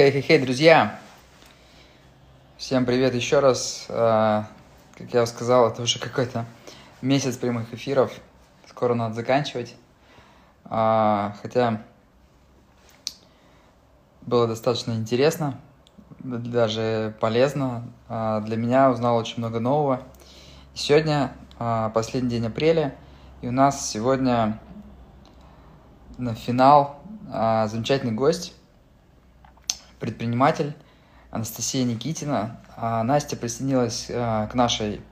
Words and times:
Хей-хей-хей, 0.00 0.38
друзья! 0.38 0.98
Всем 2.56 2.86
привет 2.86 3.14
еще 3.14 3.40
раз. 3.40 3.84
А, 3.90 4.46
как 4.96 5.12
я 5.12 5.26
сказал, 5.26 5.68
это 5.68 5.82
уже 5.82 5.98
какой-то 5.98 6.46
месяц 7.02 7.36
прямых 7.36 7.74
эфиров. 7.74 8.10
Скоро 8.66 8.94
надо 8.94 9.14
заканчивать. 9.14 9.76
А, 10.64 11.36
хотя 11.42 11.82
было 14.22 14.46
достаточно 14.46 14.92
интересно, 14.92 15.60
даже 16.20 17.14
полезно. 17.20 17.84
А, 18.08 18.40
для 18.40 18.56
меня 18.56 18.88
узнал 18.88 19.18
очень 19.18 19.36
много 19.36 19.60
нового. 19.60 20.00
Сегодня 20.72 21.30
последний 21.92 22.30
день 22.30 22.46
апреля, 22.46 22.96
и 23.42 23.48
у 23.48 23.52
нас 23.52 23.90
сегодня 23.90 24.58
на 26.16 26.34
финал 26.34 27.02
замечательный 27.28 28.12
гость 28.12 28.54
предприниматель 30.00 30.74
Анастасия 31.30 31.84
Никитина. 31.84 32.58
А 32.76 33.04
Настя 33.04 33.36
присоединилась 33.36 34.10
а, 34.10 34.48
к 34.48 34.54
нашей 34.54 35.02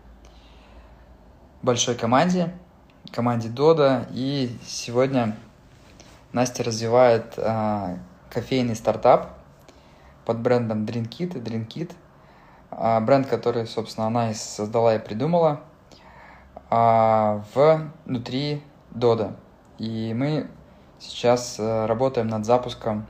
большой 1.63 1.95
команде, 1.95 2.53
команде 3.13 3.49
Дода, 3.49 4.09
и 4.11 4.57
сегодня 4.67 5.37
Настя 6.33 6.65
развивает 6.65 7.35
а, 7.37 7.99
кофейный 8.31 8.75
стартап 8.75 9.39
под 10.25 10.41
брендом 10.41 10.85
Drinkit, 10.85 11.35
Drinkit, 11.43 11.93
бренд, 13.03 13.27
который, 13.27 13.67
собственно, 13.67 14.07
она 14.09 14.31
и 14.31 14.35
создала 14.35 14.95
и 14.95 14.99
придумала 14.99 15.61
внутри 16.71 18.63
Дода. 18.91 19.37
И 19.79 20.13
мы 20.13 20.51
сейчас 20.99 21.59
работаем 21.59 22.29
над 22.29 22.45
запуском 22.45 23.07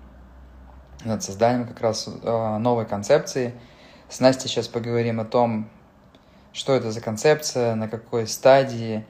над 1.04 1.22
созданием 1.22 1.66
как 1.66 1.80
раз 1.80 2.08
э, 2.08 2.58
новой 2.58 2.86
концепции. 2.86 3.54
С 4.08 4.20
Настей 4.20 4.48
сейчас 4.48 4.68
поговорим 4.68 5.20
о 5.20 5.24
том, 5.24 5.68
что 6.52 6.74
это 6.74 6.90
за 6.90 7.00
концепция, 7.00 7.74
на 7.74 7.88
какой 7.88 8.26
стадии. 8.26 9.04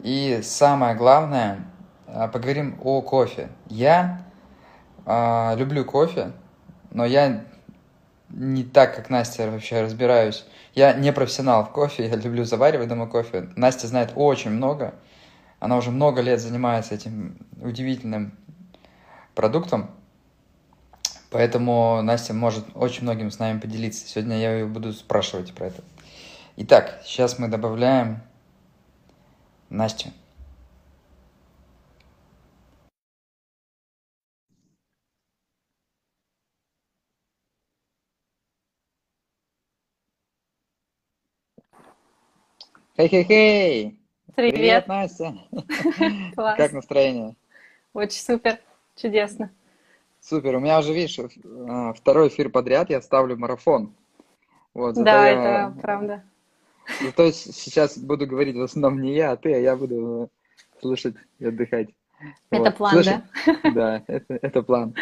И 0.00 0.40
самое 0.42 0.94
главное, 0.94 1.60
э, 2.06 2.28
поговорим 2.28 2.78
о 2.82 3.00
кофе. 3.02 3.48
Я 3.68 4.22
э, 5.06 5.56
люблю 5.56 5.84
кофе, 5.84 6.32
но 6.90 7.04
я 7.04 7.44
не 8.28 8.64
так, 8.64 8.94
как 8.94 9.10
Настя 9.10 9.50
вообще 9.50 9.82
разбираюсь. 9.82 10.44
Я 10.74 10.92
не 10.92 11.12
профессионал 11.12 11.64
в 11.64 11.70
кофе, 11.70 12.06
я 12.08 12.16
люблю 12.16 12.44
заваривать 12.44 12.88
дома 12.88 13.06
кофе. 13.06 13.48
Настя 13.56 13.86
знает 13.86 14.12
очень 14.14 14.50
много. 14.50 14.94
Она 15.58 15.76
уже 15.76 15.90
много 15.90 16.22
лет 16.22 16.40
занимается 16.40 16.94
этим 16.94 17.36
удивительным 17.60 18.32
продуктом. 19.34 19.90
Поэтому 21.30 22.02
Настя 22.02 22.34
может 22.34 22.64
очень 22.74 23.04
многим 23.04 23.30
с 23.30 23.38
нами 23.38 23.60
поделиться. 23.60 24.06
Сегодня 24.06 24.38
я 24.38 24.52
ее 24.54 24.66
буду 24.66 24.92
спрашивать 24.92 25.54
про 25.54 25.68
это. 25.68 25.82
Итак, 26.56 27.00
сейчас 27.04 27.38
мы 27.38 27.46
добавляем 27.46 28.20
Настю. 29.68 30.08
Хей-хей-хей! 42.96 43.98
Привет. 44.34 44.54
Привет, 44.54 44.88
Настя! 44.88 45.34
Класс. 46.34 46.56
Как 46.56 46.72
настроение? 46.72 47.36
Очень 47.94 48.20
супер, 48.20 48.58
чудесно. 48.96 49.50
Супер, 50.20 50.56
у 50.56 50.60
меня 50.60 50.78
уже, 50.78 50.92
видишь, 50.92 51.18
э, 51.18 51.92
второй 51.96 52.28
эфир 52.28 52.50
подряд 52.50 52.90
я 52.90 53.00
ставлю 53.00 53.36
марафон. 53.36 53.94
Вот, 54.74 54.94
да, 54.94 55.28
я... 55.28 55.68
это 55.68 55.80
правда. 55.80 56.24
Ну, 57.00 57.12
то 57.12 57.24
есть 57.24 57.54
сейчас 57.54 57.98
буду 57.98 58.26
говорить 58.26 58.56
в 58.56 58.62
основном 58.62 59.00
не 59.00 59.14
я, 59.14 59.32
а 59.32 59.36
ты, 59.36 59.54
а 59.54 59.58
я 59.58 59.76
буду 59.76 60.30
слушать 60.80 61.14
и 61.38 61.46
отдыхать. 61.46 61.88
Это 62.50 62.64
вот. 62.64 62.76
план, 62.76 62.92
Слушай, 62.92 63.22
да? 63.46 63.70
Да, 63.70 64.04
это, 64.06 64.38
это 64.42 64.62
план. 64.62 64.94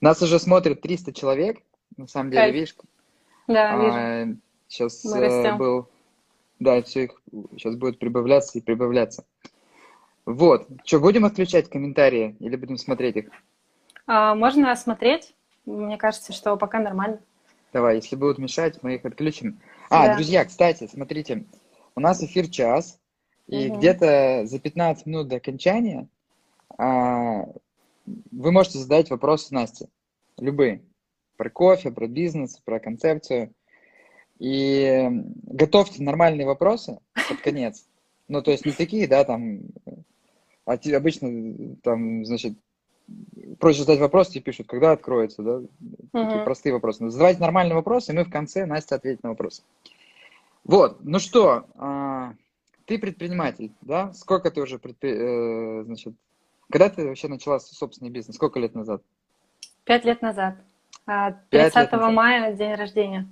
Нас 0.00 0.22
уже 0.22 0.38
смотрит 0.38 0.80
300 0.80 1.12
человек, 1.12 1.60
на 1.96 2.06
самом 2.06 2.30
деле, 2.30 2.42
Кайф. 2.42 2.54
видишь? 2.54 2.76
Да, 3.46 3.74
а, 3.74 4.24
вижу. 4.24 4.38
Сейчас 4.68 5.04
э, 5.04 5.54
был... 5.56 5.88
Да, 6.58 6.80
все 6.82 7.04
их 7.04 7.20
сейчас 7.52 7.74
будет 7.76 7.98
прибавляться 7.98 8.58
и 8.58 8.62
прибавляться. 8.62 9.24
Вот. 10.24 10.68
Что, 10.84 11.00
будем 11.00 11.24
отключать 11.24 11.68
комментарии 11.68 12.36
или 12.40 12.56
будем 12.56 12.78
смотреть 12.78 13.16
их? 13.16 13.30
А, 14.06 14.34
можно 14.34 14.72
осмотреть. 14.72 15.34
Мне 15.64 15.96
кажется, 15.96 16.32
что 16.32 16.56
пока 16.56 16.80
нормально. 16.80 17.20
Давай, 17.72 17.96
если 17.96 18.16
будут 18.16 18.38
мешать, 18.38 18.82
мы 18.82 18.96
их 18.96 19.04
отключим. 19.04 19.60
А, 19.88 20.08
да. 20.08 20.14
друзья, 20.14 20.44
кстати, 20.44 20.88
смотрите, 20.92 21.46
у 21.94 22.00
нас 22.00 22.22
эфир 22.22 22.48
час, 22.48 22.98
и 23.46 23.68
угу. 23.68 23.78
где-то 23.78 24.42
за 24.44 24.58
15 24.58 25.06
минут 25.06 25.28
до 25.28 25.36
окончания 25.36 26.08
а, 26.78 27.46
вы 28.06 28.52
можете 28.52 28.78
задать 28.78 29.10
вопросы 29.10 29.54
Насте, 29.54 29.88
любые, 30.38 30.82
про 31.36 31.50
кофе, 31.50 31.90
про 31.90 32.06
бизнес, 32.06 32.58
про 32.64 32.80
концепцию. 32.80 33.52
И 34.38 35.08
готовьте 35.44 36.02
нормальные 36.02 36.46
вопросы 36.46 36.98
под 37.28 37.40
конец. 37.40 37.86
Ну, 38.26 38.42
то 38.42 38.50
есть 38.50 38.66
не 38.66 38.72
такие, 38.72 39.06
да, 39.06 39.22
там, 39.24 39.60
а 40.66 40.78
обычно 40.96 41.76
там, 41.82 42.24
значит, 42.24 42.54
проще 43.58 43.80
задать 43.80 44.00
вопрос, 44.00 44.28
тебе 44.28 44.42
пишут, 44.42 44.66
когда 44.66 44.92
откроется, 44.92 45.42
да? 45.42 45.60
Такие 46.12 46.40
uh-huh. 46.40 46.44
простые 46.44 46.72
вопросы. 46.72 47.04
Но 47.04 47.10
задавайте 47.10 47.40
нормальные 47.40 47.74
вопросы, 47.74 48.12
и 48.12 48.16
мы 48.16 48.24
в 48.24 48.30
конце 48.30 48.66
Настя 48.66 48.96
ответит 48.96 49.22
на 49.22 49.30
вопрос. 49.30 49.64
Вот, 50.64 50.98
ну 51.02 51.18
что, 51.18 51.66
а, 51.76 52.34
ты 52.86 52.98
предприниматель, 52.98 53.72
да? 53.80 54.12
Сколько 54.12 54.50
ты 54.50 54.60
уже, 54.60 54.78
предпри... 54.78 55.10
э, 55.10 55.82
значит, 55.84 56.14
когда 56.70 56.88
ты 56.88 57.06
вообще 57.06 57.28
начала 57.28 57.58
собственный 57.58 58.10
бизнес? 58.10 58.36
Сколько 58.36 58.58
лет 58.60 58.74
назад? 58.74 59.02
Пять 59.84 60.04
лет 60.04 60.22
назад. 60.22 60.56
30 61.06 61.76
а, 61.76 61.96
назад. 61.96 62.12
мая 62.12 62.52
день 62.54 62.74
рождения. 62.74 63.28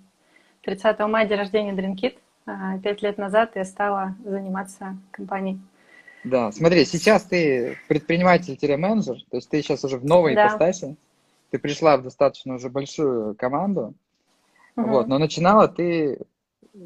30 0.63 0.99
мая 1.01 1.27
день 1.27 1.39
рождения 1.39 1.73
Drinkit. 1.73 2.19
А, 2.47 2.79
пять 2.79 3.03
лет 3.03 3.17
назад 3.17 3.53
я 3.55 3.65
стала 3.65 4.17
заниматься 4.25 4.97
компанией. 5.11 5.61
Да, 6.25 6.53
смотри, 6.53 6.85
сейчас 6.85 7.25
ты 7.25 7.79
предприниматель-менеджер, 7.89 9.25
то 9.31 9.37
есть 9.37 9.49
ты 9.49 9.63
сейчас 9.63 9.85
уже 9.85 9.97
в 9.97 10.05
новой 10.05 10.35
да. 10.35 10.49
ипостаси, 10.49 10.97
ты 11.51 11.59
пришла 11.59 11.97
в 11.97 12.03
достаточно 12.03 12.55
уже 12.55 12.69
большую 12.69 13.35
команду, 13.35 13.95
угу. 14.77 14.89
вот, 14.89 15.09
но 15.09 15.19
начинала 15.19 15.67
ты 15.67 16.19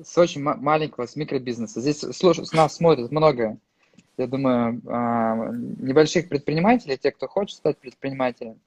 с 0.04 0.16
очень 0.16 0.42
маленького, 0.42 1.06
с 1.06 1.16
микробизнеса. 1.16 1.80
Здесь 1.80 2.04
слушай, 2.16 2.44
нас 2.52 2.76
смотрит 2.76 3.10
много, 3.10 3.58
я 4.16 4.26
думаю, 4.26 4.80
а, 4.86 5.50
небольших 5.52 6.28
предпринимателей, 6.28 6.96
те, 6.96 7.10
кто 7.10 7.26
хочет 7.26 7.56
стать 7.56 7.78
предпринимателем. 7.78 8.58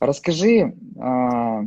Расскажи 0.00 0.74
а, 0.98 1.64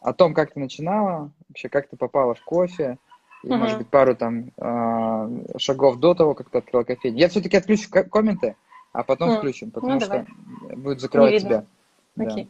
о 0.00 0.12
том, 0.14 0.32
как 0.32 0.54
ты 0.54 0.60
начинала, 0.60 1.30
вообще 1.48 1.68
как 1.68 1.88
ты 1.88 1.96
попала 1.96 2.34
в 2.34 2.42
кофе, 2.42 2.98
и, 3.42 3.48
угу. 3.48 3.56
может 3.56 3.78
быть, 3.78 3.88
пару 3.88 4.14
там 4.14 4.50
э, 4.56 5.58
шагов 5.58 5.98
до 5.98 6.14
того, 6.14 6.34
как 6.34 6.50
ты 6.50 6.58
открыла 6.58 6.84
кофейню. 6.84 7.18
Я 7.18 7.28
все-таки 7.28 7.56
отключу 7.56 7.90
комменты, 7.90 8.56
а 8.92 9.02
потом 9.02 9.30
mm. 9.30 9.38
включим, 9.38 9.70
потому 9.70 9.94
ну, 9.94 10.00
что 10.00 10.08
давай. 10.08 10.76
будет 10.76 11.00
закрывать 11.00 11.40
тебя. 11.40 11.64
Окей. 12.18 12.48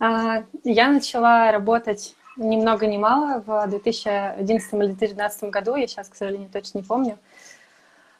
Да. 0.00 0.44
Я 0.64 0.92
начала 0.92 1.50
работать 1.50 2.14
ни 2.38 2.56
много 2.56 2.86
ни 2.86 2.96
мало 2.96 3.42
в 3.44 3.66
2011 3.66 4.72
или 4.72 4.86
2012 4.86 5.50
году, 5.50 5.74
я 5.74 5.86
сейчас, 5.86 6.08
к 6.08 6.14
сожалению, 6.14 6.48
точно 6.50 6.78
не 6.78 6.84
помню. 6.84 7.18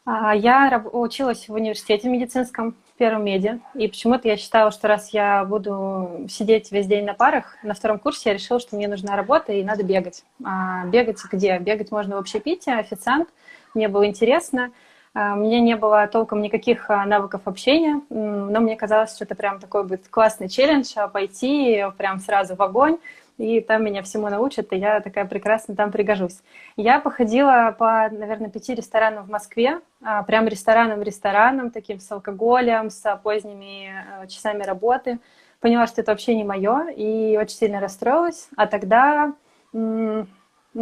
А, 0.04 0.34
я 0.34 0.84
училась 0.92 1.48
в 1.48 1.52
университете 1.54 2.08
медицинском, 2.08 2.74
первом 2.98 3.24
меди, 3.24 3.60
и 3.74 3.88
почему-то 3.88 4.28
я 4.28 4.36
считала, 4.36 4.70
что 4.70 4.88
раз 4.88 5.10
я 5.10 5.44
буду 5.44 6.26
сидеть 6.28 6.70
весь 6.72 6.86
день 6.86 7.04
на 7.04 7.14
парах, 7.14 7.56
на 7.62 7.74
втором 7.74 7.98
курсе 7.98 8.30
я 8.30 8.34
решила, 8.34 8.60
что 8.60 8.76
мне 8.76 8.88
нужна 8.88 9.16
работа 9.16 9.52
и 9.52 9.64
надо 9.64 9.82
бегать. 9.84 10.24
А 10.44 10.84
бегать 10.86 11.18
где? 11.30 11.58
Бегать 11.58 11.90
можно 11.90 12.16
в 12.16 12.18
общепите, 12.18 12.72
официант. 12.72 13.28
Мне 13.74 13.88
было 13.88 14.06
интересно. 14.06 14.72
А, 15.14 15.34
меня 15.34 15.60
не 15.60 15.76
было 15.76 16.06
толком 16.06 16.42
никаких 16.42 16.90
а, 16.90 17.06
навыков 17.06 17.42
общения, 17.44 18.00
но 18.10 18.60
мне 18.60 18.76
казалось, 18.76 19.14
что 19.14 19.24
это 19.24 19.34
прям 19.34 19.60
такой 19.60 19.84
будет 19.84 20.08
классный 20.08 20.48
челлендж, 20.48 20.92
пойти 21.12 21.84
прям 21.96 22.20
сразу 22.20 22.56
в 22.56 22.62
огонь, 22.62 22.98
и 23.38 23.60
там 23.60 23.84
меня 23.84 24.02
всему 24.02 24.28
научат, 24.28 24.72
и 24.72 24.76
я 24.76 25.00
такая 25.00 25.24
прекрасно 25.24 25.76
там 25.76 25.92
пригожусь. 25.92 26.40
Я 26.76 26.98
походила 26.98 27.74
по, 27.78 28.08
наверное, 28.10 28.50
пяти 28.50 28.74
ресторанам 28.74 29.24
в 29.24 29.30
Москве, 29.30 29.80
а, 30.02 30.22
прям 30.24 30.46
рестораном-рестораном, 30.48 31.70
таким 31.70 32.00
с 32.00 32.10
алкоголем, 32.10 32.90
с 32.90 33.20
поздними 33.22 33.92
э, 34.22 34.26
часами 34.26 34.64
работы. 34.64 35.20
Поняла, 35.60 35.86
что 35.86 36.00
это 36.00 36.12
вообще 36.12 36.34
не 36.34 36.44
мое, 36.44 36.88
и 36.90 37.36
очень 37.36 37.56
сильно 37.56 37.80
расстроилась. 37.80 38.48
А 38.56 38.66
тогда, 38.66 39.32
ну 39.72 40.26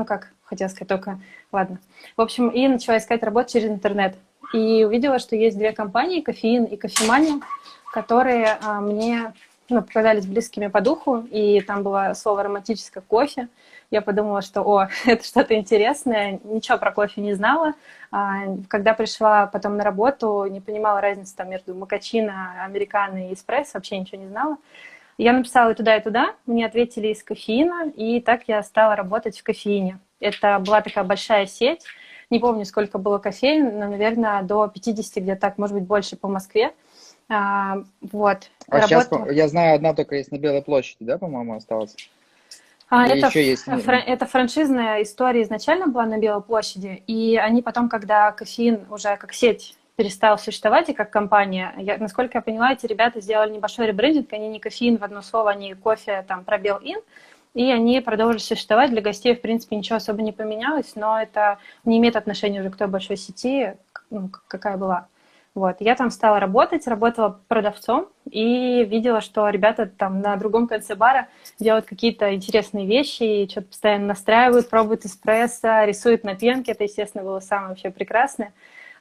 как, 0.06 0.32
хотела 0.44 0.68
сказать 0.68 0.88
только, 0.88 1.20
ладно. 1.52 1.78
В 2.16 2.20
общем, 2.20 2.48
и 2.48 2.68
начала 2.68 2.98
искать 2.98 3.22
работу 3.22 3.52
через 3.52 3.70
интернет. 3.70 4.16
И 4.52 4.84
увидела, 4.84 5.18
что 5.18 5.34
есть 5.34 5.58
две 5.58 5.72
компании, 5.72 6.20
кофеин 6.20 6.64
и 6.64 6.76
кофемания, 6.76 7.40
которые 7.92 8.58
а, 8.62 8.80
мне 8.80 9.32
ну, 9.68 9.82
показались 9.82 10.26
близкими 10.26 10.68
по 10.68 10.80
духу, 10.80 11.26
и 11.30 11.60
там 11.60 11.82
было 11.82 12.12
слово 12.14 12.44
романтическое 12.44 13.02
кофе. 13.06 13.48
Я 13.90 14.02
подумала, 14.02 14.42
что, 14.42 14.62
о, 14.62 14.88
это 15.06 15.24
что-то 15.24 15.54
интересное, 15.54 16.40
ничего 16.44 16.78
про 16.78 16.92
кофе 16.92 17.20
не 17.20 17.34
знала. 17.34 17.74
А, 18.10 18.56
когда 18.68 18.94
пришла 18.94 19.46
потом 19.46 19.76
на 19.76 19.84
работу, 19.84 20.46
не 20.46 20.60
понимала 20.60 21.00
разницы 21.00 21.34
там 21.36 21.50
между 21.50 21.74
макачино, 21.74 22.64
американо 22.64 23.30
и 23.30 23.34
эспрессо, 23.34 23.72
вообще 23.74 23.98
ничего 23.98 24.20
не 24.20 24.28
знала. 24.28 24.56
Я 25.18 25.32
написала 25.32 25.70
и 25.70 25.74
туда, 25.74 25.96
и 25.96 26.02
туда, 26.02 26.34
мне 26.44 26.66
ответили 26.66 27.08
из 27.08 27.22
кофеина, 27.22 27.90
и 27.96 28.20
так 28.20 28.42
я 28.48 28.62
стала 28.62 28.96
работать 28.96 29.38
в 29.38 29.42
кофеине. 29.42 29.98
Это 30.20 30.58
была 30.58 30.82
такая 30.82 31.04
большая 31.04 31.46
сеть, 31.46 31.84
не 32.28 32.38
помню, 32.38 32.64
сколько 32.64 32.98
было 32.98 33.18
кофеин, 33.18 33.78
но, 33.78 33.88
наверное, 33.88 34.42
до 34.42 34.66
50, 34.66 35.22
где-то 35.22 35.40
так, 35.40 35.58
может 35.58 35.74
быть, 35.74 35.84
больше 35.84 36.16
по 36.16 36.28
Москве. 36.28 36.72
А, 37.28 37.78
вот. 38.00 38.50
А 38.68 38.80
Работа... 38.80 38.88
сейчас, 38.88 39.32
я 39.32 39.48
знаю, 39.48 39.76
одна 39.76 39.94
только 39.94 40.16
есть 40.16 40.30
на 40.30 40.38
Белой 40.38 40.62
площади, 40.62 40.98
да, 41.00 41.18
по-моему, 41.18 41.56
осталась? 41.56 41.96
А, 42.88 43.06
это, 43.06 43.26
еще 43.26 43.44
есть... 43.44 43.64
фра- 43.64 43.96
это 43.96 44.26
франшизная 44.26 45.02
история 45.02 45.42
изначально 45.42 45.88
была 45.88 46.06
на 46.06 46.18
Белой 46.18 46.42
площади, 46.42 47.02
и 47.06 47.36
они 47.36 47.62
потом, 47.62 47.88
когда 47.88 48.30
кофеин 48.30 48.86
уже 48.90 49.16
как 49.16 49.32
сеть 49.32 49.76
перестал 49.96 50.38
существовать 50.38 50.88
и 50.88 50.92
как 50.92 51.10
компания, 51.10 51.74
я, 51.78 51.98
насколько 51.98 52.38
я 52.38 52.42
поняла, 52.42 52.72
эти 52.72 52.86
ребята 52.86 53.20
сделали 53.20 53.54
небольшой 53.54 53.86
ребрендинг, 53.86 54.32
они 54.32 54.48
не 54.48 54.60
кофеин 54.60 54.98
в 54.98 55.02
одно 55.02 55.22
слово, 55.22 55.50
они 55.50 55.74
кофе 55.74 56.24
там 56.28 56.44
пробел 56.44 56.78
ин, 56.82 57.00
и 57.54 57.72
они 57.72 58.00
продолжили 58.02 58.38
существовать. 58.38 58.90
Для 58.90 59.00
гостей, 59.00 59.34
в 59.34 59.40
принципе, 59.40 59.74
ничего 59.74 59.96
особо 59.96 60.22
не 60.22 60.32
поменялось, 60.32 60.92
но 60.94 61.20
это 61.20 61.58
не 61.84 61.96
имеет 61.98 62.14
отношения 62.14 62.60
уже 62.60 62.70
к 62.70 62.76
той 62.76 62.86
большой 62.86 63.16
сети, 63.16 63.74
ну, 64.10 64.30
какая 64.46 64.76
была. 64.76 65.08
Вот. 65.56 65.76
Я 65.80 65.94
там 65.94 66.10
стала 66.10 66.38
работать, 66.38 66.86
работала 66.86 67.40
продавцом 67.48 68.08
и 68.30 68.84
видела, 68.84 69.22
что 69.22 69.48
ребята 69.48 69.86
там 69.86 70.20
на 70.20 70.36
другом 70.36 70.68
конце 70.68 70.94
бара 70.94 71.28
делают 71.58 71.86
какие-то 71.86 72.34
интересные 72.34 72.86
вещи 72.86 73.22
и 73.22 73.48
что-то 73.48 73.68
постоянно 73.68 74.08
настраивают, 74.08 74.68
пробуют 74.68 75.06
эспрессо, 75.06 75.84
рисуют 75.84 76.24
на 76.24 76.34
пенке. 76.34 76.72
Это, 76.72 76.84
естественно, 76.84 77.24
было 77.24 77.40
самое 77.40 77.70
вообще 77.70 77.90
прекрасное. 77.90 78.52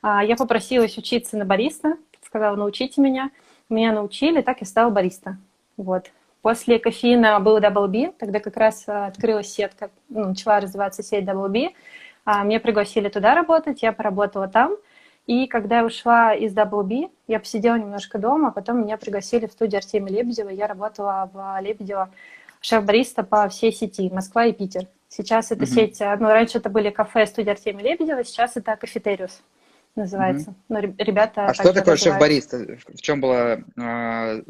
А, 0.01 0.23
я 0.23 0.37
попросилась 0.37 0.97
учиться 0.97 1.35
на 1.35 1.43
бариста, 1.43 1.97
сказала, 2.25 2.55
научите 2.55 3.01
меня. 3.01 3.31
Меня 3.67 3.91
научили, 3.91 4.39
так 4.41 4.61
я 4.61 4.65
стала 4.65 4.89
бариста. 4.89 5.37
Вот. 5.75 6.05
После 6.41 6.79
кофеина 6.79 7.37
был 7.41 7.57
Double 7.57 7.89
B, 7.89 8.13
тогда 8.17 8.39
как 8.39 8.55
раз 8.55 8.85
а, 8.87 9.07
открылась 9.07 9.51
сетка, 9.51 9.89
ну, 10.07 10.29
начала 10.29 10.61
развиваться 10.61 11.03
сеть 11.03 11.25
Double 11.25 11.49
B. 11.49 11.73
А, 12.23 12.45
меня 12.45 12.61
пригласили 12.61 13.09
туда 13.09 13.35
работать, 13.35 13.81
я 13.81 13.91
поработала 13.91 14.47
там. 14.47 14.77
И 15.27 15.47
когда 15.47 15.79
я 15.79 15.85
ушла 15.85 16.35
из 16.35 16.53
Double 16.53 16.83
B, 16.83 17.09
я 17.27 17.39
посидела 17.39 17.75
немножко 17.75 18.19
дома, 18.19 18.49
а 18.49 18.51
потом 18.51 18.81
меня 18.81 18.97
пригласили 18.97 19.47
в 19.47 19.51
студию 19.51 19.79
Артемия 19.79 20.13
Лебедева. 20.19 20.49
Я 20.49 20.67
работала 20.67 21.29
в 21.33 21.61
Лебедева 21.61 22.11
шеф-бариста 22.61 23.23
по 23.23 23.47
всей 23.49 23.71
сети 23.71 24.09
Москва 24.09 24.45
и 24.45 24.53
Питер. 24.53 24.87
Сейчас 25.09 25.51
эта 25.51 25.63
mm-hmm. 25.63 25.67
сеть, 25.67 25.99
ну, 25.99 26.27
раньше 26.27 26.59
это 26.59 26.69
были 26.69 26.89
кафе 26.89 27.25
студия 27.25 27.53
Артемия 27.53 27.83
Лебедева, 27.83 28.23
сейчас 28.23 28.57
это 28.57 28.75
кафетериус 28.75 29.41
называется. 29.95 30.51
Mm-hmm. 30.51 30.53
Ну, 30.69 30.95
ребята. 30.97 31.45
А 31.47 31.53
что 31.53 31.73
такое 31.73 31.95
шеф-бариста? 31.95 32.77
В 32.93 33.01
чем 33.01 33.21
была 33.21 33.59
а, 33.79 34.41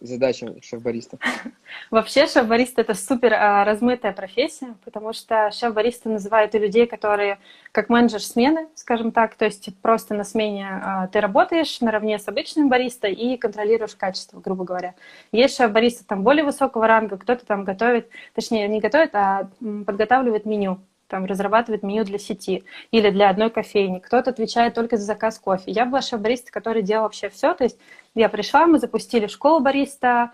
задача 0.00 0.54
шеф-бариста? 0.62 1.18
Вообще 1.90 2.26
шеф-бариста 2.26 2.80
это 2.82 2.94
супер 2.94 3.34
а, 3.34 3.64
размытая 3.64 4.12
профессия, 4.12 4.74
потому 4.84 5.12
что 5.12 5.50
шеф-бариста 5.52 6.08
называют 6.08 6.54
и 6.54 6.58
людей, 6.58 6.86
которые 6.86 7.38
как 7.72 7.88
менеджер 7.88 8.22
смены, 8.22 8.68
скажем 8.74 9.12
так, 9.12 9.34
то 9.34 9.44
есть 9.44 9.68
просто 9.80 10.14
на 10.14 10.24
смене 10.24 10.68
а, 10.68 11.06
ты 11.08 11.20
работаешь 11.20 11.80
наравне 11.80 12.18
с 12.18 12.28
обычным 12.28 12.68
бариста 12.68 13.08
и 13.08 13.36
контролируешь 13.36 13.94
качество, 13.94 14.40
грубо 14.40 14.64
говоря. 14.64 14.94
Есть 15.32 15.56
шеф-бариста 15.56 16.04
там 16.06 16.22
более 16.22 16.44
высокого 16.44 16.86
ранга, 16.86 17.16
кто-то 17.16 17.46
там 17.46 17.64
готовит, 17.64 18.08
точнее 18.34 18.68
не 18.68 18.80
готовит, 18.80 19.14
а 19.14 19.48
подготавливает 19.60 20.46
меню 20.46 20.80
там 21.10 21.24
разрабатывает 21.26 21.82
меню 21.82 22.04
для 22.04 22.18
сети 22.18 22.64
или 22.90 23.10
для 23.10 23.28
одной 23.28 23.50
кофейни. 23.50 23.98
Кто-то 23.98 24.30
отвечает 24.30 24.74
только 24.74 24.96
за 24.96 25.04
заказ 25.04 25.38
кофе. 25.38 25.70
Я 25.70 25.84
была 25.84 26.00
шеф-бариста, 26.00 26.50
который 26.52 26.82
делал 26.82 27.02
вообще 27.02 27.28
все. 27.28 27.52
То 27.54 27.64
есть 27.64 27.78
я 28.14 28.28
пришла, 28.28 28.66
мы 28.66 28.78
запустили 28.78 29.26
школу 29.26 29.60
бариста. 29.60 30.30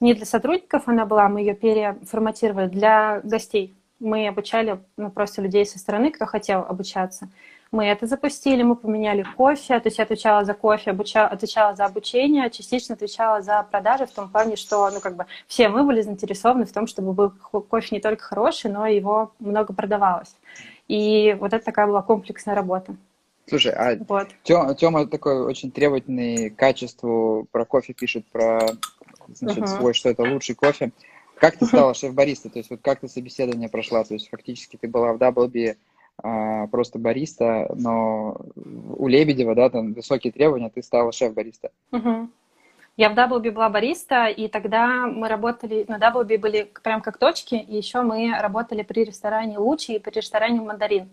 Не 0.00 0.14
для 0.14 0.26
сотрудников 0.26 0.88
она 0.88 1.06
была, 1.06 1.28
мы 1.28 1.40
ее 1.40 1.54
переформатировали 1.54 2.68
для 2.68 3.20
гостей. 3.22 3.74
Мы 4.00 4.26
обучали 4.26 4.80
ну, 4.96 5.10
просто 5.10 5.40
людей 5.40 5.64
со 5.64 5.78
стороны, 5.78 6.10
кто 6.10 6.26
хотел 6.26 6.60
обучаться. 6.60 7.28
Мы 7.74 7.86
это 7.86 8.06
запустили, 8.06 8.62
мы 8.62 8.76
поменяли 8.76 9.24
кофе, 9.36 9.80
то 9.80 9.88
есть 9.88 9.98
я 9.98 10.04
отвечала 10.04 10.44
за 10.44 10.54
кофе, 10.54 10.92
обучала, 10.92 11.26
отвечала 11.26 11.74
за 11.74 11.84
обучение, 11.84 12.48
частично 12.48 12.94
отвечала 12.94 13.42
за 13.42 13.66
продажи 13.68 14.06
в 14.06 14.12
том 14.12 14.30
плане, 14.30 14.54
что 14.54 14.88
ну, 14.90 15.00
как 15.00 15.16
бы 15.16 15.26
все 15.48 15.68
мы 15.68 15.82
были 15.82 16.00
заинтересованы 16.00 16.66
в 16.66 16.72
том, 16.72 16.86
чтобы 16.86 17.12
был 17.14 17.32
кофе 17.32 17.96
не 17.96 18.00
только 18.00 18.22
хороший, 18.22 18.70
но 18.70 18.86
и 18.86 18.94
его 18.94 19.32
много 19.40 19.72
продавалось. 19.72 20.36
И 20.86 21.36
вот 21.40 21.52
это 21.52 21.64
такая 21.64 21.88
была 21.88 22.02
комплексная 22.02 22.54
работа. 22.54 22.94
Слушай, 23.48 23.72
а 23.72 23.98
вот. 24.06 24.28
Тёма 24.44 25.08
такой 25.08 25.42
очень 25.42 25.72
требовательный 25.72 26.50
к 26.50 26.56
качеству 26.56 27.48
про 27.50 27.64
кофе 27.64 27.92
пишет, 27.92 28.24
про 28.30 28.68
значит, 29.26 29.64
uh-huh. 29.64 29.78
свой, 29.78 29.94
что 29.94 30.10
это 30.10 30.22
лучший 30.22 30.54
кофе. 30.54 30.92
Как 31.34 31.56
ты 31.56 31.66
стала 31.66 31.92
шеф-бариста? 31.92 32.50
То 32.50 32.60
есть 32.60 32.70
вот 32.70 32.82
как 32.82 33.00
ты 33.00 33.08
собеседование 33.08 33.68
прошла? 33.68 34.04
То 34.04 34.14
есть 34.14 34.28
фактически 34.30 34.76
ты 34.76 34.86
была 34.86 35.12
в 35.12 35.18
а, 35.20 35.74
просто 36.16 36.98
бариста, 36.98 37.70
но 37.76 38.36
у 38.96 39.08
Лебедева, 39.08 39.54
да, 39.54 39.68
там 39.68 39.92
высокие 39.92 40.32
требования, 40.32 40.70
ты 40.70 40.82
стала 40.82 41.12
шеф-бариста. 41.12 41.70
Угу. 41.92 42.28
Я 42.96 43.10
в 43.10 43.14
Даблби 43.14 43.48
была 43.48 43.68
бариста, 43.68 44.26
и 44.26 44.46
тогда 44.46 45.06
мы 45.06 45.28
работали, 45.28 45.84
на 45.88 45.98
Даблби 45.98 46.36
были 46.36 46.70
прям 46.82 47.00
как 47.00 47.18
точки, 47.18 47.56
и 47.56 47.76
еще 47.76 48.02
мы 48.02 48.32
работали 48.38 48.82
при 48.82 49.04
ресторане 49.04 49.58
Лучи 49.58 49.96
и 49.96 49.98
при 49.98 50.12
ресторане 50.12 50.60
Мандарин. 50.60 51.08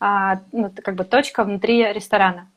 А, 0.00 0.40
ну, 0.50 0.72
как 0.82 0.96
бы 0.96 1.04
точка 1.04 1.44
внутри 1.44 1.92
ресторана. 1.92 2.48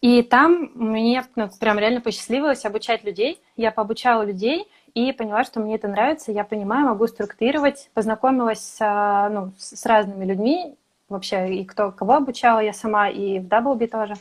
И 0.00 0.22
там 0.22 0.70
мне 0.74 1.22
ну, 1.36 1.50
прям 1.60 1.78
реально 1.78 2.00
посчастливилось 2.00 2.64
обучать 2.64 3.04
людей. 3.04 3.42
Я 3.56 3.72
пообучала 3.72 4.22
людей 4.22 4.66
и 4.94 5.12
поняла, 5.12 5.44
что 5.44 5.60
мне 5.60 5.74
это 5.74 5.88
нравится, 5.88 6.32
я 6.32 6.44
понимаю, 6.44 6.86
могу 6.86 7.06
структурировать. 7.06 7.90
Познакомилась 7.92 8.60
с, 8.60 9.28
ну, 9.30 9.52
с 9.58 9.84
разными 9.84 10.24
людьми, 10.24 10.76
вообще, 11.08 11.54
и 11.54 11.64
кто 11.64 11.92
кого 11.92 12.14
обучала, 12.14 12.60
я 12.60 12.72
сама, 12.72 13.08
и 13.08 13.38
в 13.38 13.48
Даблби 13.48 13.86
тоже. 13.86 14.14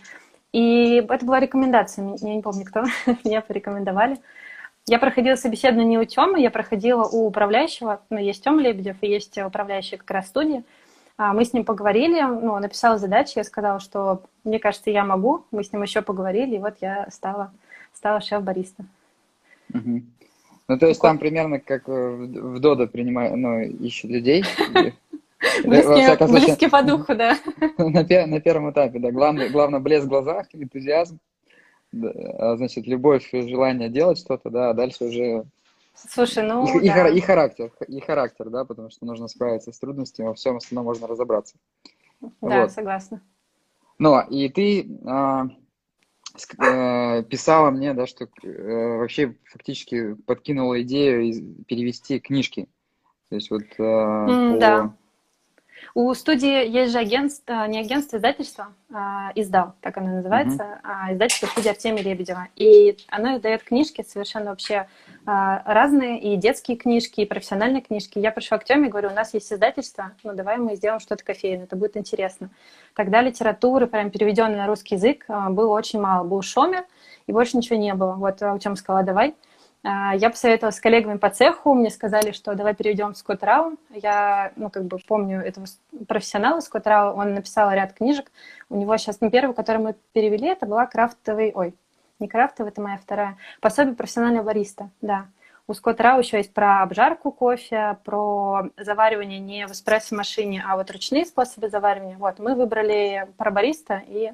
И 0.52 1.06
это 1.10 1.26
была 1.26 1.40
рекомендация, 1.40 2.16
я 2.22 2.36
не 2.36 2.42
помню, 2.42 2.66
кто, 2.66 2.84
меня 3.24 3.42
порекомендовали. 3.42 4.18
Я 4.88 5.00
проходила 5.00 5.36
собеседование 5.36 5.86
не 5.86 5.98
у 5.98 6.06
Тёмы, 6.06 6.40
я 6.40 6.52
проходила 6.52 7.04
у 7.04 7.26
управляющего, 7.26 8.02
ну, 8.10 8.20
есть 8.20 8.44
Тёма 8.44 8.62
Лебедев 8.62 8.98
и 9.02 9.08
есть 9.08 9.38
управляющий 9.38 9.98
как 9.98 10.12
раз 10.12 10.28
студии. 10.28 10.64
А, 11.18 11.34
мы 11.34 11.46
с 11.46 11.54
ним 11.54 11.64
поговорили, 11.66 12.22
ну, 12.22 12.60
написал 12.60 13.00
задачи, 13.00 13.38
я 13.38 13.44
сказала, 13.44 13.80
что 13.80 14.22
мне 14.44 14.60
кажется, 14.60 14.92
я 14.92 15.04
могу. 15.04 15.46
Мы 15.52 15.64
с 15.64 15.72
ним 15.72 15.82
еще 15.82 16.02
поговорили, 16.02 16.56
и 16.56 16.60
вот 16.60 16.76
я 16.82 17.08
стала, 17.10 17.52
стала 17.94 18.20
шеф-бариста. 18.20 18.86
Угу. 19.74 20.02
Ну, 20.68 20.80
то 20.80 20.88
есть 20.88 21.00
там 21.00 21.20
примерно 21.20 21.60
как 21.60 21.88
в 21.88 22.60
Додо 22.60 22.88
принимают, 22.88 23.36
ну, 23.36 23.62
ищут 23.62 24.12
людей, 24.12 24.44
Близкие, 25.64 26.28
близкие 26.28 26.70
по 26.70 26.82
духу, 26.82 27.16
да. 27.16 27.38
На, 27.78 28.28
на 28.28 28.40
первом 28.40 28.72
этапе, 28.72 29.00
да. 29.00 29.12
Главное, 29.12 29.50
главное 29.50 29.80
блеск 29.80 30.06
в 30.06 30.10
глазах, 30.10 30.48
энтузиазм, 30.54 31.20
да, 31.92 32.10
а, 32.10 32.58
значит, 32.58 32.88
любовь 32.88 33.34
и 33.34 33.48
желание 33.48 33.90
делать 33.90 34.18
что-то, 34.18 34.50
да, 34.50 34.70
а 34.70 34.74
дальше 34.74 35.06
уже... 35.06 35.46
Слушай, 35.94 36.44
ну 36.44 36.80
и, 36.80 36.90
да. 36.90 37.08
и, 37.08 37.18
и 37.18 37.22
характер, 37.22 37.72
и 37.88 38.00
характер, 38.02 38.50
да, 38.50 38.66
потому 38.66 38.90
что 38.90 39.06
нужно 39.06 39.28
справиться 39.28 39.72
с 39.72 39.80
трудностями, 39.80 40.28
во 40.28 40.34
всем 40.34 40.58
остальном 40.58 40.86
можно 40.86 41.08
разобраться. 41.08 41.56
Да, 42.20 42.30
вот. 42.62 42.72
согласна. 42.72 43.22
Ну, 43.98 44.20
и 44.30 44.50
ты 44.50 44.90
а, 45.06 45.46
э, 46.60 47.24
писала 47.24 47.72
мне, 47.72 47.94
да, 47.94 48.08
что 48.08 48.28
э, 48.44 48.98
вообще 48.98 49.36
фактически 49.46 50.16
подкинула 50.16 50.82
идею 50.82 51.64
перевести 51.66 52.20
книжки. 52.20 52.68
То 53.30 53.36
есть 53.36 53.50
вот 53.50 53.64
э, 53.78 53.82
mm, 53.82 54.54
по... 54.54 54.60
Да 54.60 54.96
у 55.98 56.14
студии 56.14 56.68
есть 56.68 56.92
же 56.92 57.00
агентство, 57.00 57.66
не 57.68 57.80
агентство, 57.80 58.18
издательство, 58.18 58.68
а, 58.94 59.32
издал, 59.34 59.76
так 59.80 59.96
оно 59.96 60.16
называется, 60.16 60.64
mm-hmm. 60.64 60.80
а, 60.84 61.14
издательство 61.14 61.48
студии 61.48 61.70
Артемия 61.70 62.04
Лебедева. 62.04 62.50
И 62.58 62.98
оно 63.08 63.38
издает 63.38 63.64
книжки 63.64 64.06
совершенно 64.06 64.50
вообще 64.50 64.90
а, 65.26 65.64
разные, 65.66 66.20
и 66.20 66.36
детские 66.36 66.76
книжки, 66.76 67.22
и 67.22 67.26
профессиональные 67.26 67.82
книжки. 67.82 68.20
Я 68.20 68.32
пришла 68.32 68.58
к 68.58 68.66
Теме 68.66 68.90
и 68.90 68.92
говорю, 68.92 69.08
у 69.08 69.14
нас 69.14 69.34
есть 69.34 69.54
издательство, 69.54 70.12
ну 70.24 70.36
давай 70.36 70.58
мы 70.58 70.76
сделаем 70.76 71.00
что-то 71.00 71.24
кофейное, 71.24 71.64
это 71.64 71.78
будет 71.78 71.96
интересно. 71.96 72.50
Тогда 72.94 73.22
литературы, 73.22 73.88
прям 73.88 74.12
переведенной 74.12 74.58
на 74.58 74.68
русский 74.68 74.96
язык, 74.96 75.24
а, 75.30 75.50
было 75.50 75.72
очень 75.72 76.02
мало. 76.02 76.28
Был 76.28 76.42
Шомер, 76.42 76.84
и 77.26 77.32
больше 77.32 77.56
ничего 77.56 77.78
не 77.78 77.94
было. 77.94 78.16
Вот 78.16 78.42
у 78.42 78.58
Тёма 78.60 78.76
сказала, 78.76 79.04
давай. 79.04 79.34
А, 79.88 80.16
я 80.16 80.32
посоветовала 80.32 80.72
с 80.72 80.80
коллегами 80.80 81.18
по 81.20 81.30
цеху, 81.30 81.76
мне 81.76 81.92
сказали, 81.92 82.32
что 82.32 82.56
давай 82.56 82.74
переведем 82.74 83.14
Скотт 83.14 83.44
Рау. 83.44 83.78
Я, 83.92 84.52
ну, 84.56 84.72
как 84.72 84.86
бы 84.86 84.98
помню 84.98 85.42
этого 85.42 85.68
профессионала 86.08 86.60
Скотт 86.60 86.88
Рау, 86.88 87.16
он 87.16 87.36
написал 87.36 87.72
ряд 87.72 87.94
книжек. 87.94 88.32
У 88.70 88.78
него 88.78 88.98
сейчас, 88.98 89.22
ну, 89.22 89.30
первый, 89.30 89.54
который 89.54 89.78
мы 89.78 89.96
перевели, 90.12 90.48
это 90.48 90.66
была 90.66 90.88
крафтовый, 90.88 91.52
ой, 91.54 91.76
не 92.18 92.28
крафтовый, 92.28 92.72
это 92.72 92.82
моя 92.82 92.98
вторая. 92.98 93.38
Пособие 93.62 93.94
профессионального 93.94 94.44
бариста, 94.44 94.90
да. 95.02 95.28
У 95.68 95.74
Скотт 95.76 96.02
Рау 96.02 96.20
еще 96.20 96.38
есть 96.38 96.52
про 96.52 96.82
обжарку 96.82 97.32
кофе, 97.32 97.98
про 98.04 98.70
заваривание 98.78 99.38
не 99.38 99.68
в 99.68 99.72
эспрессо-машине, 99.72 100.64
а 100.68 100.78
вот 100.78 100.90
ручные 100.90 101.26
способы 101.26 101.70
заваривания. 101.70 102.18
Вот, 102.18 102.40
мы 102.40 102.56
выбрали 102.56 103.28
про 103.38 103.52
бариста 103.52 104.02
и 104.08 104.32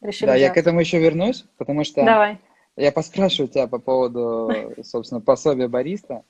решили 0.00 0.28
Да, 0.28 0.36
делать. 0.36 0.42
я 0.42 0.50
к 0.54 0.56
этому 0.56 0.78
еще 0.78 1.00
вернусь, 1.00 1.44
потому 1.56 1.82
что 1.82 2.04
Давай. 2.04 2.38
Я 2.76 2.92
поспрашиваю 2.92 3.48
тебя 3.48 3.66
по 3.66 3.78
поводу, 3.78 4.52
собственно, 4.82 5.20
пособия 5.20 5.68
бариста. 5.68 6.22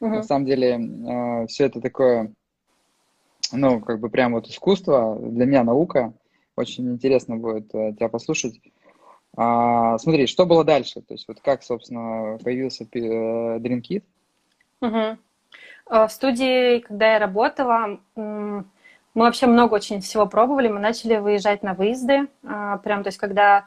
На 0.00 0.22
самом 0.22 0.44
деле, 0.44 0.78
э, 0.78 1.46
все 1.46 1.66
это 1.66 1.80
такое, 1.80 2.32
ну, 3.50 3.80
как 3.80 3.98
бы 3.98 4.10
прям 4.10 4.34
вот 4.34 4.46
искусство, 4.46 5.18
для 5.18 5.46
меня 5.46 5.64
наука. 5.64 6.12
Очень 6.54 6.92
интересно 6.92 7.36
будет 7.36 7.74
э, 7.74 7.94
тебя 7.94 8.08
послушать. 8.08 8.60
А, 9.36 9.96
смотри, 9.98 10.26
что 10.26 10.44
было 10.44 10.64
дальше? 10.64 11.00
То 11.00 11.14
есть 11.14 11.26
вот 11.28 11.40
как, 11.40 11.62
собственно, 11.62 12.38
появился 12.44 12.84
э, 12.84 13.58
Dream 13.58 13.80
Kit? 13.80 14.02
Угу. 14.82 15.18
В 15.88 16.08
студии, 16.08 16.80
когда 16.80 17.14
я 17.14 17.18
работала, 17.18 18.00
мы 18.16 18.64
вообще 19.14 19.46
много 19.46 19.74
очень 19.74 20.02
всего 20.02 20.26
пробовали. 20.26 20.68
Мы 20.68 20.78
начали 20.78 21.16
выезжать 21.16 21.62
на 21.62 21.72
выезды. 21.72 22.28
А, 22.44 22.76
прям, 22.78 23.02
то 23.02 23.08
есть, 23.08 23.18
когда 23.18 23.64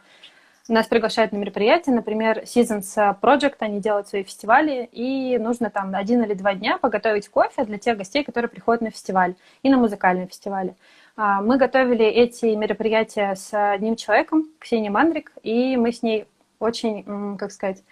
нас 0.70 0.88
приглашают 0.88 1.32
на 1.32 1.38
мероприятие, 1.38 1.96
например, 1.96 2.44
Seasons 2.44 3.20
Project, 3.22 3.56
они 3.60 3.80
делают 3.80 4.08
свои 4.08 4.24
фестивали, 4.24 4.90
и 4.92 5.38
нужно 5.38 5.70
там 5.70 5.94
один 5.96 6.24
или 6.24 6.34
два 6.34 6.54
дня 6.54 6.78
поготовить 6.78 7.28
кофе 7.30 7.66
для 7.66 7.78
тех 7.78 7.98
гостей, 7.98 8.24
которые 8.24 8.50
приходят 8.50 8.82
на 8.82 8.92
фестиваль 8.92 9.36
и 9.64 9.70
на 9.70 9.78
музыкальные 9.78 10.28
фестивали. 10.28 10.76
А, 11.16 11.42
мы 11.42 11.58
готовили 11.58 12.06
эти 12.06 12.46
мероприятия 12.56 13.36
с 13.36 13.54
одним 13.54 13.96
человеком, 13.96 14.48
Ксенией 14.60 14.90
Мандрик, 14.90 15.32
и 15.44 15.76
мы 15.76 15.92
с 15.92 16.02
ней 16.02 16.26
очень, 16.60 17.38
как 17.38 17.52
сказать, 17.52 17.84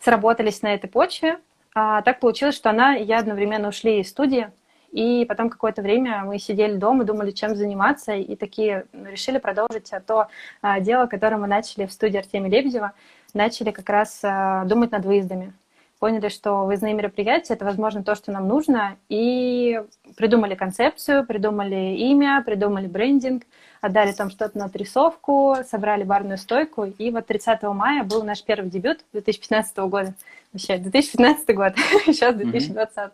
сработались 0.00 0.62
на 0.62 0.74
этой 0.74 0.88
почве. 0.88 1.38
А 1.74 2.02
так 2.02 2.20
получилось, 2.20 2.56
что 2.56 2.70
она 2.70 2.96
и 2.96 3.04
я 3.04 3.18
одновременно 3.18 3.68
ушли 3.68 4.00
из 4.00 4.10
студии, 4.10 4.50
и 4.92 5.24
потом 5.24 5.50
какое-то 5.50 5.82
время 5.82 6.22
мы 6.24 6.38
сидели 6.38 6.76
дома, 6.76 7.04
думали, 7.04 7.30
чем 7.30 7.56
заниматься, 7.56 8.12
и 8.12 8.36
такие 8.36 8.84
решили 8.92 9.38
продолжить 9.38 9.90
то 10.06 10.28
а, 10.60 10.80
дело, 10.80 11.06
которое 11.06 11.38
мы 11.38 11.46
начали 11.46 11.86
в 11.86 11.92
студии 11.92 12.18
Артемия 12.18 12.50
Лебедева. 12.50 12.92
Начали 13.34 13.70
как 13.70 13.88
раз 13.88 14.20
а, 14.22 14.64
думать 14.64 14.92
над 14.92 15.04
выездами 15.04 15.54
поняли, 16.02 16.30
что 16.30 16.64
выездные 16.64 16.94
мероприятия– 16.94 17.52
это, 17.54 17.64
возможно, 17.64 18.02
то, 18.02 18.16
что 18.16 18.32
нам 18.32 18.48
нужно, 18.48 18.96
и 19.08 19.80
придумали 20.16 20.56
концепцию, 20.56 21.24
придумали 21.24 21.94
имя, 21.94 22.42
придумали 22.44 22.88
брендинг, 22.88 23.44
отдали 23.80 24.10
там 24.10 24.28
что-то 24.28 24.58
на 24.58 24.64
отрисовку, 24.64 25.58
собрали 25.64 26.02
барную 26.02 26.38
стойку, 26.38 26.86
и 26.86 27.12
вот 27.12 27.26
30 27.26 27.62
мая 27.62 28.02
был 28.02 28.24
наш 28.24 28.42
первый 28.42 28.68
дебют 28.68 28.98
2015 29.12 29.76
года. 29.78 30.14
Вообще, 30.52 30.78
2015 30.78 31.54
год, 31.54 31.72
сейчас 32.06 32.34
2020. 32.34 32.96
Mm-hmm. 32.96 33.10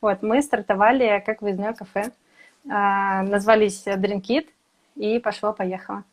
Вот, 0.00 0.22
мы 0.22 0.42
стартовали 0.42 1.22
как 1.24 1.42
выездное 1.42 1.74
кафе, 1.74 2.12
а, 2.68 3.22
назвались 3.22 3.86
Drinkit, 3.86 4.46
и 4.96 5.18
пошло-поехало. 5.18 6.04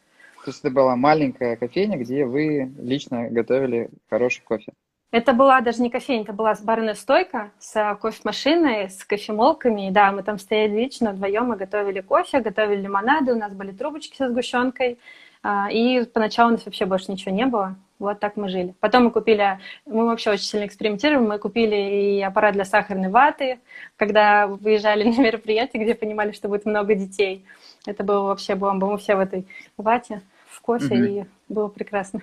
То 0.44 0.52
есть 0.52 0.60
это 0.60 0.70
была 0.70 0.96
маленькая 0.96 1.56
кофейня, 1.56 1.98
где 1.98 2.26
вы 2.26 2.72
лично 2.78 3.30
готовили 3.30 3.90
хороший 4.10 4.44
кофе? 4.44 4.74
Это 5.12 5.34
была 5.34 5.62
даже 5.62 5.82
не 5.82 5.90
кофейня, 5.90 6.24
это 6.24 6.34
была 6.34 6.56
барная 6.62 6.94
стойка 6.94 7.52
с 7.58 7.98
кофемашиной, 8.02 8.90
с 8.90 9.06
кофемолками. 9.06 9.88
И 9.88 9.92
да, 9.92 10.12
мы 10.12 10.24
там 10.24 10.38
стояли 10.38 10.76
лично 10.76 11.14
вдвоем, 11.14 11.46
мы 11.46 11.56
готовили 11.56 12.02
кофе, 12.02 12.42
готовили 12.42 12.82
лимонады, 12.82 13.34
у 13.34 13.38
нас 13.38 13.54
были 13.54 13.72
трубочки 13.72 14.16
со 14.18 14.30
сгущенкой. 14.30 15.00
А, 15.42 15.70
и 15.72 16.04
поначалу 16.06 16.50
у 16.50 16.52
нас 16.54 16.66
вообще 16.66 16.86
больше 16.86 17.12
ничего 17.12 17.34
не 17.34 17.46
было. 17.46 17.76
Вот 17.98 18.20
так 18.20 18.36
мы 18.36 18.50
жили. 18.50 18.76
Потом 18.82 19.06
мы 19.06 19.12
купили, 19.12 19.60
мы 19.86 20.06
вообще 20.06 20.32
очень 20.32 20.44
сильно 20.44 20.66
экспериментируем, 20.66 21.28
мы 21.28 21.40
купили 21.40 21.76
и 22.18 22.22
аппарат 22.22 22.54
для 22.54 22.66
сахарной 22.66 23.10
ваты, 23.10 23.60
когда 23.96 24.48
выезжали 24.48 25.04
на 25.10 25.22
мероприятие, 25.22 25.84
где 25.84 25.96
понимали, 25.96 26.32
что 26.32 26.50
будет 26.50 26.66
много 26.66 26.96
детей. 26.96 27.46
Это 27.86 28.04
было 28.04 28.24
вообще 28.24 28.56
бомба. 28.56 28.88
Мы 28.88 28.98
все 28.98 29.16
в 29.16 29.20
этой 29.20 29.48
вате, 29.78 30.22
в 30.48 30.62
кофе, 30.62 30.96
mm-hmm. 30.96 31.22
и 31.22 31.26
было 31.48 31.70
прекрасно. 31.70 32.22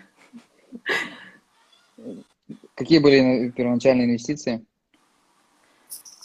Какие 2.75 2.99
были 2.99 3.51
первоначальные 3.51 4.07
инвестиции? 4.07 4.65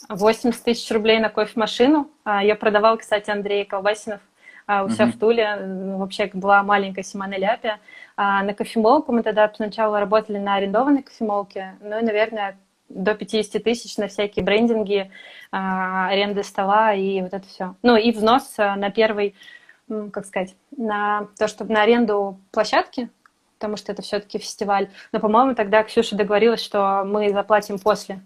80 0.09 0.63
тысяч 0.63 0.89
рублей 0.91 1.19
на 1.19 1.29
кофемашину. 1.29 2.09
А, 2.23 2.43
я 2.43 2.55
продавал, 2.55 2.97
кстати, 2.97 3.29
Андрей 3.29 3.65
Колбасинов 3.65 4.21
у 4.67 4.89
себя 4.89 5.05
uh-huh. 5.05 5.12
в 5.12 5.19
Туле. 5.19 5.95
Вообще 5.97 6.29
была 6.33 6.62
маленькая 6.63 7.03
Симона 7.03 7.38
Ляпия. 7.38 7.79
А 8.17 8.43
на 8.43 8.53
кофемолку 8.53 9.12
мы 9.12 9.24
тогда 9.24 9.51
сначала 9.55 10.00
работали 10.00 10.38
на 10.38 10.55
арендованной 10.55 11.03
кофемолке. 11.03 11.75
Ну 11.81 12.00
и, 12.00 12.01
наверное, 12.01 12.57
до 12.89 13.15
50 13.15 13.63
тысяч 13.63 13.97
на 13.97 14.07
всякие 14.07 14.43
брендинги, 14.43 15.12
аренды 15.51 16.43
стола 16.43 16.93
и 16.93 17.21
вот 17.21 17.33
это 17.33 17.47
все. 17.47 17.75
Ну 17.83 17.95
и 17.95 18.12
взнос 18.12 18.57
на 18.57 18.89
первый, 18.89 19.36
как 19.88 20.25
сказать, 20.25 20.55
на 20.75 21.27
то, 21.38 21.47
чтобы 21.47 21.74
на 21.74 21.83
аренду 21.83 22.39
площадки, 22.51 23.09
потому 23.57 23.77
что 23.77 23.91
это 23.91 24.01
все-таки 24.01 24.38
фестиваль. 24.39 24.89
Но, 25.12 25.19
по-моему, 25.19 25.55
тогда 25.55 25.83
Ксюша 25.83 26.15
договорилась, 26.15 26.62
что 26.62 27.03
мы 27.05 27.29
заплатим 27.31 27.77
после. 27.79 28.21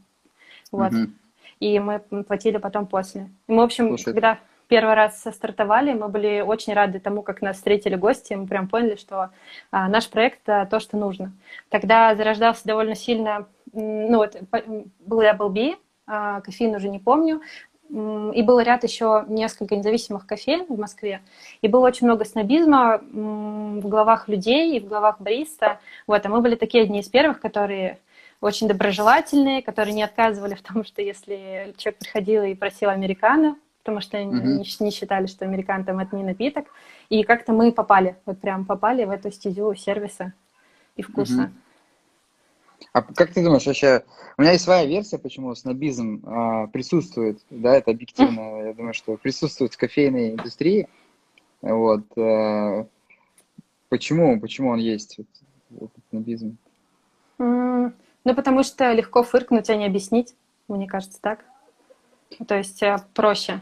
Вот. 0.71 0.93
Угу. 0.93 1.11
И 1.59 1.79
мы 1.79 1.99
платили 1.99 2.57
потом 2.57 2.87
после. 2.87 3.29
И 3.47 3.51
мы, 3.51 3.61
в 3.61 3.65
общем, 3.65 3.89
Слушай. 3.89 4.13
когда 4.13 4.39
первый 4.71 4.93
раз 4.93 5.21
стартовали, 5.21 5.91
мы 5.91 6.07
были 6.07 6.39
очень 6.39 6.73
рады 6.73 7.01
тому, 7.01 7.23
как 7.23 7.41
нас 7.41 7.57
встретили 7.57 7.95
гости. 7.95 8.33
Мы 8.35 8.47
прям 8.47 8.69
поняли, 8.69 8.95
что 8.95 9.31
а, 9.69 9.89
наш 9.89 10.09
проект 10.09 10.47
а, 10.47 10.65
то, 10.65 10.79
что 10.79 10.95
нужно. 10.95 11.33
Тогда 11.67 12.15
зарождался 12.15 12.61
довольно 12.63 12.95
сильно, 12.95 13.47
ну 13.73 14.15
вот, 14.15 14.37
был 14.99 15.21
Applebee, 15.21 15.75
а, 16.07 16.39
кофеин 16.39 16.73
уже 16.73 16.87
не 16.87 16.99
помню, 16.99 17.41
и 17.89 18.41
был 18.43 18.61
ряд 18.61 18.85
еще 18.85 19.25
несколько 19.27 19.75
независимых 19.75 20.25
кофеин 20.25 20.65
в 20.69 20.79
Москве, 20.79 21.19
и 21.61 21.67
было 21.67 21.85
очень 21.85 22.07
много 22.07 22.23
снобизма 22.23 23.01
в 23.11 23.85
головах 23.85 24.29
людей 24.29 24.77
и 24.77 24.79
в 24.79 24.87
головах 24.87 25.19
бариста. 25.19 25.81
Вот, 26.07 26.25
а 26.25 26.29
мы 26.29 26.39
были 26.39 26.55
такие 26.55 26.85
одни 26.85 27.01
из 27.01 27.09
первых, 27.09 27.41
которые 27.41 27.99
очень 28.39 28.69
доброжелательные, 28.69 29.61
которые 29.61 29.93
не 29.93 30.03
отказывали 30.03 30.55
в 30.55 30.61
том, 30.61 30.85
что 30.85 31.01
если 31.01 31.73
человек 31.75 31.99
приходил 31.99 32.43
и 32.43 32.55
просил 32.55 32.89
американо, 32.89 33.57
потому 33.83 34.01
что 34.01 34.17
mm-hmm. 34.17 34.41
не, 34.41 34.85
не 34.85 34.91
считали, 34.91 35.25
что 35.25 35.45
американ 35.45 35.83
там 35.83 35.99
это 35.99 36.15
не 36.15 36.23
напиток. 36.23 36.67
И 37.09 37.23
как-то 37.23 37.51
мы 37.51 37.71
попали, 37.71 38.15
вот 38.25 38.39
прям 38.39 38.65
попали 38.65 39.05
в 39.05 39.11
эту 39.11 39.31
стезю 39.31 39.73
сервиса 39.75 40.33
и 40.95 41.01
вкуса. 41.01 41.33
Mm-hmm. 41.33 41.71
А 42.93 43.01
как 43.01 43.31
ты 43.33 43.43
думаешь, 43.43 43.65
вообще, 43.65 44.03
у 44.37 44.41
меня 44.41 44.53
есть 44.53 44.63
своя 44.63 44.85
версия, 44.85 45.17
почему 45.17 45.53
снобизм 45.55 46.21
а, 46.25 46.67
присутствует, 46.67 47.39
да, 47.49 47.75
это 47.75 47.91
объективно, 47.91 48.61
я 48.65 48.73
думаю, 48.73 48.93
что 48.93 49.17
присутствует 49.17 49.73
в 49.73 49.77
кофейной 49.77 50.31
индустрии, 50.31 50.89
вот, 51.61 52.03
а, 52.17 52.87
почему, 53.89 54.39
почему 54.39 54.69
он 54.69 54.79
есть, 54.79 55.17
вот, 55.69 55.87
этот 55.89 56.03
снобизм? 56.09 56.57
Mm, 57.37 57.93
ну, 58.25 58.35
потому 58.35 58.63
что 58.63 58.91
легко 58.91 59.23
фыркнуть, 59.23 59.69
а 59.69 59.75
не 59.75 59.85
объяснить, 59.85 60.35
мне 60.67 60.87
кажется, 60.87 61.19
так, 61.21 61.45
то 62.47 62.55
есть 62.55 62.81
а, 62.83 63.05
проще. 63.13 63.61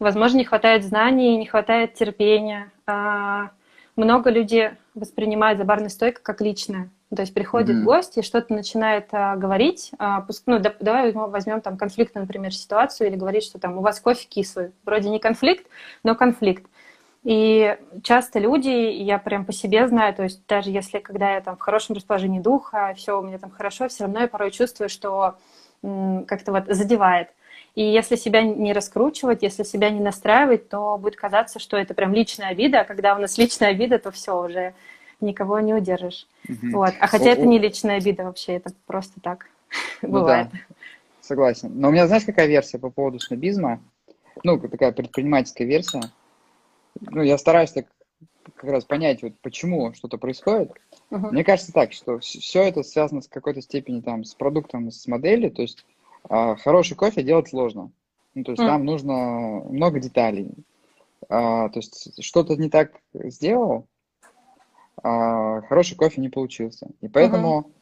Возможно, 0.00 0.38
не 0.38 0.44
хватает 0.44 0.82
знаний, 0.82 1.36
не 1.36 1.44
хватает 1.44 1.92
терпения, 1.92 2.72
а, 2.86 3.50
много 3.96 4.30
людей 4.30 4.70
воспринимают 4.94 5.58
за 5.58 5.64
барной 5.66 5.90
стойкой 5.90 6.22
как 6.22 6.40
личное, 6.40 6.88
то 7.14 7.20
есть 7.20 7.34
приходит 7.34 7.76
mm-hmm. 7.76 7.84
гость 7.84 8.16
и 8.16 8.22
что-то 8.22 8.54
начинает 8.54 9.08
а, 9.12 9.36
говорить. 9.36 9.92
А, 9.98 10.26
ну, 10.46 10.58
да, 10.58 10.74
давай 10.80 11.12
возьмем 11.12 11.60
там 11.60 11.76
конфликтную, 11.76 12.24
например, 12.24 12.54
ситуацию 12.54 13.08
или 13.08 13.16
говорит, 13.16 13.42
что 13.42 13.58
там 13.58 13.76
у 13.76 13.82
вас 13.82 14.00
кофе 14.00 14.26
кислый. 14.26 14.72
Вроде 14.86 15.10
не 15.10 15.18
конфликт, 15.18 15.66
но 16.02 16.14
конфликт. 16.14 16.64
И 17.22 17.76
часто 18.02 18.38
люди, 18.38 18.70
я 18.70 19.18
прям 19.18 19.44
по 19.44 19.52
себе 19.52 19.86
знаю, 19.86 20.14
то 20.14 20.22
есть 20.22 20.46
даже 20.46 20.70
если 20.70 21.00
когда 21.00 21.34
я 21.34 21.42
там 21.42 21.56
в 21.56 21.60
хорошем 21.60 21.94
расположении 21.94 22.40
духа, 22.40 22.94
все 22.96 23.20
у 23.20 23.22
меня 23.22 23.36
там 23.36 23.50
хорошо, 23.50 23.88
все 23.88 24.04
равно 24.04 24.20
я 24.20 24.28
порой 24.28 24.50
чувствую, 24.50 24.88
что 24.88 25.36
как-то 25.82 26.52
вот 26.52 26.64
задевает. 26.68 27.28
И 27.74 27.82
если 27.82 28.16
себя 28.16 28.42
не 28.42 28.72
раскручивать, 28.72 29.42
если 29.42 29.62
себя 29.62 29.90
не 29.90 30.00
настраивать, 30.00 30.68
то 30.68 30.98
будет 30.98 31.16
казаться, 31.16 31.58
что 31.58 31.76
это 31.76 31.94
прям 31.94 32.12
личная 32.12 32.48
обида, 32.48 32.80
а 32.80 32.84
когда 32.84 33.14
у 33.14 33.18
нас 33.18 33.38
личная 33.38 33.68
обида, 33.70 33.98
то 33.98 34.10
все 34.10 34.42
уже 34.42 34.74
никого 35.20 35.60
не 35.60 35.74
удержишь. 35.74 36.26
Угу. 36.48 36.70
Вот. 36.72 36.94
А 36.98 37.06
хотя 37.06 37.30
О, 37.30 37.32
это 37.32 37.46
не 37.46 37.58
личная 37.58 37.98
обида 37.98 38.24
вообще, 38.24 38.54
это 38.54 38.72
просто 38.86 39.20
так 39.20 39.46
ну 40.02 40.08
бывает. 40.10 40.48
Да. 40.52 40.58
Согласен. 41.20 41.70
Но 41.74 41.88
у 41.88 41.90
меня, 41.92 42.06
знаешь, 42.06 42.24
какая 42.24 42.46
версия 42.46 42.78
по 42.78 42.90
поводу 42.90 43.20
снобизма? 43.20 43.80
Ну, 44.42 44.58
такая 44.58 44.90
предпринимательская 44.90 45.66
версия. 45.66 46.00
Ну, 47.00 47.22
я 47.22 47.38
стараюсь 47.38 47.70
так 47.70 47.86
как 48.56 48.70
раз 48.70 48.84
понять, 48.84 49.22
вот 49.22 49.34
почему 49.40 49.94
что-то 49.94 50.18
происходит. 50.18 50.72
Uh-huh. 51.10 51.30
Мне 51.30 51.44
кажется 51.44 51.72
так, 51.72 51.92
что 51.92 52.18
все 52.18 52.62
это 52.62 52.82
связано 52.82 53.20
с 53.20 53.28
какой-то 53.28 53.62
степени 53.62 54.00
там 54.00 54.24
с 54.24 54.34
продуктом, 54.34 54.90
с 54.90 55.06
моделью. 55.06 55.50
То 55.50 55.62
есть 55.62 55.84
а, 56.28 56.56
хороший 56.56 56.96
кофе 56.96 57.22
делать 57.22 57.48
сложно. 57.48 57.90
Ну, 58.34 58.44
то 58.44 58.52
есть 58.52 58.62
uh-huh. 58.62 58.66
там 58.66 58.84
нужно 58.84 59.14
много 59.68 59.98
деталей. 59.98 60.50
А, 61.28 61.68
то 61.68 61.78
есть 61.78 62.22
что-то 62.22 62.56
не 62.56 62.70
так 62.70 62.92
сделал, 63.14 63.86
а, 65.02 65.62
хороший 65.62 65.96
кофе 65.96 66.20
не 66.20 66.28
получился. 66.28 66.88
И 67.00 67.08
поэтому 67.08 67.72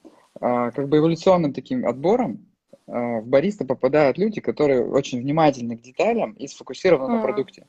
а, 0.40 0.70
как 0.70 0.88
бы 0.88 0.98
эволюционным 0.98 1.52
таким 1.52 1.86
отбором 1.86 2.46
а, 2.86 3.20
в 3.20 3.26
бариста 3.26 3.64
попадают 3.64 4.18
люди, 4.18 4.40
которые 4.40 4.86
очень 4.86 5.20
внимательны 5.20 5.76
к 5.76 5.82
деталям 5.82 6.32
и 6.32 6.46
сфокусированы 6.46 7.16
на 7.16 7.22
продукте. 7.22 7.66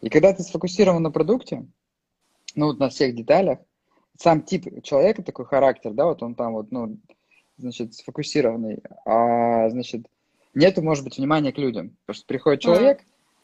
И 0.00 0.10
когда 0.10 0.32
ты 0.32 0.42
сфокусирован 0.42 1.02
на 1.02 1.10
продукте, 1.10 1.66
ну 2.54 2.66
вот 2.66 2.78
на 2.78 2.88
всех 2.88 3.14
деталях, 3.14 3.58
сам 4.18 4.42
тип 4.42 4.82
человека, 4.82 5.22
такой 5.22 5.44
характер, 5.44 5.92
да, 5.92 6.06
вот 6.06 6.22
он 6.22 6.34
там 6.34 6.52
вот, 6.52 6.70
ну, 6.70 6.96
значит, 7.58 7.94
сфокусированный, 7.94 8.82
а, 9.04 9.68
значит, 9.70 10.06
нету, 10.54 10.82
может 10.82 11.04
быть, 11.04 11.18
внимания 11.18 11.52
к 11.52 11.58
людям. 11.58 11.96
Потому 12.06 12.16
что 12.16 12.26
приходит 12.26 12.62
человек, 12.62 13.00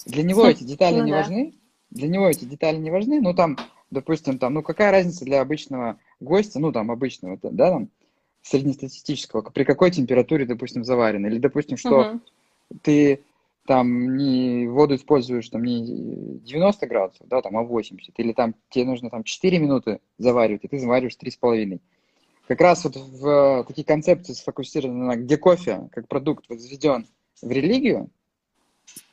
для 0.06 0.22
него 0.22 0.46
эти 0.46 0.64
детали 0.64 1.00
ну, 1.00 1.04
не 1.04 1.12
да. 1.12 1.18
важны, 1.18 1.54
для 1.90 2.08
него 2.08 2.28
эти 2.28 2.44
детали 2.44 2.76
не 2.76 2.90
важны, 2.90 3.20
ну, 3.20 3.34
там, 3.34 3.56
допустим, 3.90 4.38
там, 4.38 4.54
ну, 4.54 4.62
какая 4.62 4.90
разница 4.90 5.24
для 5.24 5.40
обычного 5.40 5.98
гостя, 6.20 6.58
ну, 6.58 6.72
там, 6.72 6.90
обычного, 6.90 7.38
да, 7.42 7.70
там, 7.70 7.88
среднестатистического, 8.42 9.42
при 9.42 9.64
какой 9.64 9.90
температуре, 9.90 10.44
допустим, 10.44 10.84
заварено, 10.84 11.26
или, 11.26 11.38
допустим, 11.38 11.76
что 11.76 12.00
uh-huh. 12.02 12.20
ты 12.82 13.24
там 13.66 14.16
не 14.16 14.66
воду 14.66 14.94
используешь 14.94 15.48
там 15.48 15.64
не 15.64 16.38
90 16.40 16.86
градусов, 16.86 17.26
да, 17.26 17.40
там, 17.40 17.56
а 17.56 17.62
80, 17.62 18.12
или 18.18 18.32
там 18.32 18.54
тебе 18.68 18.84
нужно 18.84 19.08
там 19.08 19.24
4 19.24 19.58
минуты 19.58 20.00
заваривать, 20.18 20.64
и 20.64 20.68
ты 20.68 20.78
завариваешь 20.78 21.16
3,5. 21.16 21.80
Как 22.46 22.60
раз 22.60 22.84
вот 22.84 22.96
в 22.96 23.64
такие 23.66 23.84
концепции 23.84 24.34
сфокусированы 24.34 25.04
на 25.04 25.16
где 25.16 25.38
кофе 25.38 25.88
как 25.92 26.08
продукт 26.08 26.48
возведен 26.48 27.06
в 27.40 27.50
религию, 27.50 28.10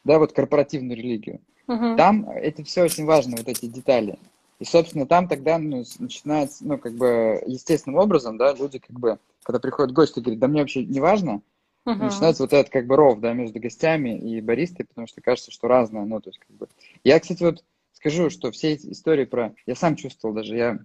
да, 0.03 0.19
вот 0.19 0.33
корпоративную 0.33 0.97
религию, 0.97 1.39
uh-huh. 1.67 1.95
там 1.95 2.29
это 2.29 2.63
все 2.63 2.83
очень 2.83 3.05
важно, 3.05 3.37
вот 3.37 3.47
эти 3.47 3.67
детали. 3.67 4.19
И, 4.59 4.65
собственно, 4.65 5.07
там 5.07 5.27
тогда 5.27 5.57
ну, 5.57 5.83
начинается, 5.99 6.65
ну, 6.65 6.77
как 6.77 6.93
бы, 6.93 7.41
естественным 7.47 7.99
образом, 7.99 8.37
да, 8.37 8.53
люди, 8.53 8.79
как 8.79 8.99
бы, 8.99 9.17
когда 9.43 9.59
приходят 9.59 9.93
гости, 9.93 10.19
говорят, 10.19 10.39
да 10.39 10.47
мне 10.47 10.61
вообще 10.61 10.85
не 10.85 10.99
важно, 10.99 11.41
uh-huh. 11.87 11.95
начинается 11.95 12.43
вот 12.43 12.53
этот, 12.53 12.71
как 12.71 12.85
бы, 12.85 12.95
ров, 12.95 13.19
да, 13.21 13.33
между 13.33 13.59
гостями 13.59 14.17
и 14.17 14.41
баристой, 14.41 14.85
потому 14.85 15.07
что 15.07 15.21
кажется, 15.21 15.51
что 15.51 15.67
разное, 15.67 16.05
ну, 16.05 16.19
то 16.19 16.29
есть, 16.29 16.39
как 16.39 16.55
бы. 16.57 16.67
Я, 17.03 17.19
кстати, 17.19 17.41
вот 17.41 17.63
скажу, 17.93 18.29
что 18.29 18.51
все 18.51 18.73
эти 18.73 18.91
истории 18.91 19.25
про... 19.25 19.55
Я 19.65 19.75
сам 19.75 19.95
чувствовал 19.95 20.35
даже, 20.35 20.55
я 20.55 20.79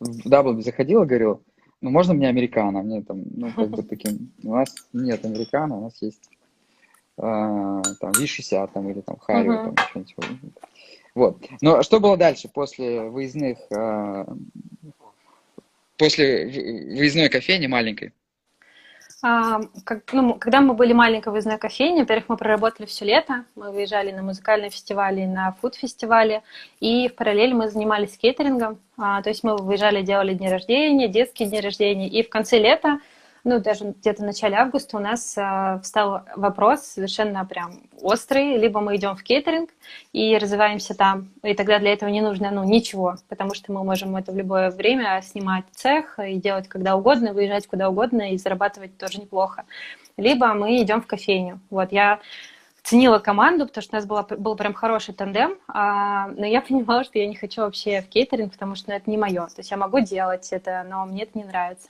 в 0.00 0.28
Даблби 0.28 0.62
заходил 0.62 1.02
и 1.02 1.06
говорил, 1.06 1.42
ну, 1.80 1.90
можно 1.90 2.14
мне 2.14 2.28
американо? 2.28 2.82
Мне 2.82 3.02
там, 3.02 3.22
ну, 3.36 3.52
как 3.52 3.70
бы 3.70 3.82
таким... 3.88 4.32
У 4.42 4.54
нас 4.54 4.74
нет 4.92 5.24
американо, 5.24 5.78
у 5.78 5.82
нас 5.82 6.00
есть 6.00 6.30
э, 7.18 7.20
там 7.20 8.12
Ви-60 8.12 8.70
там, 8.72 8.88
или 8.90 9.00
там 9.00 9.18
Харри, 9.18 9.50
uh-huh. 9.50 9.76
там 9.92 10.06
что-нибудь. 10.06 10.52
Вот. 11.14 11.38
Но 11.60 11.82
что 11.82 12.00
было 12.00 12.16
дальше 12.16 12.48
после 12.48 13.02
выездных, 13.02 13.58
э, 13.70 14.26
после 15.96 16.46
выездной 16.46 17.28
кофейни 17.28 17.66
маленькой? 17.66 18.12
А, 19.26 19.62
как, 19.84 20.12
ну, 20.12 20.34
когда 20.34 20.60
мы 20.60 20.74
были 20.74 20.92
маленькой 20.92 21.32
выездной 21.32 21.56
кофейней, 21.56 22.00
во-первых, 22.00 22.28
мы 22.28 22.36
проработали 22.36 22.84
все 22.84 23.06
лето, 23.06 23.46
мы 23.56 23.72
выезжали 23.72 24.12
на 24.12 24.22
музыкальные 24.22 24.68
фестивали, 24.68 25.24
на 25.24 25.56
фуд-фестивали, 25.62 26.42
и 26.78 27.08
в 27.08 27.14
параллель 27.14 27.54
мы 27.54 27.70
занимались 27.70 28.18
кейтерингом, 28.18 28.78
а, 28.98 29.22
то 29.22 29.30
есть 29.30 29.42
мы 29.42 29.56
выезжали, 29.56 30.02
делали 30.02 30.34
дни 30.34 30.50
рождения, 30.50 31.08
детские 31.08 31.48
дни 31.48 31.58
рождения, 31.58 32.06
и 32.06 32.22
в 32.22 32.28
конце 32.28 32.58
лета 32.58 32.98
ну, 33.44 33.60
даже 33.60 33.94
где-то 34.00 34.22
в 34.22 34.24
начале 34.24 34.56
августа 34.56 34.96
у 34.96 35.00
нас 35.00 35.36
э, 35.36 35.78
встал 35.82 36.22
вопрос 36.34 36.80
совершенно 36.80 37.44
прям 37.44 37.82
острый. 38.00 38.56
Либо 38.56 38.80
мы 38.80 38.96
идем 38.96 39.14
в 39.16 39.22
кейтеринг 39.22 39.70
и 40.12 40.36
развиваемся 40.38 40.94
там, 40.94 41.28
и 41.42 41.54
тогда 41.54 41.78
для 41.78 41.92
этого 41.92 42.08
не 42.08 42.22
нужно, 42.22 42.50
ну, 42.50 42.64
ничего, 42.64 43.16
потому 43.28 43.54
что 43.54 43.70
мы 43.70 43.84
можем 43.84 44.16
это 44.16 44.32
в 44.32 44.36
любое 44.36 44.70
время 44.70 45.20
снимать 45.22 45.64
цех 45.72 46.18
и 46.18 46.36
делать 46.36 46.68
когда 46.68 46.96
угодно, 46.96 47.34
выезжать 47.34 47.66
куда 47.66 47.90
угодно 47.90 48.32
и 48.32 48.38
зарабатывать 48.38 48.96
тоже 48.96 49.20
неплохо. 49.20 49.64
Либо 50.16 50.54
мы 50.54 50.80
идем 50.82 51.02
в 51.02 51.06
кофейню. 51.06 51.60
Вот, 51.68 51.92
я 51.92 52.20
ценила 52.84 53.18
команду, 53.18 53.66
потому 53.66 53.82
что 53.82 53.96
у 53.96 53.98
нас 53.98 54.06
была, 54.06 54.22
был 54.22 54.54
прям 54.56 54.74
хороший 54.74 55.14
тандем, 55.14 55.56
а, 55.66 56.28
но 56.28 56.46
я 56.46 56.60
понимала, 56.68 57.02
что 57.02 57.18
я 57.18 57.26
не 57.26 57.34
хочу 57.34 57.62
вообще 57.62 58.02
в 58.02 58.08
кейтеринг, 58.08 58.52
потому 58.52 58.76
что 58.76 58.90
ну, 58.90 58.96
это 58.96 59.10
не 59.10 59.16
мое. 59.16 59.46
То 59.46 59.58
есть 59.58 59.70
я 59.70 59.76
могу 59.76 60.00
делать 60.00 60.48
это, 60.52 60.86
но 60.88 61.06
мне 61.06 61.22
это 61.22 61.36
не 61.36 61.44
нравится. 61.44 61.88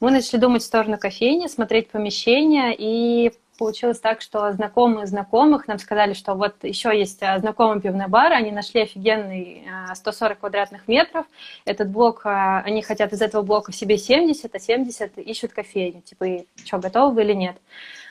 Мы 0.00 0.10
начали 0.10 0.38
думать 0.38 0.62
в 0.62 0.66
сторону 0.66 0.98
кофейни, 0.98 1.46
смотреть 1.46 1.90
помещения, 1.90 2.74
и 2.76 3.32
получилось 3.58 4.00
так, 4.00 4.20
что 4.20 4.52
знакомые 4.52 5.06
знакомых 5.06 5.66
нам 5.68 5.78
сказали, 5.78 6.12
что 6.12 6.34
вот 6.34 6.56
еще 6.62 6.96
есть 6.96 7.22
а, 7.22 7.38
знакомый 7.38 7.80
пивной 7.80 8.08
бар, 8.08 8.32
они 8.32 8.50
нашли 8.50 8.82
офигенный 8.82 9.66
140 9.94 10.36
а, 10.36 10.40
квадратных 10.40 10.88
метров. 10.88 11.24
Этот 11.64 11.88
блок, 11.88 12.22
а, 12.26 12.60
они 12.60 12.82
хотят 12.82 13.14
из 13.14 13.22
этого 13.22 13.42
блока 13.42 13.72
себе 13.72 13.96
70, 13.96 14.54
а 14.54 14.60
70 14.60 15.18
ищут 15.18 15.52
кофейню. 15.52 16.02
Типа, 16.02 16.26
что, 16.64 16.78
готовы 16.78 17.14
вы 17.14 17.22
или 17.22 17.32
нет? 17.32 17.56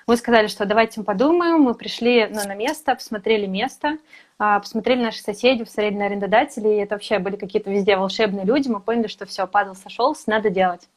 Мы 0.06 0.18
сказали, 0.18 0.48
что 0.48 0.66
давайте 0.66 1.00
мы 1.00 1.06
подумаем. 1.06 1.62
Мы 1.62 1.76
пришли 1.76 2.28
ну, 2.28 2.42
на 2.46 2.56
место, 2.56 2.96
посмотрели 2.96 3.46
место, 3.46 3.98
а, 4.38 4.60
посмотрели 4.60 5.02
наших 5.02 5.22
соседей, 5.22 5.64
посмотрели 5.64 5.96
на 5.96 6.06
арендодателей. 6.06 6.82
Это 6.82 6.96
вообще 6.96 7.20
были 7.20 7.38
какие-то 7.38 7.72
везде 7.72 7.96
волшебные 7.96 8.46
люди. 8.46 8.68
Мы 8.68 8.82
поняли, 8.82 9.08
что 9.08 9.26
все, 9.26 9.48
падал, 9.48 9.76
сошелся, 9.76 10.24
надо 10.28 10.50
делать. 10.50 10.90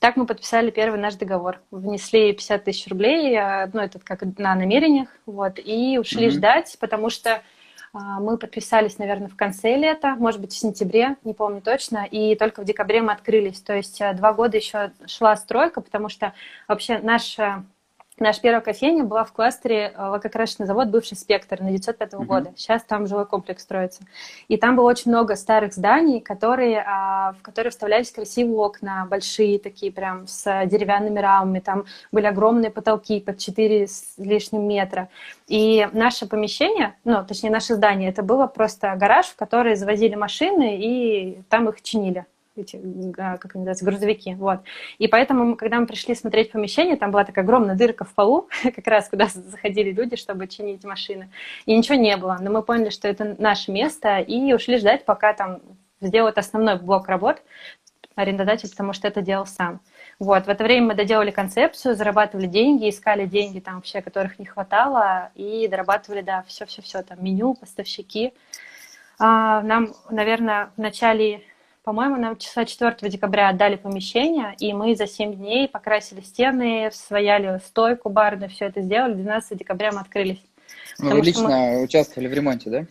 Так 0.00 0.16
мы 0.16 0.26
подписали 0.26 0.72
первый 0.72 0.98
наш 0.98 1.14
договор. 1.14 1.60
Внесли 1.70 2.32
50 2.32 2.64
тысяч 2.64 2.88
рублей, 2.88 3.36
а, 3.36 3.70
ну, 3.72 3.80
это 3.80 4.00
как 4.00 4.22
на 4.22 4.56
намерениях, 4.56 5.08
вот, 5.26 5.60
и 5.64 5.96
ушли 5.98 6.26
mm-hmm. 6.26 6.30
ждать, 6.30 6.76
потому 6.80 7.08
что 7.08 7.40
а, 7.92 8.18
мы 8.18 8.36
подписались, 8.36 8.98
наверное, 8.98 9.28
в 9.28 9.36
конце 9.36 9.76
лета, 9.76 10.16
может 10.16 10.40
быть, 10.40 10.52
в 10.52 10.58
сентябре, 10.58 11.14
не 11.22 11.34
помню 11.34 11.60
точно, 11.60 12.04
и 12.10 12.34
только 12.34 12.62
в 12.62 12.64
декабре 12.64 13.02
мы 13.02 13.12
открылись. 13.12 13.60
То 13.60 13.76
есть 13.76 14.02
два 14.14 14.32
года 14.32 14.56
еще 14.56 14.90
шла 15.06 15.36
стройка, 15.36 15.80
потому 15.80 16.08
что 16.08 16.32
вообще 16.66 16.98
наша 16.98 17.64
Наша 18.18 18.42
первая 18.42 18.60
кофейня 18.60 19.04
была 19.04 19.24
в 19.24 19.32
кластере 19.32 19.90
э, 19.96 20.02
лакокрасочный 20.02 20.66
завод 20.66 20.88
бывший 20.88 21.16
«Спектр» 21.16 21.60
на 21.62 21.70
905 21.70 22.12
mm-hmm. 22.12 22.24
года. 22.24 22.52
Сейчас 22.56 22.82
там 22.82 23.06
жилой 23.06 23.24
комплекс 23.24 23.62
строится. 23.62 24.02
И 24.48 24.58
там 24.58 24.76
было 24.76 24.90
очень 24.90 25.10
много 25.10 25.34
старых 25.34 25.72
зданий, 25.72 26.20
которые, 26.20 26.84
а, 26.86 27.32
в 27.32 27.42
которые 27.42 27.70
вставлялись 27.70 28.10
красивые 28.10 28.58
окна, 28.58 29.06
большие 29.06 29.58
такие 29.58 29.90
прям 29.90 30.26
с 30.26 30.66
деревянными 30.66 31.20
рамами. 31.20 31.60
Там 31.60 31.86
были 32.12 32.26
огромные 32.26 32.70
потолки 32.70 33.18
под 33.18 33.38
4 33.38 33.88
с 33.88 34.12
лишним 34.18 34.68
метра. 34.68 35.08
И 35.48 35.88
наше 35.92 36.26
помещение, 36.26 36.94
ну, 37.04 37.24
точнее, 37.26 37.50
наше 37.50 37.74
здание, 37.76 38.10
это 38.10 38.22
было 38.22 38.46
просто 38.46 38.94
гараж, 38.94 39.26
в 39.26 39.36
который 39.36 39.74
завозили 39.74 40.16
машины 40.16 40.76
и 40.78 41.42
там 41.48 41.68
их 41.70 41.80
чинили 41.80 42.26
эти, 42.56 42.76
а, 43.18 43.38
как 43.38 43.54
они 43.54 43.64
называются, 43.64 43.84
грузовики, 43.84 44.34
вот. 44.34 44.60
И 44.98 45.08
поэтому, 45.08 45.56
когда 45.56 45.80
мы 45.80 45.86
пришли 45.86 46.14
смотреть 46.14 46.52
помещение, 46.52 46.96
там 46.96 47.10
была 47.10 47.24
такая 47.24 47.44
огромная 47.44 47.76
дырка 47.76 48.04
в 48.04 48.14
полу, 48.14 48.48
как 48.62 48.86
раз 48.86 49.08
куда 49.08 49.26
заходили 49.26 49.90
люди, 49.90 50.16
чтобы 50.16 50.46
чинить 50.48 50.84
машины, 50.84 51.30
и 51.66 51.76
ничего 51.76 51.96
не 51.96 52.16
было. 52.16 52.38
Но 52.40 52.50
мы 52.50 52.62
поняли, 52.62 52.90
что 52.90 53.08
это 53.08 53.36
наше 53.38 53.72
место, 53.72 54.18
и 54.18 54.52
ушли 54.52 54.76
ждать, 54.78 55.04
пока 55.04 55.32
там 55.32 55.60
сделают 56.00 56.38
основной 56.38 56.78
блок 56.78 57.08
работ 57.08 57.42
арендодатель, 58.14 58.70
потому 58.70 58.92
что 58.92 59.08
это 59.08 59.22
делал 59.22 59.46
сам. 59.46 59.80
Вот, 60.18 60.46
в 60.46 60.48
это 60.48 60.64
время 60.64 60.88
мы 60.88 60.94
доделали 60.94 61.30
концепцию, 61.30 61.94
зарабатывали 61.94 62.46
деньги, 62.46 62.90
искали 62.90 63.26
деньги 63.26 63.60
там 63.60 63.76
вообще, 63.76 64.02
которых 64.02 64.38
не 64.38 64.44
хватало, 64.44 65.30
и 65.34 65.66
дорабатывали, 65.68 66.20
да, 66.20 66.44
все-все-все, 66.46 67.02
там 67.02 67.24
меню, 67.24 67.54
поставщики. 67.54 68.34
А, 69.18 69.62
нам, 69.62 69.94
наверное, 70.10 70.70
в 70.76 70.80
начале 70.80 71.42
по-моему, 71.82 72.16
нам 72.16 72.36
числа 72.36 72.64
4 72.64 72.96
декабря 73.10 73.48
отдали 73.48 73.76
помещение, 73.76 74.54
и 74.58 74.72
мы 74.72 74.94
за 74.94 75.06
7 75.06 75.34
дней 75.34 75.68
покрасили 75.68 76.20
стены, 76.20 76.90
свояли 76.92 77.60
стойку 77.66 78.08
барную, 78.08 78.50
все 78.50 78.66
это 78.66 78.82
сделали. 78.82 79.14
12 79.14 79.58
декабря 79.58 79.90
мы 79.92 80.00
открылись. 80.00 80.42
Ну, 80.98 81.10
вы 81.10 81.20
лично 81.20 81.48
мы... 81.48 81.82
участвовали 81.82 82.28
в 82.28 82.32
ремонте, 82.32 82.70
да? 82.70 82.86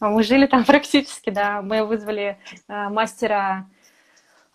Мы 0.00 0.22
жили 0.22 0.46
там 0.46 0.64
практически, 0.66 1.30
да. 1.30 1.60
Мы 1.60 1.84
вызвали 1.84 2.38
э, 2.68 2.88
мастера 2.88 3.66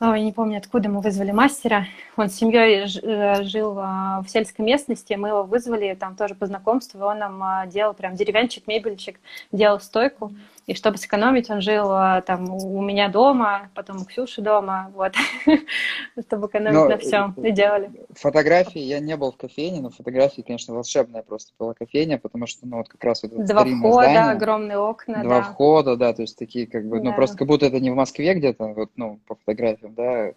я 0.02 0.20
не 0.20 0.34
помню, 0.34 0.58
откуда 0.58 0.90
мы 0.90 1.00
вызвали 1.00 1.32
мастера. 1.32 1.88
Он 2.18 2.30
с 2.30 2.36
семьей 2.36 2.84
э, 2.84 3.44
жил 3.44 3.78
а, 3.80 4.22
в 4.22 4.30
сельской 4.30 4.66
местности, 4.66 5.14
мы 5.14 5.30
его 5.30 5.44
вызвали 5.44 5.96
там 5.96 6.18
тоже 6.18 6.36
по 6.36 6.46
знакомству, 6.48 7.02
он 7.06 7.20
нам 7.20 7.42
а, 7.42 7.66
делал 7.66 7.94
прям 7.94 8.16
деревянчик, 8.16 8.68
мебельчик, 8.68 9.20
делал 9.54 9.80
стойку. 9.80 10.34
И 10.68 10.74
чтобы 10.74 10.98
сэкономить, 10.98 11.52
он 11.52 11.62
жил 11.62 11.92
а, 11.92 12.22
там 12.22 12.50
у 12.50 12.82
меня 12.82 13.08
дома, 13.10 13.70
потом 13.76 14.02
у 14.02 14.06
Ксюши 14.06 14.42
дома, 14.42 14.92
вот, 14.96 15.14
чтобы 16.26 16.48
экономить 16.48 16.76
но, 16.76 16.90
на 16.90 16.98
всем. 16.98 17.34
И 17.34 17.52
делали. 17.52 17.92
Фотографии, 18.16 18.80
я 18.80 19.00
не 19.00 19.16
был 19.16 19.32
в 19.32 19.38
кофейне, 19.38 19.82
но 19.82 19.92
фотографии, 19.92 20.42
конечно, 20.42 20.74
волшебная 20.74 21.22
просто 21.22 21.54
была 21.60 21.76
кофейня, 21.76 22.18
потому 22.18 22.48
что, 22.48 22.66
ну, 22.66 22.78
вот 22.78 22.90
как 22.90 23.04
раз 23.04 23.22
вот 23.22 23.46
Два 23.46 23.64
входа, 23.64 24.10
здание, 24.10 24.32
огромные 24.32 24.78
окна, 24.80 25.22
Два 25.22 25.42
да. 25.42 25.44
входа, 25.44 25.98
да, 25.98 26.14
то 26.14 26.24
есть 26.24 26.38
такие 26.38 26.66
как 26.66 26.88
бы, 26.88 26.98
ну, 26.98 27.04
да. 27.04 27.10
ну, 27.12 27.16
просто 27.16 27.38
как 27.38 27.48
будто 27.48 27.68
это 27.68 27.80
не 27.80 27.92
в 27.92 27.96
Москве 27.96 28.34
где-то, 28.34 28.66
вот, 28.70 28.90
ну, 28.96 29.20
по 29.28 29.36
фотографиям, 29.36 29.94
да. 29.94 30.32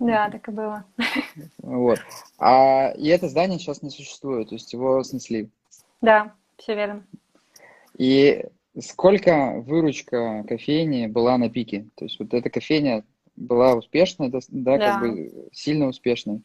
Да, 0.00 0.30
так 0.30 0.48
и 0.48 0.50
было. 0.50 0.84
Вот. 1.58 2.00
А, 2.38 2.90
и 2.96 3.06
это 3.06 3.28
здание 3.28 3.60
сейчас 3.60 3.82
не 3.82 3.90
существует, 3.90 4.48
то 4.48 4.54
есть 4.56 4.72
его 4.72 5.02
снесли. 5.04 5.48
Да, 6.00 6.32
все 6.56 6.74
верно. 6.74 7.04
И 7.96 8.46
сколько 8.78 9.60
выручка 9.66 10.44
кофейни 10.48 11.06
была 11.06 11.38
на 11.38 11.50
пике? 11.50 11.86
То 11.96 12.04
есть 12.04 12.18
вот 12.18 12.32
эта 12.34 12.50
кофейня 12.50 13.04
была 13.36 13.74
успешной, 13.74 14.28
да, 14.28 14.40
да, 14.48 14.78
как 14.78 15.00
бы 15.00 15.48
сильно 15.52 15.88
успешной. 15.88 16.42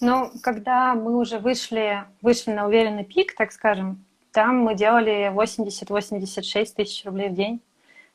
Ну, 0.00 0.30
когда 0.42 0.94
мы 0.94 1.18
уже 1.18 1.38
вышли, 1.38 2.04
вышли 2.22 2.52
на 2.52 2.66
уверенный 2.66 3.04
пик, 3.04 3.34
так 3.34 3.52
скажем, 3.52 4.04
там 4.32 4.58
мы 4.60 4.74
делали 4.74 5.30
80-86 5.32 6.74
тысяч 6.74 7.04
рублей 7.04 7.28
в 7.28 7.34
день. 7.34 7.60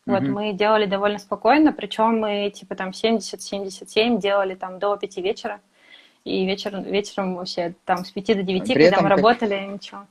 Вот 0.05 0.21
mm 0.21 0.27
мы 0.27 0.53
делали 0.53 0.85
довольно 0.85 1.17
спокойно, 1.17 1.73
причем 1.73 2.19
мы 2.19 2.51
типа 2.51 2.75
там 2.75 2.89
70-77 2.89 4.19
делали 4.19 4.53
там 4.53 4.77
до 4.77 4.95
5 4.97 5.17
вечера. 5.17 5.61
И 6.23 6.45
вечером, 6.45 6.83
вечером 6.83 7.35
вообще 7.35 7.75
там 7.85 8.05
с 8.05 8.11
5 8.11 8.25
до 8.37 8.43
9, 8.43 8.73
При 8.73 8.83
когда 8.83 9.01
мы 9.01 9.09
как... 9.09 9.17
работали, 9.17 9.65
ничего. 9.65 10.05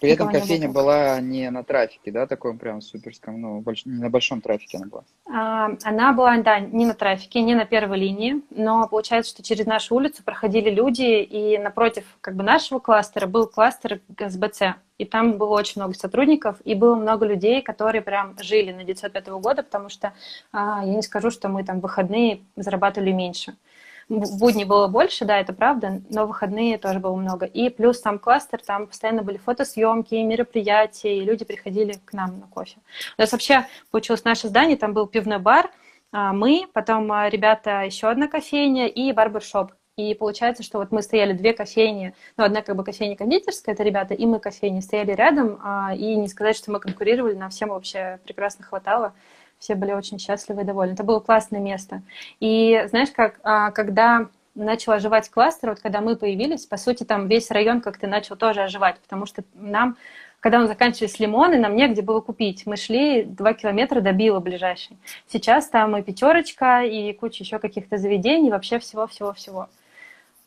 При 0.00 0.10
этом 0.10 0.30
кофейня 0.30 0.66
не 0.66 0.72
была 0.72 1.20
не 1.20 1.50
на 1.50 1.62
трафике, 1.62 2.10
да, 2.10 2.26
таком 2.26 2.58
прям 2.58 2.80
суперском, 2.80 3.40
ну, 3.40 3.60
больш... 3.60 3.84
не 3.84 4.00
на 4.00 4.08
большом 4.08 4.40
трафике 4.40 4.78
она 4.78 4.86
была? 4.86 5.04
А, 5.26 5.70
она 5.84 6.12
была, 6.12 6.38
да, 6.38 6.58
не 6.58 6.86
на 6.86 6.94
трафике, 6.94 7.42
не 7.42 7.54
на 7.54 7.66
первой 7.66 7.98
линии, 7.98 8.42
но 8.50 8.88
получается, 8.88 9.32
что 9.32 9.42
через 9.42 9.66
нашу 9.66 9.94
улицу 9.94 10.22
проходили 10.24 10.70
люди, 10.70 11.22
и 11.22 11.58
напротив 11.58 12.04
как 12.20 12.34
бы 12.34 12.42
нашего 12.42 12.78
кластера 12.78 13.26
был 13.26 13.46
кластер 13.46 14.00
СБЦ, 14.18 14.76
и 14.96 15.04
там 15.04 15.38
было 15.38 15.50
очень 15.50 15.80
много 15.80 15.94
сотрудников, 15.94 16.56
и 16.64 16.74
было 16.74 16.94
много 16.94 17.26
людей, 17.26 17.62
которые 17.62 18.02
прям 18.02 18.36
жили 18.40 18.72
на 18.72 18.84
905 18.84 19.28
года, 19.28 19.62
потому 19.62 19.90
что 19.90 20.14
а, 20.52 20.82
я 20.84 20.94
не 20.94 21.02
скажу, 21.02 21.30
что 21.30 21.48
мы 21.48 21.62
там 21.62 21.80
выходные 21.80 22.40
зарабатывали 22.56 23.12
меньше 23.12 23.52
в 23.52 23.69
будни 24.10 24.64
было 24.64 24.88
больше, 24.88 25.24
да, 25.24 25.38
это 25.38 25.52
правда, 25.52 26.02
но 26.10 26.26
выходные 26.26 26.78
тоже 26.78 26.98
было 26.98 27.14
много. 27.14 27.46
И 27.46 27.70
плюс 27.70 28.00
сам 28.00 28.18
кластер, 28.18 28.60
там 28.60 28.88
постоянно 28.88 29.22
были 29.22 29.38
фотосъемки, 29.38 30.14
мероприятия, 30.16 31.18
и 31.18 31.24
люди 31.24 31.44
приходили 31.44 31.94
к 32.04 32.12
нам 32.12 32.40
на 32.40 32.46
кофе. 32.46 32.78
У 33.16 33.20
нас 33.20 33.32
вообще 33.32 33.66
получилось 33.90 34.24
наше 34.24 34.48
здание, 34.48 34.76
там 34.76 34.92
был 34.92 35.06
пивной 35.06 35.38
бар, 35.38 35.70
а, 36.12 36.32
мы, 36.32 36.66
потом 36.72 37.10
а, 37.12 37.28
ребята, 37.28 37.82
еще 37.82 38.08
одна 38.08 38.26
кофейня 38.26 38.88
и 38.88 39.12
барбершоп. 39.12 39.72
И 39.96 40.14
получается, 40.14 40.62
что 40.62 40.78
вот 40.78 40.92
мы 40.92 41.02
стояли 41.02 41.32
две 41.32 41.52
кофейни, 41.52 42.14
ну, 42.36 42.44
одна 42.44 42.62
как 42.62 42.74
бы 42.74 42.84
кофейня 42.84 43.16
кондитерская, 43.16 43.74
это 43.74 43.84
ребята, 43.84 44.14
и 44.14 44.24
мы 44.24 44.40
кофейни 44.40 44.80
стояли 44.80 45.12
рядом, 45.12 45.60
а, 45.62 45.94
и 45.94 46.16
не 46.16 46.28
сказать, 46.28 46.56
что 46.56 46.72
мы 46.72 46.80
конкурировали, 46.80 47.34
нам 47.34 47.50
всем 47.50 47.68
вообще 47.68 48.18
прекрасно 48.24 48.64
хватало 48.64 49.12
все 49.60 49.76
были 49.76 49.92
очень 49.92 50.18
счастливы 50.18 50.62
и 50.62 50.64
довольны. 50.64 50.94
Это 50.94 51.04
было 51.04 51.20
классное 51.20 51.60
место. 51.60 52.02
И 52.40 52.82
знаешь, 52.88 53.10
как, 53.14 53.38
а, 53.44 53.70
когда 53.70 54.28
начал 54.54 54.92
оживать 54.92 55.30
кластер, 55.30 55.70
вот 55.70 55.80
когда 55.80 56.00
мы 56.00 56.16
появились, 56.16 56.66
по 56.66 56.76
сути, 56.76 57.04
там 57.04 57.28
весь 57.28 57.50
район 57.50 57.80
как-то 57.80 58.08
начал 58.08 58.36
тоже 58.36 58.62
оживать, 58.62 58.98
потому 58.98 59.26
что 59.26 59.44
нам, 59.54 59.96
когда 60.40 60.58
мы 60.58 60.66
заканчивались 60.66 61.20
лимоны, 61.20 61.58
нам 61.58 61.76
негде 61.76 62.02
было 62.02 62.20
купить. 62.20 62.66
Мы 62.66 62.76
шли 62.76 63.22
два 63.22 63.52
километра 63.52 64.00
до 64.00 64.12
Била 64.12 64.40
ближайший. 64.40 64.96
Сейчас 65.28 65.68
там 65.68 65.96
и 65.96 66.02
пятерочка, 66.02 66.82
и 66.82 67.12
куча 67.12 67.44
еще 67.44 67.58
каких-то 67.58 67.98
заведений, 67.98 68.50
вообще 68.50 68.78
всего-всего-всего. 68.78 69.68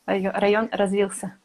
Район 0.05 0.67
развился. 0.71 1.37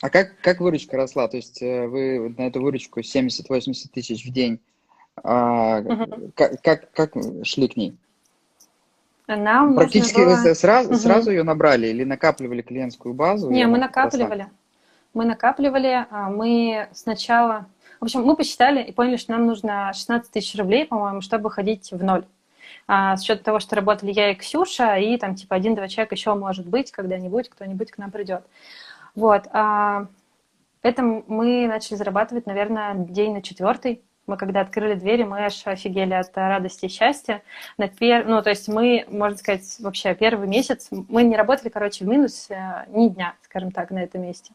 А 0.00 0.08
как, 0.08 0.38
как 0.40 0.60
выручка 0.60 0.96
росла? 0.96 1.28
То 1.28 1.36
есть 1.36 1.60
э, 1.60 1.86
вы 1.86 2.34
на 2.38 2.46
эту 2.46 2.62
выручку 2.62 3.00
70-80 3.00 3.88
тысяч 3.92 4.24
в 4.24 4.32
день 4.32 4.60
а, 5.22 5.80
угу. 5.80 6.30
как, 6.34 6.60
как, 6.62 6.90
как 6.92 7.12
шли 7.44 7.68
к 7.68 7.76
ней? 7.76 7.96
Нам 9.26 9.74
Практически 9.74 10.20
было... 10.20 10.36
вы 10.36 10.54
сразу, 10.54 10.90
угу. 10.90 10.98
сразу 10.98 11.30
ее 11.30 11.42
набрали 11.42 11.88
или 11.88 12.04
накапливали 12.04 12.62
клиентскую 12.62 13.14
базу? 13.14 13.50
Не, 13.50 13.66
мы 13.66 13.78
накапливали. 13.78 14.42
Росла? 14.42 14.52
Мы 15.14 15.24
накапливали, 15.24 16.06
мы 16.10 16.88
сначала... 16.92 17.66
В 18.00 18.04
общем, 18.04 18.22
мы 18.22 18.36
посчитали 18.36 18.82
и 18.82 18.92
поняли, 18.92 19.16
что 19.16 19.32
нам 19.32 19.46
нужно 19.46 19.90
16 19.94 20.30
тысяч 20.30 20.54
рублей, 20.58 20.84
по-моему, 20.84 21.22
чтобы 21.22 21.50
ходить 21.50 21.90
в 21.90 22.04
ноль. 22.04 22.26
А, 22.86 23.16
с 23.16 23.22
учетом 23.22 23.44
того, 23.44 23.58
что 23.58 23.74
работали 23.76 24.12
я 24.12 24.30
и 24.30 24.34
Ксюша, 24.34 24.96
и 24.96 25.16
там 25.16 25.34
типа 25.34 25.56
один-два 25.56 25.88
человека 25.88 26.14
еще 26.14 26.34
может 26.34 26.66
быть, 26.66 26.92
когда-нибудь 26.92 27.48
кто-нибудь 27.48 27.90
к 27.90 27.98
нам 27.98 28.10
придет. 28.10 28.44
Вот. 29.14 29.44
А, 29.52 30.06
это 30.82 31.02
мы 31.02 31.66
начали 31.66 31.96
зарабатывать, 31.96 32.46
наверное, 32.46 32.94
день 32.94 33.32
на 33.32 33.42
четвертый. 33.42 34.02
Мы 34.26 34.36
когда 34.36 34.60
открыли 34.60 34.94
двери, 34.94 35.22
мы 35.22 35.44
аж 35.44 35.66
офигели 35.66 36.14
от 36.14 36.36
радости 36.36 36.86
и 36.86 36.88
счастья. 36.88 37.42
На 37.78 37.88
пер... 37.88 38.26
Ну, 38.26 38.42
то 38.42 38.50
есть 38.50 38.68
мы, 38.68 39.04
можно 39.08 39.38
сказать, 39.38 39.76
вообще 39.78 40.14
первый 40.14 40.48
месяц, 40.48 40.88
мы 40.90 41.22
не 41.22 41.36
работали, 41.36 41.68
короче, 41.68 42.04
в 42.04 42.08
минус 42.08 42.46
э, 42.50 42.84
ни 42.88 43.08
дня, 43.08 43.34
скажем 43.42 43.70
так, 43.70 43.90
на 43.90 44.02
этом 44.02 44.22
месте. 44.22 44.52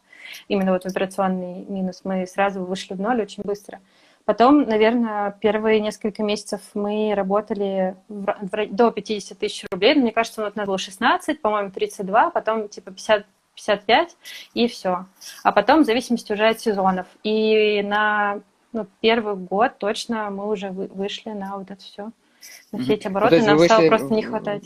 Именно 0.47 0.73
вот 0.73 0.85
операционный 0.85 1.65
минус. 1.65 2.01
Мы 2.03 2.27
сразу 2.27 2.63
вышли 2.63 2.95
в 2.95 3.01
ноль 3.01 3.21
очень 3.21 3.43
быстро. 3.43 3.79
Потом, 4.25 4.63
наверное, 4.63 5.31
первые 5.39 5.79
несколько 5.79 6.21
месяцев 6.21 6.61
мы 6.73 7.13
работали 7.15 7.95
в, 8.07 8.35
в, 8.41 8.75
до 8.75 8.91
50 8.91 9.37
тысяч 9.37 9.65
рублей. 9.71 9.95
Мне 9.95 10.11
кажется, 10.11 10.43
вот 10.43 10.55
надо 10.55 10.67
было 10.67 10.77
16, 10.77 11.41
по-моему, 11.41 11.71
32, 11.71 12.31
потом 12.31 12.69
типа 12.69 12.91
50 12.91 13.25
55 13.55 14.17
и 14.53 14.67
все. 14.67 15.05
А 15.43 15.51
потом 15.51 15.83
в 15.83 15.85
зависимости 15.85 16.31
уже 16.31 16.47
от 16.47 16.59
сезонов. 16.59 17.07
И 17.23 17.81
на 17.83 18.39
ну, 18.73 18.87
первый 19.01 19.35
год 19.35 19.77
точно 19.77 20.29
мы 20.29 20.49
уже 20.49 20.71
вышли 20.71 21.31
на 21.31 21.57
вот 21.57 21.71
это 21.71 21.81
все, 21.81 22.11
на 22.71 22.79
все 22.79 22.93
эти 22.93 23.07
обороты, 23.07 23.39
ну, 23.39 23.45
нам 23.45 23.57
вышли, 23.57 23.73
стало 23.73 23.87
просто 23.87 24.13
не 24.13 24.23
хватать. 24.23 24.63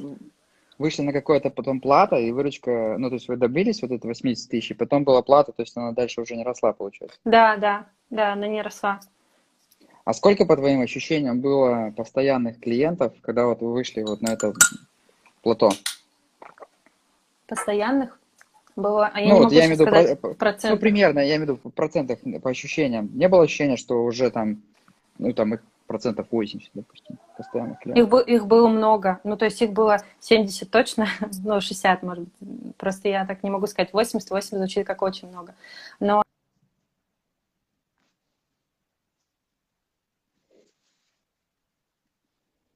Вышли 0.77 1.03
на 1.03 1.13
какое-то 1.13 1.49
потом 1.49 1.79
плата, 1.79 2.17
и 2.17 2.31
выручка, 2.31 2.95
ну, 2.97 3.09
то 3.09 3.15
есть 3.15 3.27
вы 3.27 3.37
добились 3.37 3.81
вот 3.81 3.91
это 3.91 4.07
80 4.07 4.49
тысяч, 4.49 4.71
и 4.71 4.73
потом 4.73 5.03
была 5.03 5.21
плата, 5.21 5.51
то 5.51 5.61
есть 5.61 5.75
она 5.77 5.91
дальше 5.93 6.21
уже 6.21 6.35
не 6.35 6.43
росла, 6.43 6.73
получается? 6.73 7.17
Да, 7.23 7.55
да, 7.57 7.85
да, 8.09 8.33
она 8.33 8.47
не 8.47 8.61
росла. 8.61 8.99
А 10.03 10.13
сколько, 10.13 10.45
по 10.45 10.55
твоим 10.55 10.81
ощущениям, 10.81 11.41
было 11.41 11.91
постоянных 11.95 12.59
клиентов, 12.59 13.13
когда 13.21 13.47
вот 13.47 13.61
вы 13.61 13.73
вышли 13.73 14.03
вот 14.03 14.21
на 14.21 14.33
это 14.33 14.53
плато? 15.41 15.71
Постоянных? 17.47 18.19
Было, 18.75 19.09
а 19.13 19.19
я 19.21 19.29
ну, 19.29 19.35
не 19.35 19.43
вот 19.43 19.53
я 19.53 19.65
имею 19.65 19.77
в 19.77 19.79
виду 19.79 20.35
процент. 20.35 20.73
Ну, 20.73 20.79
примерно, 20.79 21.19
я 21.19 21.37
имею 21.37 21.39
в 21.39 21.43
виду 21.43 21.69
в 21.69 21.71
процентах 21.71 22.19
по 22.41 22.49
ощущениям. 22.49 23.09
Не 23.13 23.27
было 23.27 23.43
ощущения, 23.43 23.77
что 23.77 24.03
уже 24.03 24.29
там, 24.31 24.61
ну, 25.17 25.33
там 25.33 25.53
их 25.53 25.61
процентов 25.87 26.27
80, 26.31 26.71
допустим, 26.73 27.17
постоянно 27.37 27.75
клиентов. 27.75 28.21
Их, 28.21 28.27
их 28.27 28.47
было 28.47 28.67
много. 28.67 29.19
Ну, 29.23 29.37
то 29.37 29.45
есть 29.45 29.61
их 29.61 29.71
было 29.71 29.99
70 30.19 30.69
точно, 30.69 31.07
ну, 31.43 31.61
60, 31.61 32.03
может 32.03 32.23
быть. 32.23 32.75
Просто 32.77 33.07
я 33.07 33.25
так 33.25 33.43
не 33.43 33.49
могу 33.49 33.67
сказать. 33.67 33.93
80, 33.93 34.29
80 34.29 34.57
звучит 34.57 34.87
как 34.87 35.01
очень 35.01 35.29
много. 35.29 35.55
Но 35.99 36.23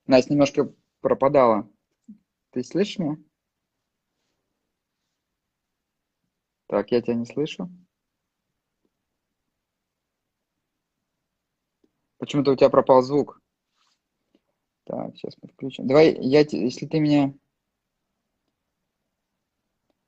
Настя 0.08 0.34
немножко 0.34 0.72
пропадала. 1.02 1.68
Ты 2.52 2.64
слышишь 2.64 2.98
меня? 2.98 3.18
Так, 6.70 6.92
я 6.92 7.02
тебя 7.02 7.16
не 7.16 7.26
слышу. 7.26 7.68
Почему-то 12.20 12.52
у 12.52 12.56
тебя 12.56 12.70
пропал 12.70 13.02
звук. 13.02 13.42
Так, 14.84 15.16
сейчас 15.16 15.36
мы 15.42 15.50
включим. 15.50 15.88
Давай, 15.88 16.16
я, 16.20 16.42
если 16.42 16.86
ты 16.86 17.00
меня... 17.00 17.34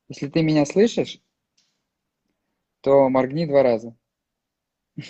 Если 0.07 0.27
ты 0.27 0.43
меня 0.43 0.67
слышишь, 0.67 1.19
то 2.81 3.09
моргни 3.09 3.47
два 3.47 3.63
раза. 3.63 3.97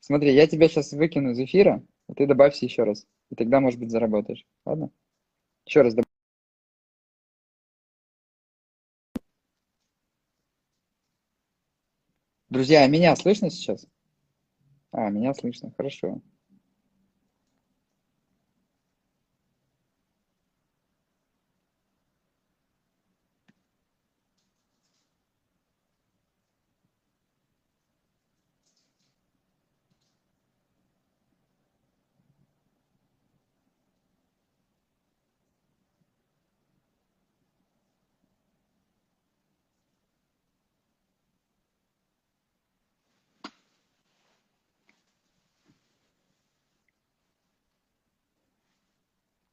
Смотри, 0.00 0.34
я 0.34 0.46
тебя 0.46 0.68
сейчас 0.68 0.92
выкину 0.92 1.30
из 1.30 1.40
эфира, 1.40 1.82
а 2.06 2.12
ты 2.12 2.26
добавься 2.26 2.66
еще 2.66 2.84
раз. 2.84 3.06
И 3.30 3.34
тогда, 3.34 3.60
может 3.60 3.80
быть, 3.80 3.90
заработаешь. 3.90 4.44
Ладно? 4.66 4.90
Еще 5.64 5.80
раз 5.80 5.94
добавь. 5.94 6.07
Друзья, 12.58 12.82
а 12.82 12.88
меня 12.88 13.14
слышно 13.14 13.50
сейчас? 13.50 13.86
А, 14.90 15.10
меня 15.10 15.32
слышно, 15.32 15.72
хорошо. 15.76 16.20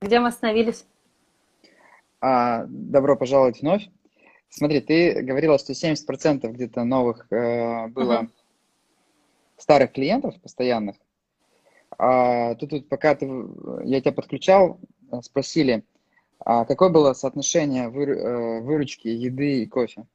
Где 0.06 0.20
мы 0.20 0.28
остановились? 0.28 0.86
А, 2.22 2.66
добро 2.68 3.18
пожаловать 3.18 3.62
вновь. 3.62 3.90
Смотри, 4.50 4.80
ты 4.80 5.24
говорила, 5.24 5.58
что 5.58 5.74
70% 5.74 6.48
где-то 6.48 6.84
новых 6.84 7.26
э, 7.32 7.88
было 7.88 8.14
uh-huh. 8.14 8.30
старых 9.58 9.94
клиентов 9.94 10.40
постоянных. 10.40 10.96
А 11.98 12.54
тут, 12.54 12.70
тут 12.70 12.88
пока 12.88 13.16
ты, 13.16 13.26
я 13.84 14.00
тебя 14.00 14.12
подключал, 14.12 14.80
спросили, 15.24 15.84
а 16.40 16.66
какое 16.66 16.90
было 16.90 17.14
соотношение 17.14 17.90
выручки 17.90 19.08
еды 19.08 19.64
и 19.64 19.66
кофе? 19.66 20.06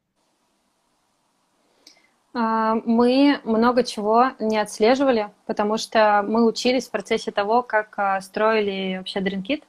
А, 2.33 2.75
мы 2.85 3.41
много 3.43 3.83
чего 3.83 4.27
не 4.39 4.57
отслеживали, 4.57 5.31
потому 5.45 5.77
что 5.77 6.23
мы 6.25 6.45
учились 6.47 6.87
в 6.87 6.91
процессе 6.91 7.31
того, 7.31 7.61
как 7.61 7.93
а, 7.99 8.21
строили 8.21 8.97
вообще 8.97 9.19
Drinkit. 9.19 9.63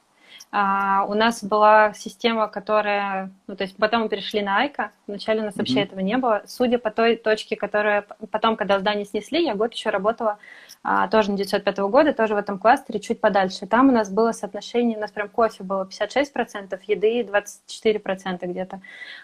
А, 0.55 1.07
у 1.09 1.15
нас 1.15 1.43
была 1.43 1.95
система, 1.95 2.47
которая, 2.47 3.31
ну, 3.47 3.57
то 3.57 3.65
есть 3.65 3.75
потом 3.79 4.03
мы 4.03 4.09
перешли 4.11 4.43
на 4.43 4.59
Айка, 4.59 4.93
вначале 5.07 5.41
у 5.41 5.45
нас 5.45 5.55
mm-hmm. 5.55 5.59
вообще 5.59 5.81
этого 5.81 6.01
не 6.01 6.19
было. 6.19 6.43
Судя 6.47 6.79
по 6.79 6.91
той 6.91 7.17
точке, 7.17 7.57
которая 7.57 8.05
потом, 8.31 8.57
когда 8.57 8.79
здание 8.79 9.07
снесли, 9.07 9.43
я 9.43 9.55
год 9.55 9.73
еще 9.73 9.89
работала 9.89 10.37
а, 10.83 11.09
тоже 11.09 11.31
на 11.31 11.39
905 11.39 11.79
года, 11.79 12.13
тоже 12.13 12.35
в 12.35 12.37
этом 12.37 12.59
кластере, 12.59 13.01
чуть 13.01 13.19
подальше. 13.19 13.67
Там 13.67 13.89
у 13.89 13.93
нас 13.93 14.11
было 14.11 14.33
соотношение, 14.33 14.99
у 14.99 15.01
нас 15.01 15.11
прям 15.11 15.31
кофе 15.31 15.65
было 15.65 15.89
56%, 15.91 16.79
еды 16.87 17.23
24% 17.23 18.47
где-то 18.47 18.83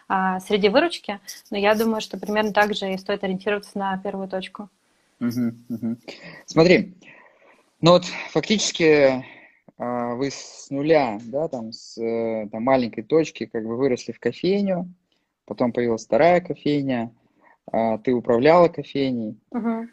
а, 0.08 0.40
среди 0.40 0.70
выручки. 0.70 1.20
Но 1.50 1.58
я 1.58 1.74
думаю, 1.74 2.00
что 2.00 2.18
примерно 2.18 2.54
так 2.54 2.74
же 2.74 2.90
и 2.90 2.96
стоит 2.96 3.22
ориентироваться 3.22 3.76
на 3.78 3.98
первую 3.98 4.28
точку. 4.28 4.70
Угу, 5.20 5.52
угу. 5.68 5.96
Смотри, 6.46 6.94
ну 7.82 7.90
вот 7.90 8.06
фактически 8.30 9.26
вы 9.78 10.30
с 10.30 10.66
нуля, 10.70 11.20
да, 11.24 11.48
там, 11.48 11.72
с 11.72 11.96
э, 11.98 12.48
там, 12.50 12.64
маленькой 12.64 13.02
точки, 13.02 13.46
как 13.46 13.64
бы 13.64 13.76
выросли 13.76 14.12
в 14.12 14.18
кофейню, 14.18 14.92
потом 15.44 15.72
появилась 15.72 16.04
вторая 16.04 16.40
кофейня, 16.40 17.12
а, 17.70 17.98
ты 17.98 18.12
управляла 18.12 18.68
кофейней. 18.68 19.38
Uh-huh. 19.52 19.86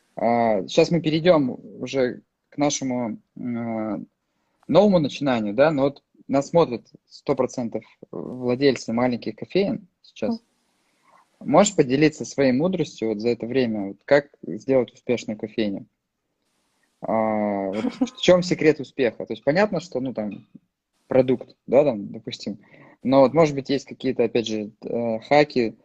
Сейчас 0.67 0.91
мы 0.91 1.01
перейдем 1.01 1.57
уже 1.81 2.21
к 2.49 2.57
нашему 2.57 3.19
новому 3.35 4.99
начинанию, 4.99 5.53
да, 5.53 5.71
но 5.71 5.83
вот 5.83 6.03
нас 6.27 6.49
смотрят 6.49 6.87
100% 7.27 7.81
владельцы 8.11 8.93
маленьких 8.93 9.35
кофеин 9.35 9.87
сейчас. 10.01 10.41
Можешь 11.39 11.75
поделиться 11.75 12.25
своей 12.25 12.53
мудростью 12.53 13.09
вот 13.09 13.19
за 13.19 13.29
это 13.29 13.45
время, 13.45 13.89
вот 13.89 13.97
как 14.05 14.29
сделать 14.41 14.93
успешную 14.93 15.37
кофейню? 15.37 15.85
А, 17.07 17.71
вот 17.71 17.93
в 18.17 18.21
чем 18.21 18.41
секрет 18.41 18.79
успеха? 18.79 19.25
То 19.25 19.33
есть 19.33 19.43
понятно, 19.43 19.79
что, 19.79 19.99
ну, 19.99 20.13
там, 20.13 20.45
продукт, 21.07 21.55
да, 21.67 21.83
там, 21.83 22.11
допустим, 22.11 22.59
но 23.03 23.21
вот, 23.21 23.33
может 23.33 23.53
быть, 23.53 23.69
есть 23.69 23.85
какие-то, 23.85 24.23
опять 24.23 24.47
же, 24.47 24.71
э, 24.83 25.19
хаки, 25.19 25.75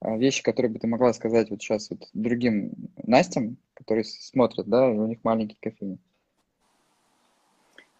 э, 0.00 0.16
вещи, 0.18 0.44
которые 0.44 0.70
бы 0.70 0.78
ты 0.78 0.86
могла 0.86 1.12
сказать 1.12 1.50
вот 1.50 1.60
сейчас 1.60 1.90
вот 1.90 2.08
другим 2.12 2.70
Настям, 3.04 3.56
которые 3.74 4.04
смотрят, 4.04 4.68
да, 4.68 4.88
и 4.88 4.96
у 4.96 5.06
них 5.06 5.18
маленький 5.24 5.58
кофейни. 5.60 5.98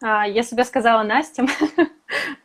А, 0.01 0.25
если 0.25 0.55
бы 0.55 0.61
я 0.61 0.65
сказала 0.65 1.03
Настям, 1.03 1.47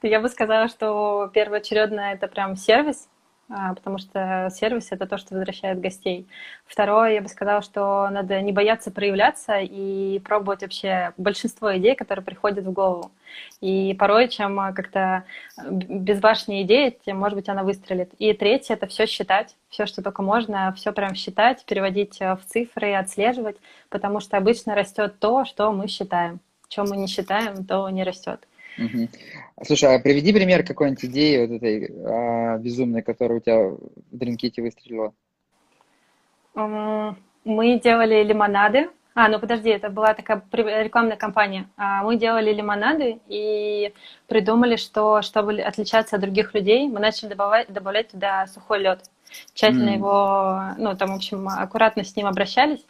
то 0.00 0.06
я 0.08 0.20
бы 0.20 0.28
сказала, 0.28 0.66
что 0.66 1.30
первоочередно 1.32 2.12
это 2.12 2.26
прям 2.26 2.56
сервис, 2.56 3.08
а, 3.08 3.13
потому 3.48 3.98
что 3.98 4.48
сервис— 4.52 4.88
это 4.90 5.06
то, 5.06 5.18
что 5.18 5.34
возвращает 5.34 5.80
гостей. 5.80 6.26
Второе, 6.66 7.12
я 7.12 7.20
бы 7.20 7.28
сказала, 7.28 7.62
что 7.62 8.08
надо 8.10 8.40
не 8.40 8.52
бояться 8.52 8.90
проявляться 8.90 9.58
и 9.60 10.18
пробовать 10.20 10.62
вообще 10.62 11.12
большинство 11.16 11.76
идей, 11.76 11.94
которые 11.94 12.24
приходят 12.24 12.64
в 12.64 12.72
голову. 12.72 13.12
И 13.60 13.94
порой, 13.98 14.28
чем 14.28 14.56
как-то 14.74 15.24
безбашенная 15.68 16.62
идея, 16.62 16.92
тем, 17.04 17.18
может 17.18 17.36
быть, 17.36 17.48
она 17.48 17.62
выстрелит. 17.62 18.12
И 18.18 18.32
третье— 18.32 18.74
это 18.74 18.86
все 18.86 19.06
считать, 19.06 19.56
все, 19.68 19.86
что 19.86 20.02
только 20.02 20.22
можно, 20.22 20.72
все 20.76 20.92
прям 20.92 21.14
считать, 21.14 21.64
переводить 21.64 22.20
в 22.20 22.40
цифры, 22.46 22.94
отслеживать, 22.94 23.56
потому 23.88 24.20
что 24.20 24.36
обычно 24.36 24.74
растет 24.74 25.18
то, 25.18 25.44
что 25.44 25.72
мы 25.72 25.88
считаем. 25.88 26.40
Чем 26.68 26.86
мы 26.88 26.96
не 26.96 27.06
считаем, 27.06 27.64
то 27.64 27.88
не 27.90 28.04
растет. 28.04 28.46
Угу. 28.78 29.08
Слушай, 29.64 29.94
а 29.94 29.98
приведи 30.00 30.32
пример 30.32 30.64
какой-нибудь 30.64 31.04
идеи 31.04 31.46
вот 31.46 31.56
этой 31.56 31.92
а, 32.04 32.58
безумной, 32.58 33.02
которая 33.02 33.38
у 33.38 33.40
тебя 33.40 33.68
в 33.68 33.78
Дринките 34.10 34.62
выстрелила. 34.62 35.14
Мы 36.54 37.78
делали 37.80 38.22
лимонады. 38.22 38.88
А, 39.14 39.28
ну 39.28 39.38
подожди, 39.38 39.70
это 39.70 39.90
была 39.90 40.12
такая 40.14 40.42
рекламная 40.52 41.16
кампания. 41.16 41.68
А, 41.76 42.02
мы 42.02 42.16
делали 42.16 42.52
лимонады 42.52 43.20
и 43.28 43.92
придумали, 44.26 44.74
что 44.74 45.22
чтобы 45.22 45.60
отличаться 45.60 46.16
от 46.16 46.22
других 46.22 46.52
людей, 46.52 46.88
мы 46.88 46.98
начали 46.98 47.28
добавлять, 47.28 47.72
добавлять 47.72 48.08
туда 48.08 48.46
сухой 48.48 48.80
лед 48.80 49.04
тщательно 49.52 49.90
mm. 49.90 49.94
его, 49.94 50.60
ну, 50.78 50.96
там, 50.96 51.10
в 51.10 51.16
общем, 51.16 51.48
аккуратно 51.48 52.04
с 52.04 52.16
ним 52.16 52.26
обращались. 52.26 52.84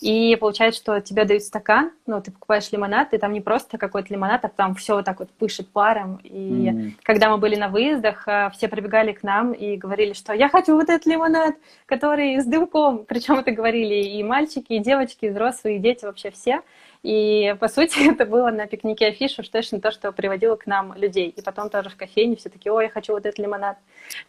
И 0.00 0.36
получается, 0.36 0.80
что 0.80 1.00
тебе 1.00 1.24
дают 1.24 1.42
стакан, 1.42 1.90
ну, 2.06 2.20
ты 2.20 2.30
покупаешь 2.30 2.70
лимонад, 2.72 3.14
и 3.14 3.18
там 3.18 3.32
не 3.32 3.40
просто 3.40 3.78
какой-то 3.78 4.12
лимонад, 4.12 4.44
а 4.44 4.48
там 4.48 4.74
все 4.74 4.96
вот 4.96 5.04
так 5.04 5.18
вот 5.20 5.30
пышет 5.30 5.68
паром. 5.70 6.16
И 6.22 6.68
mm. 6.68 6.92
когда 7.02 7.30
мы 7.30 7.38
были 7.38 7.56
на 7.56 7.68
выездах, 7.68 8.28
э, 8.28 8.50
все 8.52 8.68
прибегали 8.68 9.12
к 9.12 9.22
нам 9.22 9.52
и 9.52 9.76
говорили, 9.76 10.12
что 10.12 10.32
я 10.32 10.48
хочу 10.48 10.74
вот 10.74 10.90
этот 10.90 11.06
лимонад, 11.06 11.54
который 11.86 12.38
с 12.38 12.44
дымком. 12.44 13.04
Причем 13.06 13.38
это 13.38 13.52
говорили 13.52 13.94
и 13.94 14.22
мальчики, 14.22 14.74
и 14.74 14.78
девочки, 14.78 15.26
и 15.26 15.30
взрослые, 15.30 15.76
и 15.76 15.80
дети, 15.80 16.04
вообще 16.04 16.30
все. 16.30 16.60
И, 17.04 17.54
по 17.60 17.68
сути, 17.68 18.10
это 18.10 18.24
было 18.24 18.50
на 18.50 18.66
пикнике 18.66 19.06
афишу, 19.06 19.42
что 19.42 19.52
точно 19.52 19.80
то, 19.80 19.92
что 19.92 20.10
приводило 20.10 20.56
к 20.56 20.66
нам 20.66 20.94
людей. 20.94 21.28
И 21.28 21.42
потом 21.42 21.68
тоже 21.68 21.90
в 21.90 21.96
кофейне 21.96 22.34
все 22.36 22.48
таки 22.48 22.70
ой, 22.70 22.84
я 22.84 22.90
хочу 22.90 23.12
вот 23.12 23.26
этот 23.26 23.38
лимонад. 23.38 23.78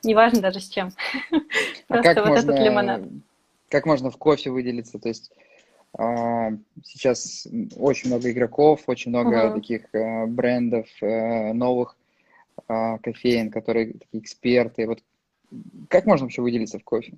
Неважно 0.03 0.41
даже 0.41 0.59
с 0.59 0.67
чем. 0.67 0.91
А 1.31 1.93
Просто 1.93 2.21
вот 2.21 2.29
можно, 2.29 2.51
этот 2.51 2.59
лимонад. 2.59 3.01
Как 3.69 3.85
можно 3.85 4.11
в 4.11 4.17
кофе 4.17 4.51
выделиться? 4.51 4.99
То 4.99 5.07
есть 5.07 5.31
а, 5.97 6.51
сейчас 6.83 7.47
очень 7.77 8.09
много 8.09 8.29
игроков, 8.29 8.83
очень 8.87 9.09
много 9.09 9.47
угу. 9.47 9.61
таких 9.61 9.83
а, 9.93 10.25
брендов 10.25 10.87
а, 11.01 11.53
новых 11.53 11.95
а, 12.67 12.97
кофеин, 12.97 13.51
которые 13.51 13.93
такие 13.93 14.21
эксперты. 14.21 14.85
Вот 14.85 14.99
как 15.87 16.05
можно 16.05 16.25
вообще 16.25 16.41
выделиться 16.41 16.77
в 16.77 16.83
кофе? 16.83 17.13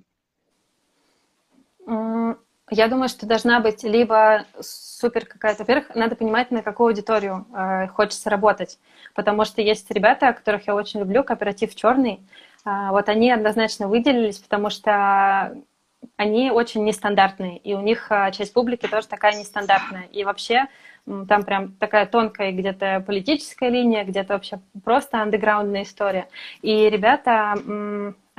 Я 2.70 2.88
думаю, 2.88 3.08
что 3.08 3.26
должна 3.26 3.60
быть 3.60 3.82
либо 3.82 4.44
супер 4.60 5.24
какая-то... 5.24 5.62
Во-первых, 5.62 5.94
надо 5.94 6.16
понимать, 6.16 6.50
на 6.50 6.62
какую 6.62 6.88
аудиторию 6.88 7.46
э, 7.54 7.88
хочется 7.88 8.30
работать. 8.30 8.78
Потому 9.14 9.44
что 9.44 9.62
есть 9.62 9.90
ребята, 9.90 10.32
которых 10.32 10.66
я 10.66 10.74
очень 10.74 11.00
люблю, 11.00 11.24
кооператив 11.24 11.74
черный. 11.74 12.20
Э, 12.64 12.90
вот 12.90 13.08
они 13.08 13.30
однозначно 13.30 13.88
выделились, 13.88 14.38
потому 14.38 14.70
что 14.70 15.56
они 16.16 16.50
очень 16.50 16.84
нестандартные. 16.84 17.58
И 17.58 17.74
у 17.74 17.80
них 17.80 18.10
э, 18.10 18.30
часть 18.32 18.52
публики 18.52 18.86
тоже 18.86 19.08
такая 19.08 19.38
нестандартная. 19.38 20.08
И 20.12 20.24
вообще 20.24 20.66
там 21.26 21.44
прям 21.44 21.72
такая 21.72 22.04
тонкая 22.04 22.52
где-то 22.52 23.02
политическая 23.06 23.70
линия, 23.70 24.04
где-то 24.04 24.34
вообще 24.34 24.60
просто 24.84 25.22
андеграундная 25.22 25.84
история. 25.84 26.28
И 26.60 26.90
ребята 26.90 27.54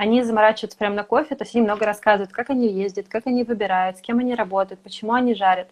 они 0.00 0.22
заморачиваются 0.22 0.78
прямо 0.78 0.94
на 0.94 1.04
кофе, 1.04 1.34
то 1.34 1.44
есть 1.44 1.54
они 1.54 1.62
много 1.62 1.84
рассказывают, 1.84 2.32
как 2.32 2.48
они 2.48 2.68
ездят, 2.68 3.08
как 3.08 3.26
они 3.26 3.44
выбирают, 3.44 3.98
с 3.98 4.00
кем 4.00 4.18
они 4.18 4.34
работают, 4.34 4.80
почему 4.80 5.12
они 5.12 5.34
жарят. 5.34 5.68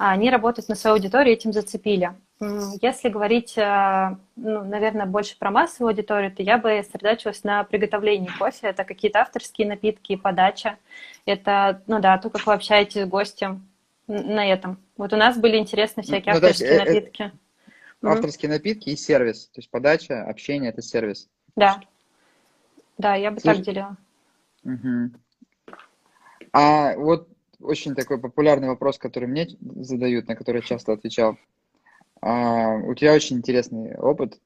А 0.00 0.10
они 0.10 0.30
работают 0.30 0.68
на 0.68 0.74
свою 0.74 0.96
аудиторию, 0.96 1.34
этим 1.34 1.52
зацепили. 1.52 2.12
Если 2.40 3.08
говорить, 3.08 3.56
э, 3.56 4.16
ну, 4.34 4.64
наверное, 4.64 5.06
больше 5.06 5.38
про 5.38 5.52
массовую 5.52 5.90
аудиторию, 5.90 6.32
то 6.34 6.42
я 6.42 6.58
бы 6.58 6.82
сосредоточилась 6.82 7.44
на 7.44 7.62
приготовлении 7.62 8.30
кофе. 8.36 8.66
Это 8.66 8.82
какие-то 8.82 9.20
авторские 9.20 9.68
напитки, 9.68 10.16
подача. 10.16 10.76
Это, 11.24 11.82
ну 11.86 12.00
да, 12.00 12.18
то, 12.18 12.30
как 12.30 12.44
вы 12.44 12.54
общаетесь 12.54 13.02
с 13.02 13.06
гостем 13.06 13.68
на 14.08 14.44
этом. 14.44 14.78
Вот 14.96 15.12
у 15.12 15.16
нас 15.16 15.38
были 15.38 15.56
интересны 15.56 16.02
всякие 16.02 16.34
ну, 16.34 16.38
авторские 16.40 16.68
есть, 16.68 16.82
э, 16.82 16.84
напитки. 16.84 17.32
Авторские 18.02 18.50
mm 18.50 18.54
напитки 18.54 18.88
и 18.88 18.96
сервис. 18.96 19.46
То 19.54 19.60
есть 19.60 19.70
подача, 19.70 20.24
общение– 20.24 20.70
это 20.72 20.82
сервис. 20.82 21.28
Да. 21.54 21.80
Да, 23.02 23.16
я 23.16 23.30
бы 23.30 23.40
Слушай, 23.40 23.56
так 23.56 23.64
делила. 23.64 23.96
Угу. 24.64 25.76
А 26.52 26.96
вот 26.96 27.28
очень 27.60 27.94
такой 27.94 28.18
популярный 28.18 28.68
вопрос, 28.68 28.98
который 28.98 29.28
мне 29.28 29.48
задают, 29.60 30.28
на 30.28 30.36
который 30.36 30.58
я 30.58 30.62
часто 30.62 30.92
отвечал. 30.92 31.36
А, 32.20 32.76
у 32.76 32.94
тебя 32.94 33.14
очень 33.14 33.38
интересный 33.38 33.96
опыт. 33.96 34.40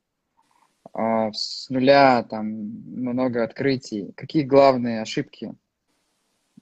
А, 0.92 1.32
с 1.32 1.68
нуля 1.68 2.22
там 2.22 2.46
много 2.46 3.44
открытий. 3.44 4.12
Какие 4.16 4.44
главные 4.44 5.02
ошибки, 5.02 5.54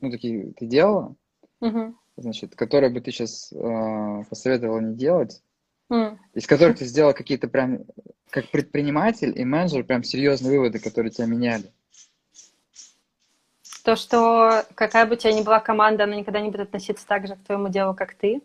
ну, 0.00 0.10
такие 0.10 0.52
ты 0.52 0.66
делала, 0.66 1.14
угу. 1.60 1.94
значит, 2.16 2.56
которые 2.56 2.90
бы 2.90 3.00
ты 3.00 3.12
сейчас 3.12 3.52
а, 3.52 4.24
посоветовала 4.24 4.80
не 4.80 4.96
делать, 4.96 5.42
mm. 5.90 6.18
из 6.34 6.46
которых 6.46 6.78
ты 6.78 6.84
сделала 6.84 7.12
какие-то 7.12 7.48
прям, 7.48 7.84
как 8.30 8.50
предприниматель 8.50 9.38
и 9.38 9.44
менеджер, 9.44 9.84
прям 9.84 10.02
серьезные 10.02 10.58
выводы, 10.58 10.78
которые 10.78 11.12
тебя 11.12 11.26
меняли? 11.26 11.70
То, 13.84 13.96
что 13.96 14.64
какая 14.74 15.04
бы 15.04 15.14
у 15.14 15.16
тебя 15.16 15.34
ни 15.34 15.42
была 15.42 15.60
команда, 15.60 16.04
она 16.04 16.16
никогда 16.16 16.40
не 16.40 16.48
будет 16.48 16.62
относиться 16.62 17.06
так 17.06 17.26
же 17.26 17.36
к 17.36 17.44
твоему 17.44 17.68
делу, 17.68 17.94
как 17.94 18.14
ты. 18.14 18.36
Mm. 18.36 18.40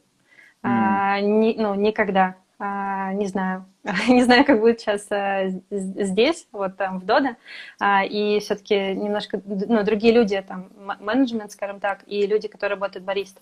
А, 0.63 1.21
ни, 1.21 1.55
ну, 1.57 1.75
никогда. 1.75 2.35
А, 2.61 3.13
не 3.13 3.27
знаю, 3.27 3.65
не 4.09 4.21
знаю, 4.23 4.43
как 4.43 4.59
будет 4.59 4.81
сейчас 4.81 5.07
а, 5.11 5.47
здесь, 5.71 6.45
вот 6.51 6.75
там 6.75 6.99
в 6.99 7.05
Дода, 7.05 7.37
а, 7.79 8.03
и 8.03 8.39
все-таки 8.41 8.75
немножко, 8.75 9.41
ну, 9.45 9.81
другие 9.85 10.13
люди, 10.13 10.43
там, 10.45 10.69
менеджмент, 10.99 11.53
скажем 11.53 11.79
так, 11.79 12.03
и 12.05 12.27
люди, 12.27 12.49
которые 12.49 12.75
работают 12.75 13.05
бариста. 13.05 13.39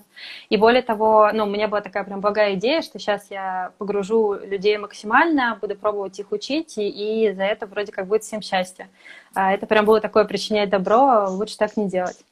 И 0.50 0.58
более 0.58 0.84
того, 0.84 1.32
ну, 1.34 1.46
у 1.46 1.50
меня 1.50 1.68
была 1.68 1.82
такая 1.82 2.04
прям 2.04 2.22
благая 2.22 2.54
идея, 2.54 2.84
что 2.84 3.00
сейчас 3.00 3.32
я 3.32 3.72
погружу 3.80 4.36
людей 4.36 4.78
максимально, 4.78 5.58
буду 5.60 5.76
пробовать 5.76 6.20
их 6.20 6.32
учить, 6.32 6.78
и, 6.78 6.88
и 6.88 7.34
за 7.34 7.44
это 7.44 7.66
вроде 7.66 7.92
как 7.92 8.06
будет 8.06 8.24
всем 8.24 8.44
счастье. 8.44 8.88
Это 9.34 9.66
прям 9.66 9.86
было 9.86 10.00
такое 10.00 10.26
причинять 10.26 10.70
добро, 10.70 11.26
лучше 11.30 11.58
так 11.58 11.76
не 11.76 11.90
делать 11.90 12.24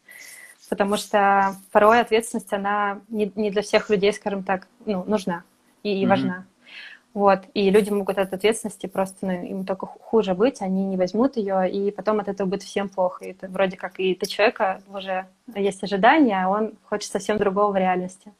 потому 0.67 0.98
что 0.98 1.56
порой 1.71 2.02
ответственность, 2.02 2.52
она 2.52 3.00
не, 3.08 3.32
не 3.36 3.52
для 3.52 3.62
всех 3.62 3.91
людей, 3.91 4.12
скажем 4.12 4.41
так, 4.41 4.67
ну, 4.88 5.04
нужна 5.06 5.43
и, 5.86 6.02
и 6.02 6.06
mm-hmm. 6.06 6.43
Вот, 7.15 7.43
и 7.54 7.69
люди 7.69 7.89
могут 7.91 8.17
от 8.17 8.34
ответственности 8.34 8.88
просто, 8.88 9.25
ну, 9.25 9.32
им 9.32 9.65
только 9.65 9.86
хуже 9.86 10.34
быть, 10.34 10.62
они 10.62 10.84
не 10.84 10.97
возьмут 10.97 11.38
ее, 11.38 11.71
и 11.71 11.89
потом 11.89 12.19
от 12.19 12.28
этого 12.28 12.45
будет 12.45 12.63
всем 12.63 12.89
плохо. 12.89 13.23
И 13.23 13.32
это 13.32 13.47
вроде 13.47 13.78
как 13.78 14.01
и 14.01 14.15
ты 14.15 14.25
человека 14.25 14.82
уже 14.89 15.25
есть 15.56 15.82
ожидания, 15.82 16.43
а 16.43 16.49
он 16.49 16.73
хочет 16.84 17.10
совсем 17.10 17.38
другого 17.38 17.71
в 17.71 17.78
реальности. 17.78 18.34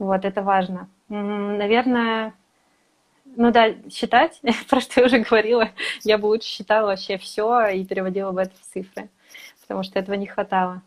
Вот, 0.00 0.24
это 0.24 0.42
важно. 0.42 0.88
Наверное, 1.08 2.34
ну 3.36 3.52
да, 3.52 3.72
считать, 3.92 4.40
про 4.68 4.80
что 4.80 5.00
я 5.00 5.06
уже 5.06 5.20
говорила, 5.20 5.70
я 6.02 6.18
бы 6.18 6.26
лучше 6.26 6.48
считала 6.48 6.88
вообще 6.88 7.16
все 7.16 7.68
и 7.68 7.84
переводила 7.84 8.32
бы 8.32 8.42
это 8.42 8.56
в 8.60 8.74
цифры, 8.74 9.08
потому 9.60 9.84
что 9.84 10.00
этого 10.00 10.16
не 10.16 10.26
хватало. 10.26 10.82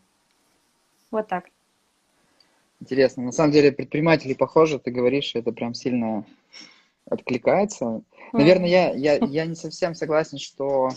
Вот 1.10 1.26
так. 1.26 1.46
Интересно. 2.80 3.22
На 3.22 3.32
самом 3.32 3.52
деле 3.52 3.72
предприниматели 3.72 4.34
похожи, 4.34 4.78
ты 4.78 4.90
говоришь, 4.90 5.34
это 5.34 5.52
прям 5.52 5.72
сильно 5.72 6.26
откликается. 7.08 8.02
Наверное, 8.32 8.68
я, 8.68 8.92
я, 8.92 9.16
я 9.26 9.46
не 9.46 9.54
совсем 9.54 9.94
согласен, 9.94 10.38
что 10.38 10.90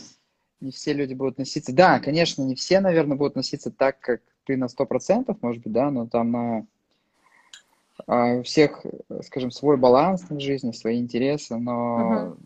не 0.62 0.72
все 0.72 0.94
люди 0.94 1.14
будут 1.14 1.38
носиться. 1.38 1.74
Да, 1.74 2.00
конечно, 2.00 2.42
не 2.44 2.56
все, 2.56 2.80
наверное, 2.80 3.18
будут 3.18 3.36
носиться 3.36 3.72
так, 3.72 4.00
как 4.00 4.22
ты 4.46 4.58
на 4.58 4.66
100%, 4.66 5.38
может 5.42 5.64
быть, 5.64 5.74
да, 5.74 5.90
но 5.92 6.08
там 6.08 6.32
на 6.32 6.66
а, 8.08 8.36
у 8.36 8.44
всех, 8.44 8.86
скажем, 9.24 9.52
свой 9.52 9.78
баланс 9.78 10.26
в 10.30 10.40
жизни, 10.40 10.72
свои 10.72 11.00
интересы, 11.00 11.58
но 11.58 12.38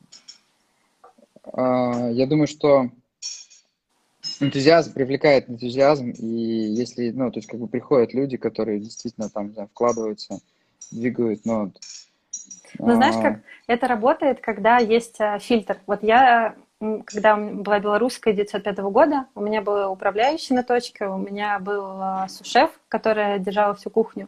uh-huh. 1.43 2.13
я 2.13 2.28
думаю, 2.28 2.48
что 2.48 2.89
энтузиазм 4.39 4.93
привлекает 4.93 5.50
энтузиазм, 5.50 6.12
и 6.12 6.26
если, 6.26 7.10
ну, 7.12 7.32
то 7.32 7.39
есть 7.39 7.50
как 7.50 7.60
бы 7.60 7.67
приходят 7.67 8.13
люди, 8.13 8.38
которые 8.38 8.80
действительно 8.80 9.30
там 9.30 9.54
знаю, 9.54 9.69
вкладываются, 9.69 10.39
двигают, 10.91 11.45
но 11.45 11.72
ну, 12.77 12.93
знаешь, 12.95 13.15
как 13.21 13.39
это 13.67 13.88
работает, 13.88 14.41
когда 14.41 14.77
есть 14.77 15.19
э, 15.19 15.39
фильтр. 15.39 15.77
Вот 15.88 16.03
я, 16.03 16.55
когда 16.79 17.36
была 17.36 17.79
белорусская 17.79 18.34
905 18.34 18.77
года, 18.79 19.25
у 19.36 19.41
меня 19.41 19.62
был 19.62 19.91
управляющий 19.91 20.53
на 20.53 20.63
точке, 20.63 21.05
у 21.05 21.17
меня 21.17 21.60
был 21.60 21.99
э, 22.01 22.27
сушеф, 22.29 22.71
который 22.88 23.39
держал 23.39 23.75
всю 23.75 23.89
кухню. 23.89 24.27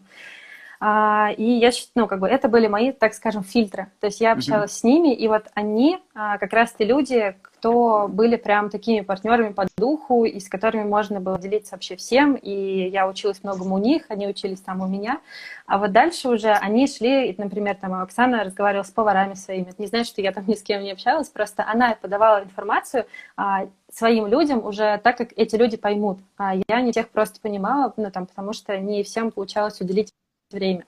А, 0.83 1.29
и 1.37 1.43
я, 1.43 1.69
ну, 1.93 2.07
как 2.07 2.19
бы 2.19 2.27
это 2.27 2.49
были 2.49 2.65
мои, 2.65 2.91
так 2.91 3.13
скажем, 3.13 3.43
фильтры. 3.43 3.91
То 3.99 4.07
есть 4.07 4.19
я 4.19 4.31
общалась 4.31 4.71
mm-hmm. 4.71 4.79
с 4.79 4.83
ними, 4.83 5.13
и 5.13 5.27
вот 5.27 5.45
они 5.53 5.99
а, 6.15 6.39
как 6.39 6.53
раз 6.53 6.73
те 6.73 6.85
люди, 6.85 7.35
кто 7.43 8.07
были 8.07 8.35
прям 8.35 8.71
такими 8.71 9.01
партнерами 9.01 9.53
по 9.53 9.67
духу, 9.77 10.25
и 10.25 10.39
с 10.39 10.49
которыми 10.49 10.83
можно 10.83 11.19
было 11.19 11.37
делиться 11.37 11.75
вообще 11.75 11.95
всем. 11.95 12.33
И 12.33 12.89
я 12.89 13.07
училась 13.07 13.43
многому 13.43 13.75
у 13.75 13.77
них, 13.77 14.05
они 14.09 14.27
учились 14.27 14.59
там 14.61 14.81
у 14.81 14.87
меня. 14.87 15.21
А 15.67 15.77
вот 15.77 15.91
дальше 15.91 16.27
уже 16.29 16.49
они 16.49 16.87
шли, 16.87 17.35
например, 17.37 17.75
там 17.75 17.93
Оксана 17.93 18.43
разговаривала 18.43 18.83
с 18.83 18.89
поварами 18.89 19.35
своими. 19.35 19.69
Это 19.69 19.79
не 19.79 19.87
значит, 19.87 20.07
что 20.07 20.23
я 20.23 20.31
там 20.31 20.45
ни 20.47 20.55
с 20.55 20.63
кем 20.63 20.81
не 20.81 20.93
общалась, 20.93 21.29
просто 21.29 21.63
она 21.63 21.95
подавала 22.01 22.43
информацию 22.43 23.05
а, 23.37 23.67
своим 23.93 24.25
людям 24.25 24.65
уже 24.65 24.99
так, 25.03 25.15
как 25.17 25.29
эти 25.35 25.55
люди 25.55 25.77
поймут. 25.77 26.17
А 26.37 26.55
я 26.55 26.81
не 26.81 26.91
тех 26.91 27.09
просто 27.09 27.39
понимала, 27.39 27.93
ну, 27.97 28.09
там, 28.09 28.25
потому 28.25 28.53
что 28.53 28.75
не 28.79 29.03
всем 29.03 29.29
получалось 29.29 29.79
уделить 29.79 30.11
время. 30.51 30.85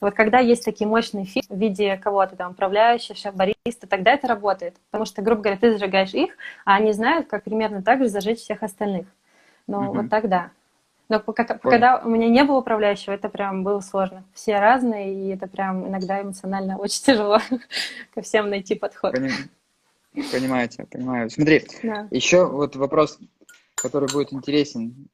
Вот 0.00 0.14
когда 0.14 0.38
есть 0.38 0.64
такие 0.64 0.86
мощные 0.86 1.24
фильмы 1.24 1.56
в 1.56 1.60
виде 1.60 1.96
кого-то 1.96 2.36
там, 2.36 2.52
управляющего, 2.52 3.16
шеф-бариста, 3.16 3.86
тогда 3.88 4.12
это 4.12 4.26
работает. 4.26 4.74
Потому 4.90 5.04
что, 5.04 5.22
грубо 5.22 5.42
говоря, 5.42 5.58
ты 5.58 5.72
зажигаешь 5.72 6.14
их, 6.14 6.32
а 6.64 6.76
они 6.76 6.92
знают, 6.92 7.28
как 7.28 7.44
примерно 7.44 7.82
так 7.82 8.00
же 8.00 8.08
зажечь 8.08 8.40
всех 8.40 8.62
остальных. 8.62 9.06
Ну, 9.66 9.82
mm 9.82 10.02
вот 10.02 10.10
тогда. 10.10 10.50
Но 11.08 11.20
пока, 11.20 11.44
когда 11.44 11.98
у 11.98 12.08
меня 12.08 12.28
не 12.28 12.42
было 12.42 12.58
управляющего, 12.58 13.12
это 13.12 13.28
прям 13.28 13.64
было 13.64 13.80
сложно. 13.80 14.24
Все 14.32 14.58
разные, 14.58 15.14
и 15.14 15.28
это 15.28 15.46
прям 15.46 15.86
иногда 15.86 16.22
эмоционально 16.22 16.78
очень 16.78 17.02
тяжело 17.02 17.38
ко 18.14 18.22
всем 18.22 18.48
найти 18.48 18.74
подход. 18.74 19.14
Понимаю 20.14 20.68
тебя, 20.68 20.86
понимаю. 20.90 21.30
Смотри, 21.30 21.64
да. 21.82 22.08
еще 22.10 22.46
вот 22.46 22.76
вопрос, 22.76 23.18
который 23.74 24.10
будет 24.12 24.32
интересен, 24.32 25.08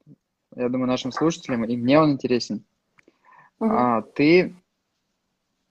я 0.55 0.69
думаю, 0.69 0.87
нашим 0.87 1.11
слушателям, 1.11 1.63
и 1.65 1.75
мне 1.75 1.99
он 1.99 2.13
интересен. 2.13 2.63
Угу. 3.59 3.69
А, 3.71 4.01
ты, 4.01 4.55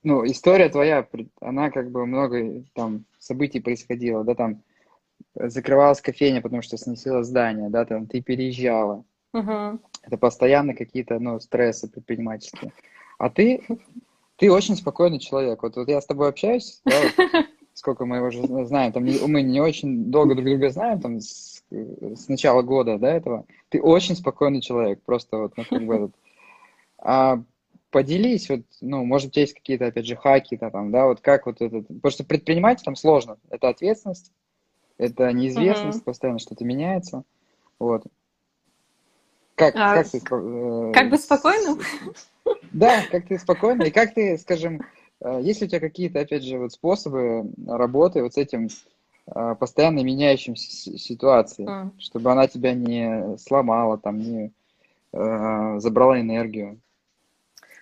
ну, 0.02 0.24
история 0.26 0.68
твоя, 0.68 1.06
она 1.40 1.70
как 1.70 1.90
бы 1.90 2.06
много 2.06 2.64
там 2.74 3.04
событий 3.18 3.60
происходило, 3.60 4.24
да, 4.24 4.34
там 4.34 4.62
закрывалась 5.34 6.00
кофейня, 6.00 6.40
потому 6.40 6.62
что 6.62 6.76
сносила 6.76 7.22
здание, 7.22 7.70
да, 7.70 7.84
там 7.84 8.06
ты 8.06 8.22
переезжала. 8.22 9.04
Угу. 9.32 9.80
Это 10.02 10.16
постоянно 10.18 10.74
какие-то, 10.74 11.18
ну, 11.18 11.40
стрессы 11.40 11.88
предпринимательские. 11.88 12.72
А 13.18 13.30
ты, 13.30 13.62
ты 14.36 14.50
очень 14.50 14.76
спокойный 14.76 15.18
человек. 15.18 15.62
Вот, 15.62 15.76
вот 15.76 15.88
я 15.88 16.00
с 16.00 16.06
тобой 16.06 16.28
общаюсь, 16.28 16.80
да, 16.84 16.94
вот, 17.16 17.46
сколько 17.74 18.06
мы 18.06 18.20
уже 18.26 18.42
знаем, 18.66 18.92
там 18.92 19.04
мы 19.04 19.42
не 19.42 19.60
очень 19.60 20.10
долго 20.10 20.34
друг 20.34 20.46
друга 20.46 20.70
знаем, 20.70 21.00
там 21.00 21.20
с, 21.20 21.62
с 21.70 22.28
начала 22.28 22.62
года, 22.62 22.98
да, 22.98 23.12
этого. 23.12 23.44
Ты 23.68 23.80
очень 23.80 24.16
спокойный 24.16 24.60
человек, 24.60 25.02
просто 25.02 25.38
вот, 25.38 25.52
ну, 25.56 25.64
как 25.68 25.84
бы 25.84 25.94
этот. 25.94 26.14
А 27.00 27.42
поделись, 27.90 28.48
вот, 28.50 28.60
ну, 28.80 29.04
может, 29.04 29.28
у 29.28 29.30
тебя 29.32 29.42
есть 29.42 29.54
какие-то, 29.54 29.86
опять 29.86 30.06
же, 30.06 30.16
хаки, 30.16 30.56
-то 30.56 30.70
там, 30.70 30.90
да, 30.90 31.06
вот 31.06 31.20
как 31.20 31.46
вот 31.46 31.60
это, 31.60 31.82
потому 31.82 32.10
что 32.10 32.24
предпринимать 32.24 32.82
там 32.84 32.96
сложно, 32.96 33.38
это 33.50 33.68
ответственность, 33.68 34.32
это 34.98 35.32
неизвестность, 35.32 36.00
mm-hmm. 36.00 36.04
постоянно 36.04 36.38
что-то 36.38 36.64
меняется, 36.64 37.24
вот. 37.78 38.04
Как, 39.54 39.74
а, 39.76 39.94
как 39.94 40.08
ты... 40.08 40.18
Э, 40.18 40.92
как 40.92 41.10
быть 41.10 41.22
спокойным? 41.22 41.80
Да, 42.72 43.02
как 43.10 43.26
ты 43.26 43.38
спокойно, 43.38 43.82
и 43.82 43.90
как 43.90 44.14
ты, 44.14 44.38
скажем, 44.38 44.80
э, 45.20 45.40
есть 45.42 45.60
ли 45.60 45.66
у 45.66 45.70
тебя 45.70 45.80
какие-то, 45.80 46.20
опять 46.20 46.44
же, 46.44 46.58
вот 46.58 46.72
способы 46.72 47.50
работы 47.66 48.22
вот 48.22 48.34
с 48.34 48.36
этим 48.38 48.68
э, 49.26 49.54
постоянно 49.58 50.02
меняющимся 50.02 50.96
ситуацией, 50.98 51.68
mm. 51.68 51.90
чтобы 51.98 52.32
она 52.32 52.46
тебя 52.46 52.72
не 52.72 53.36
сломала, 53.36 53.98
там, 53.98 54.18
не 54.18 54.52
э, 55.12 55.78
забрала 55.78 56.18
энергию? 56.20 56.80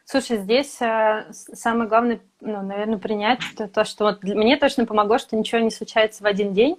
Слушай, 0.09 0.39
здесь 0.39 0.81
э, 0.81 1.27
самое 1.33 1.89
главное, 1.89 2.21
ну, 2.41 2.63
наверное, 2.63 2.97
принять 2.99 3.41
то, 3.57 3.67
то, 3.67 3.85
что 3.85 4.05
вот 4.05 4.23
мне 4.23 4.57
точно 4.57 4.87
помогло, 4.87 5.19
что 5.19 5.35
ничего 5.35 5.61
не 5.61 5.71
случается 5.73 6.23
в 6.23 6.27
один 6.27 6.53
день. 6.55 6.77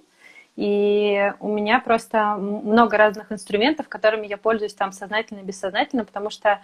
И 0.56 1.32
у 1.38 1.48
меня 1.48 1.78
просто 1.78 2.36
много 2.36 2.96
разных 2.96 3.30
инструментов, 3.30 3.86
которыми 3.88 4.26
я 4.26 4.38
пользуюсь 4.38 4.72
там 4.74 4.92
сознательно 4.92 5.40
и 5.40 5.44
бессознательно, 5.44 6.06
потому 6.06 6.30
что 6.30 6.60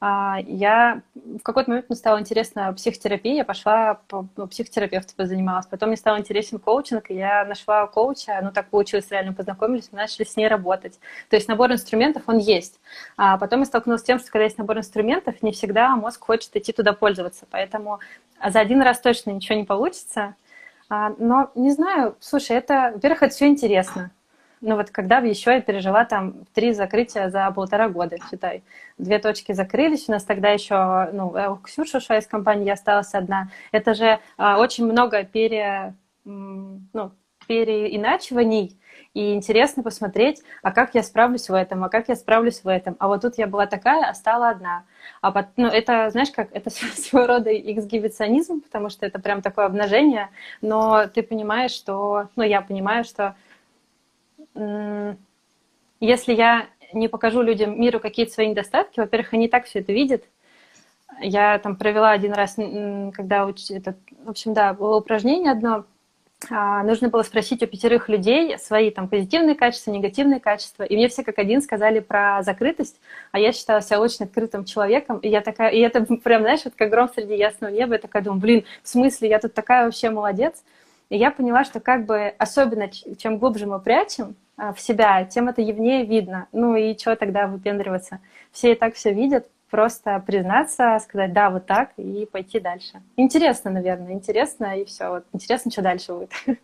я 0.00 1.00
в 1.14 1.42
какой-то 1.42 1.70
момент 1.70 1.88
мне 1.88 1.96
стало 1.96 2.20
интересно 2.20 2.72
психотерапия, 2.74 3.36
я 3.36 3.44
пошла 3.44 4.00
по 4.08 4.26
ну, 4.36 4.46
психотерапевту 4.46 5.14
позанималась. 5.16 5.66
Потом 5.66 5.88
мне 5.88 5.96
стал 5.96 6.18
интересен 6.18 6.58
коучинг, 6.58 7.10
и 7.10 7.14
я 7.14 7.44
нашла 7.44 7.86
коуча, 7.86 8.38
ну 8.42 8.52
так 8.52 8.68
получилось, 8.68 9.10
реально 9.10 9.32
познакомились, 9.32 9.88
мы 9.92 9.98
начали 9.98 10.24
с 10.24 10.36
ней 10.36 10.48
работать. 10.48 10.98
То 11.30 11.36
есть 11.36 11.48
набор 11.48 11.72
инструментов, 11.72 12.24
он 12.26 12.38
есть. 12.38 12.78
А 13.16 13.38
потом 13.38 13.60
я 13.60 13.66
столкнулась 13.66 14.02
с 14.02 14.04
тем, 14.04 14.18
что 14.18 14.30
когда 14.30 14.44
есть 14.44 14.58
набор 14.58 14.78
инструментов, 14.78 15.42
не 15.42 15.52
всегда 15.52 15.96
мозг 15.96 16.24
хочет 16.24 16.54
идти 16.56 16.72
туда 16.72 16.92
пользоваться. 16.92 17.46
Поэтому 17.50 18.00
за 18.46 18.60
один 18.60 18.82
раз 18.82 19.00
точно 19.00 19.30
ничего 19.30 19.56
не 19.58 19.64
получится. 19.64 20.34
А, 20.88 21.14
но 21.18 21.50
не 21.54 21.72
знаю, 21.72 22.16
слушай, 22.20 22.56
это, 22.56 22.92
во-первых, 22.94 23.22
это 23.22 23.34
все 23.34 23.46
интересно. 23.46 24.10
Ну 24.60 24.76
вот 24.76 24.90
когда 24.90 25.18
еще 25.18 25.52
я 25.52 25.60
пережила 25.60 26.04
там 26.04 26.44
три 26.54 26.72
закрытия 26.72 27.28
за 27.28 27.50
полтора 27.50 27.88
года, 27.88 28.16
считай. 28.30 28.62
Две 28.96 29.18
точки 29.18 29.52
закрылись, 29.52 30.08
у 30.08 30.12
нас 30.12 30.24
тогда 30.24 30.50
еще, 30.50 31.10
ну, 31.12 31.36
э, 31.36 31.56
Ксюша 31.62 31.98
ушла 31.98 32.18
из 32.18 32.26
компании, 32.26 32.66
я 32.66 32.72
осталась 32.72 33.14
одна. 33.14 33.48
Это 33.70 33.94
же 33.94 34.18
а, 34.38 34.58
очень 34.58 34.86
много 34.86 35.24
пере, 35.24 35.94
ну, 36.24 37.12
переиначиваний, 37.46 38.78
и 39.16 39.32
интересно 39.32 39.82
посмотреть, 39.82 40.42
а 40.62 40.72
как 40.72 40.94
я 40.94 41.02
справлюсь 41.02 41.48
в 41.48 41.54
этом, 41.54 41.82
а 41.84 41.88
как 41.88 42.08
я 42.08 42.16
справлюсь 42.16 42.62
в 42.62 42.68
этом. 42.68 42.96
А 42.98 43.08
вот 43.08 43.22
тут 43.22 43.38
я 43.38 43.46
была 43.46 43.66
такая, 43.66 44.04
а 44.04 44.14
стала 44.14 44.50
одна. 44.50 44.84
А 45.22 45.32
под, 45.32 45.46
ну, 45.56 45.68
это, 45.68 46.10
знаешь, 46.10 46.30
как, 46.30 46.48
это 46.52 46.68
своего 46.70 47.26
рода 47.26 47.50
эксгибиционизм, 47.50 48.60
потому 48.60 48.90
что 48.90 49.06
это 49.06 49.18
прям 49.18 49.40
такое 49.40 49.64
обнажение, 49.64 50.28
но 50.60 51.06
ты 51.06 51.22
понимаешь, 51.22 51.70
что, 51.70 52.28
ну, 52.36 52.42
я 52.42 52.60
понимаю, 52.60 53.04
что 53.04 53.34
если 56.00 56.34
я 56.34 56.68
не 56.92 57.08
покажу 57.08 57.42
людям, 57.42 57.80
миру 57.80 58.00
какие-то 58.00 58.32
свои 58.32 58.48
недостатки, 58.48 59.00
во-первых, 59.00 59.34
они 59.34 59.48
так 59.48 59.66
все 59.66 59.80
это 59.80 59.92
видят, 59.92 60.24
Я 61.20 61.58
там 61.58 61.76
провела 61.76 62.10
один 62.10 62.32
раз, 62.32 62.56
когда 63.14 63.46
уч... 63.46 63.70
это, 63.70 63.96
в 64.24 64.30
общем, 64.30 64.54
да, 64.54 64.74
было 64.74 64.98
упражнение 64.98 65.52
одно, 65.52 65.84
а, 66.50 66.82
нужно 66.82 67.08
было 67.08 67.22
спросить 67.22 67.62
у 67.62 67.66
пятерых 67.66 68.08
людей 68.08 68.58
свои 68.58 68.90
там 68.90 69.08
позитивные 69.08 69.54
качества, 69.54 69.90
негативные 69.90 70.38
качества, 70.38 70.82
и 70.82 70.94
мне 70.94 71.08
все 71.08 71.24
как 71.24 71.38
один 71.38 71.62
сказали 71.62 72.00
про 72.00 72.42
закрытость, 72.42 73.00
а 73.32 73.38
я 73.38 73.52
считала 73.52 73.80
себя 73.80 74.00
очень 74.00 74.26
открытым 74.26 74.64
человеком, 74.64 75.18
и 75.18 75.28
я 75.28 75.40
такая, 75.40 75.70
и 75.70 75.80
это 75.80 76.04
прям, 76.24 76.42
знаешь, 76.42 76.60
вот 76.64 76.74
как 76.76 76.90
гром 76.90 77.08
среди 77.14 77.36
ясного 77.36 77.72
неба, 77.72 77.94
я 77.94 77.98
такая 78.00 78.22
думаю, 78.22 78.40
блин, 78.40 78.64
в 78.82 78.88
смысле, 78.88 79.30
я 79.30 79.38
тут 79.38 79.54
такая 79.54 79.86
вообще 79.86 80.10
молодец, 80.10 80.62
и 81.08 81.16
я 81.16 81.30
поняла, 81.30 81.64
что 81.64 81.80
как 81.80 82.06
бы 82.06 82.34
особенно 82.38 82.88
чем 82.90 83.38
глубже 83.38 83.66
мы 83.66 83.80
прячем 83.80 84.36
а, 84.56 84.72
в 84.72 84.80
себя, 84.80 85.24
тем 85.24 85.48
это 85.48 85.62
явнее 85.62 86.04
видно, 86.04 86.48
ну 86.52 86.76
и 86.76 86.96
что 86.96 87.16
тогда 87.16 87.46
выпендриваться, 87.46 88.20
все 88.52 88.72
и 88.72 88.74
так 88.74 88.94
все 88.94 89.12
видят, 89.12 89.48
просто 89.70 90.22
признаться, 90.26 90.98
сказать, 91.02 91.32
да, 91.32 91.50
вот 91.50 91.66
так, 91.66 91.92
и 91.96 92.26
пойти 92.30 92.60
дальше. 92.60 93.02
Интересно, 93.16 93.70
наверное, 93.70 94.12
интересно, 94.12 94.80
и 94.80 94.84
все. 94.84 95.08
Вот 95.08 95.24
интересно, 95.32 95.70
что 95.70 95.82
дальше 95.82 96.12
будет. 96.12 96.30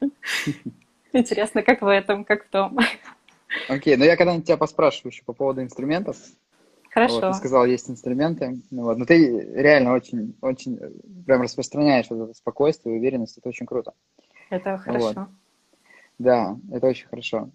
Интересно, 1.13 1.63
как 1.63 1.83
в 1.83 1.87
этом, 1.87 2.25
как 2.25 2.47
в 2.47 2.49
том. 2.49 2.79
Окей, 3.69 3.97
ну 3.97 4.05
я 4.05 4.17
когда-нибудь 4.17 4.47
тебя 4.47 4.57
поспрашиваю 4.57 5.13
еще 5.13 5.23
по 5.25 5.35
поводу 5.35 5.63
инструментов. 5.63 6.17
Хорошо. 6.91 7.21
Вот, 7.21 7.33
ты 7.33 7.39
сказал, 7.39 7.67
есть 7.67 7.89
инструменты. 7.91 8.61
Ну, 8.71 8.85
вот, 8.85 8.99
но 8.99 9.05
ты 9.05 9.47
реально 9.55 9.95
очень, 9.95 10.35
очень 10.41 10.79
прям 11.27 11.43
распространяешь 11.43 12.07
вот 12.11 12.25
это 12.25 12.35
спокойствие, 12.35 12.97
уверенность. 12.97 13.39
Это 13.39 13.49
очень 13.49 13.67
круто. 13.67 13.93
Это 14.53 14.77
хорошо. 14.77 15.07
Вот. 15.15 15.29
Да, 16.19 16.59
это 16.71 16.87
очень 16.87 17.09
хорошо. 17.09 17.49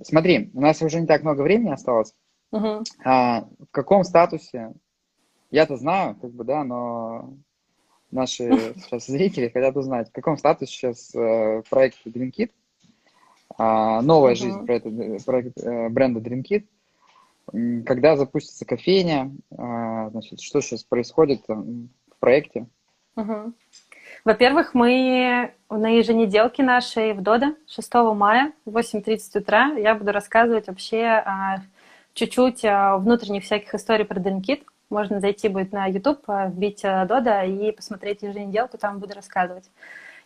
Смотри, 0.00 0.50
у 0.54 0.60
нас 0.60 0.80
уже 0.80 1.00
не 1.00 1.06
так 1.08 1.22
много 1.22 1.42
времени 1.42 1.70
осталось. 1.70 2.14
Угу. 2.52 2.84
А, 3.04 3.48
в 3.58 3.66
каком 3.72 4.04
статусе 4.04 4.72
я-то 5.50 5.76
знаю, 5.76 6.14
как 6.14 6.30
бы, 6.30 6.44
да, 6.44 6.62
но 6.62 7.34
наши 8.12 8.44
сейчас 8.76 9.06
зрители 9.06 9.48
хотят 9.48 9.76
узнать, 9.76 10.08
в 10.08 10.12
каком 10.12 10.36
статусе 10.36 10.72
сейчас 10.72 11.12
э, 11.16 11.62
проект 11.68 11.98
DreamKit, 12.06 12.52
э, 13.58 14.00
новая 14.02 14.34
uh-huh. 14.34 14.36
жизнь 14.36 14.64
проекта, 14.66 15.24
проект, 15.24 15.58
э, 15.58 15.88
бренда 15.88 16.20
DreamKit, 16.20 16.64
когда 17.84 18.16
запустится 18.16 18.64
кофейня, 18.64 19.32
э, 19.50 20.10
значит, 20.12 20.40
что 20.40 20.60
сейчас 20.60 20.84
происходит 20.84 21.42
в 21.48 21.88
проекте? 22.20 22.68
Uh-huh. 23.16 23.52
Во-первых, 24.26 24.74
мы 24.74 25.52
на 25.70 25.86
еженеделке 25.98 26.64
нашей 26.64 27.12
в 27.12 27.22
Дода 27.22 27.54
6 27.68 27.94
мая 27.94 28.52
в 28.64 28.76
8.30 28.76 29.38
утра 29.38 29.66
я 29.74 29.94
буду 29.94 30.10
рассказывать 30.10 30.66
вообще 30.66 31.22
э, 31.24 31.30
чуть-чуть 32.12 32.64
э, 32.64 32.96
внутренних 32.96 33.44
всяких 33.44 33.72
историй 33.72 34.04
про 34.04 34.18
DreamKit, 34.18 34.64
можно 34.90 35.20
зайти 35.20 35.46
будет 35.46 35.70
на 35.70 35.86
YouTube, 35.86 36.28
э, 36.28 36.48
вбить 36.48 36.82
Дода 36.82 37.44
и 37.44 37.70
посмотреть 37.70 38.22
еженеделку, 38.22 38.78
там 38.78 38.98
буду 38.98 39.14
рассказывать. 39.14 39.70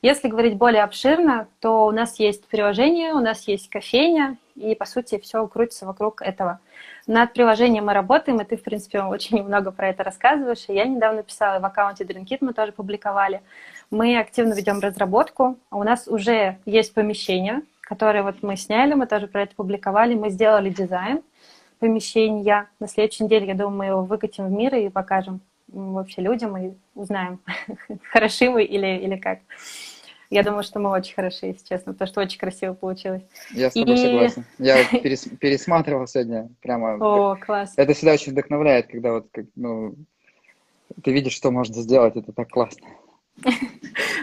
Если 0.00 0.28
говорить 0.28 0.56
более 0.56 0.82
обширно, 0.82 1.46
то 1.58 1.84
у 1.84 1.90
нас 1.90 2.18
есть 2.18 2.46
приложение, 2.46 3.12
у 3.12 3.20
нас 3.20 3.46
есть 3.46 3.68
кофейня, 3.68 4.38
и, 4.54 4.74
по 4.74 4.86
сути, 4.86 5.18
все 5.18 5.46
крутится 5.46 5.84
вокруг 5.84 6.22
этого. 6.22 6.60
Над 7.06 7.34
приложением 7.34 7.86
мы 7.86 7.92
работаем, 7.92 8.40
и 8.40 8.44
ты, 8.44 8.56
в 8.56 8.62
принципе, 8.62 9.02
очень 9.02 9.42
много 9.44 9.72
про 9.72 9.88
это 9.88 10.02
рассказываешь. 10.02 10.64
И 10.68 10.74
я 10.74 10.84
недавно 10.84 11.22
писала 11.22 11.60
в 11.60 11.64
аккаунте 11.66 12.04
Drinkit, 12.04 12.38
мы 12.40 12.54
тоже 12.54 12.72
публиковали. 12.72 13.42
Мы 13.90 14.18
активно 14.18 14.54
ведем 14.54 14.78
разработку. 14.78 15.58
У 15.70 15.82
нас 15.82 16.06
уже 16.06 16.58
есть 16.64 16.94
помещение, 16.94 17.62
которое 17.80 18.22
вот 18.22 18.42
мы 18.42 18.56
сняли, 18.56 18.94
мы 18.94 19.06
тоже 19.06 19.26
про 19.26 19.42
это 19.42 19.54
публиковали. 19.56 20.14
Мы 20.14 20.30
сделали 20.30 20.70
дизайн, 20.70 21.22
помещения. 21.80 22.68
На 22.78 22.86
следующей 22.86 23.24
неделе, 23.24 23.48
я 23.48 23.54
думаю, 23.54 23.76
мы 23.76 23.86
его 23.86 24.04
выкатим 24.04 24.46
в 24.46 24.52
мир 24.52 24.74
и 24.76 24.88
покажем 24.88 25.40
вообще 25.68 26.22
людям 26.22 26.56
и 26.56 26.72
узнаем, 26.94 27.40
хороши 28.12 28.50
мы 28.50 28.64
или, 28.64 28.98
или 28.98 29.16
как. 29.16 29.40
Я 30.30 30.44
думаю, 30.44 30.62
что 30.62 30.78
мы 30.78 30.90
очень 30.90 31.14
хороши, 31.14 31.46
если 31.46 31.66
честно, 31.66 31.92
потому 31.92 32.08
что 32.08 32.20
очень 32.20 32.38
красиво 32.38 32.72
получилось. 32.74 33.22
Я 33.50 33.70
с 33.70 33.74
тобой 33.74 33.94
и... 33.94 33.96
согласен. 33.96 34.44
Я 34.58 34.84
перес, 35.02 35.28
пересматривал 35.40 36.06
сегодня 36.06 36.48
прямо. 36.62 36.94
О, 37.00 37.36
класс. 37.36 37.72
Это 37.76 37.94
всегда 37.94 38.12
очень 38.12 38.32
вдохновляет, 38.32 38.86
когда 38.86 39.14
вот 39.14 39.26
ну, 39.56 39.96
ты 41.02 41.12
видишь, 41.12 41.32
что 41.32 41.50
можно 41.50 41.74
сделать, 41.82 42.14
это 42.14 42.32
так 42.32 42.48
классно. 42.48 42.86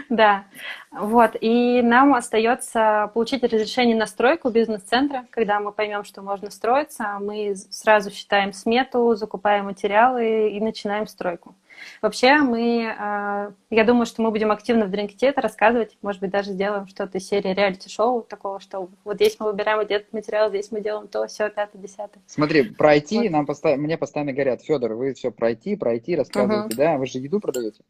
Да, 0.08 0.44
вот, 0.90 1.36
и 1.40 1.82
нам 1.82 2.14
остается 2.14 3.10
получить 3.12 3.42
разрешение 3.42 3.94
на 3.94 4.06
стройку 4.06 4.48
бизнес-центра, 4.48 5.26
когда 5.30 5.60
мы 5.60 5.70
поймем, 5.70 6.04
что 6.04 6.22
можно 6.22 6.50
строиться, 6.50 7.18
мы 7.20 7.54
сразу 7.70 8.10
считаем 8.10 8.54
смету, 8.54 9.14
закупаем 9.14 9.66
материалы 9.66 10.48
и 10.50 10.60
начинаем 10.60 11.06
стройку. 11.06 11.54
Вообще 12.02 12.38
мы, 12.38 12.94
а, 12.98 13.52
я 13.70 13.84
думаю, 13.84 14.06
что 14.06 14.22
мы 14.22 14.30
будем 14.30 14.50
активно 14.50 14.86
в 14.86 14.90
Дринките 14.90 15.26
это 15.26 15.40
рассказывать, 15.40 15.96
может 16.02 16.20
быть, 16.20 16.30
даже 16.30 16.52
сделаем 16.52 16.86
что-то 16.86 17.18
из 17.18 17.28
серии 17.28 17.54
реалити-шоу 17.54 18.22
такого, 18.22 18.60
что 18.60 18.88
вот 19.04 19.16
здесь 19.16 19.36
мы 19.38 19.46
выбираем 19.46 19.78
вот 19.78 19.90
этот 19.90 20.12
материал, 20.12 20.48
здесь 20.48 20.70
мы 20.70 20.80
делаем 20.80 21.08
то, 21.08 21.26
все, 21.26 21.48
пятое, 21.50 21.80
десятое. 21.80 22.22
Смотри, 22.26 22.64
пройти 22.64 23.18
вот. 23.18 23.30
нам 23.30 23.46
постоянно, 23.46 23.82
мне 23.82 23.98
постоянно 23.98 24.32
говорят, 24.32 24.62
Федор, 24.62 24.94
вы 24.94 25.14
все 25.14 25.30
пройти, 25.30 25.76
пройти, 25.76 26.16
рассказываете, 26.16 26.74
uh-huh. 26.74 26.78
да, 26.78 26.96
вы 26.96 27.06
же 27.06 27.18
еду 27.18 27.40
продаете. 27.40 27.82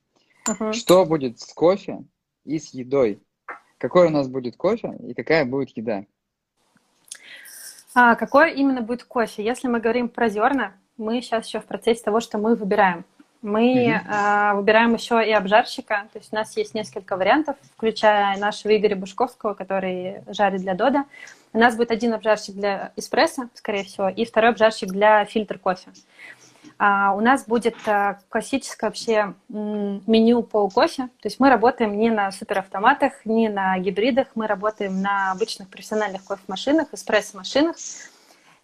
Uh-huh. 0.48 0.72
Что 0.72 1.04
будет 1.04 1.40
с 1.40 1.52
кофе 1.52 2.04
и 2.44 2.58
с 2.58 2.72
едой? 2.74 3.20
Какой 3.78 4.06
у 4.06 4.10
нас 4.10 4.28
будет 4.28 4.56
кофе 4.56 4.96
и 5.06 5.14
какая 5.14 5.44
будет 5.44 5.76
еда? 5.76 6.04
А, 7.94 8.14
какой 8.14 8.54
именно 8.54 8.82
будет 8.82 9.04
кофе? 9.04 9.44
Если 9.44 9.68
мы 9.68 9.80
говорим 9.80 10.08
про 10.08 10.28
зерна, 10.28 10.74
мы 10.96 11.20
сейчас 11.20 11.46
еще 11.46 11.60
в 11.60 11.66
процессе 11.66 12.02
того, 12.02 12.20
что 12.20 12.38
мы 12.38 12.54
выбираем. 12.54 13.04
Мы 13.40 13.84
угу. 13.86 14.14
э, 14.14 14.54
выбираем 14.54 14.94
еще 14.94 15.24
и 15.24 15.30
обжарщика, 15.30 16.08
то 16.12 16.18
есть 16.18 16.32
у 16.32 16.36
нас 16.36 16.56
есть 16.56 16.74
несколько 16.74 17.16
вариантов, 17.16 17.56
включая 17.76 18.36
нашего 18.36 18.76
Игоря 18.76 18.96
Бушковского, 18.96 19.54
который 19.54 20.22
жарит 20.28 20.62
для 20.62 20.74
Дода. 20.74 21.04
У 21.52 21.58
нас 21.58 21.76
будет 21.76 21.92
один 21.92 22.14
обжарщик 22.14 22.56
для 22.56 22.92
эспрессо, 22.96 23.48
скорее 23.54 23.84
всего, 23.84 24.08
и 24.08 24.24
второй 24.24 24.50
обжарщик 24.50 24.90
для 24.90 25.24
фильтр 25.24 25.58
кофе. 25.58 25.90
А 26.78 27.12
у 27.12 27.20
нас 27.20 27.44
будет 27.44 27.76
а, 27.86 28.18
классическое 28.28 28.88
вообще 28.88 29.34
меню 29.48 30.42
по 30.42 30.68
кофе. 30.68 31.08
То 31.20 31.26
есть 31.26 31.40
мы 31.40 31.48
работаем 31.48 31.98
не 31.98 32.10
на 32.10 32.30
суперавтоматах, 32.30 33.24
не 33.24 33.48
на 33.48 33.76
гибридах, 33.78 34.28
мы 34.36 34.46
работаем 34.46 35.02
на 35.02 35.32
обычных 35.32 35.68
профессиональных 35.68 36.24
кофемашинах, 36.24 36.88
эспрессо-машинах. 36.92 37.76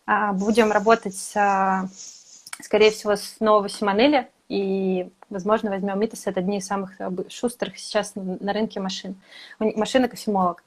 А, 0.07 0.33
будем 0.33 0.71
работать, 0.71 1.17
скорее 1.17 2.91
всего, 2.93 3.17
с 3.17 3.41
нового 3.41 3.69
Симонеля, 3.69 4.29
и, 4.49 5.11
возможно, 5.31 5.71
возьмем 5.71 5.99
Митас. 5.99 6.27
Это 6.27 6.41
одни 6.41 6.59
из 6.59 6.67
самых 6.67 6.93
шустрых 7.29 7.79
сейчас 7.79 8.13
на 8.15 8.53
рынке 8.53 8.79
машин. 8.79 9.17
Машина 9.59 10.09
кофемолог. 10.09 10.63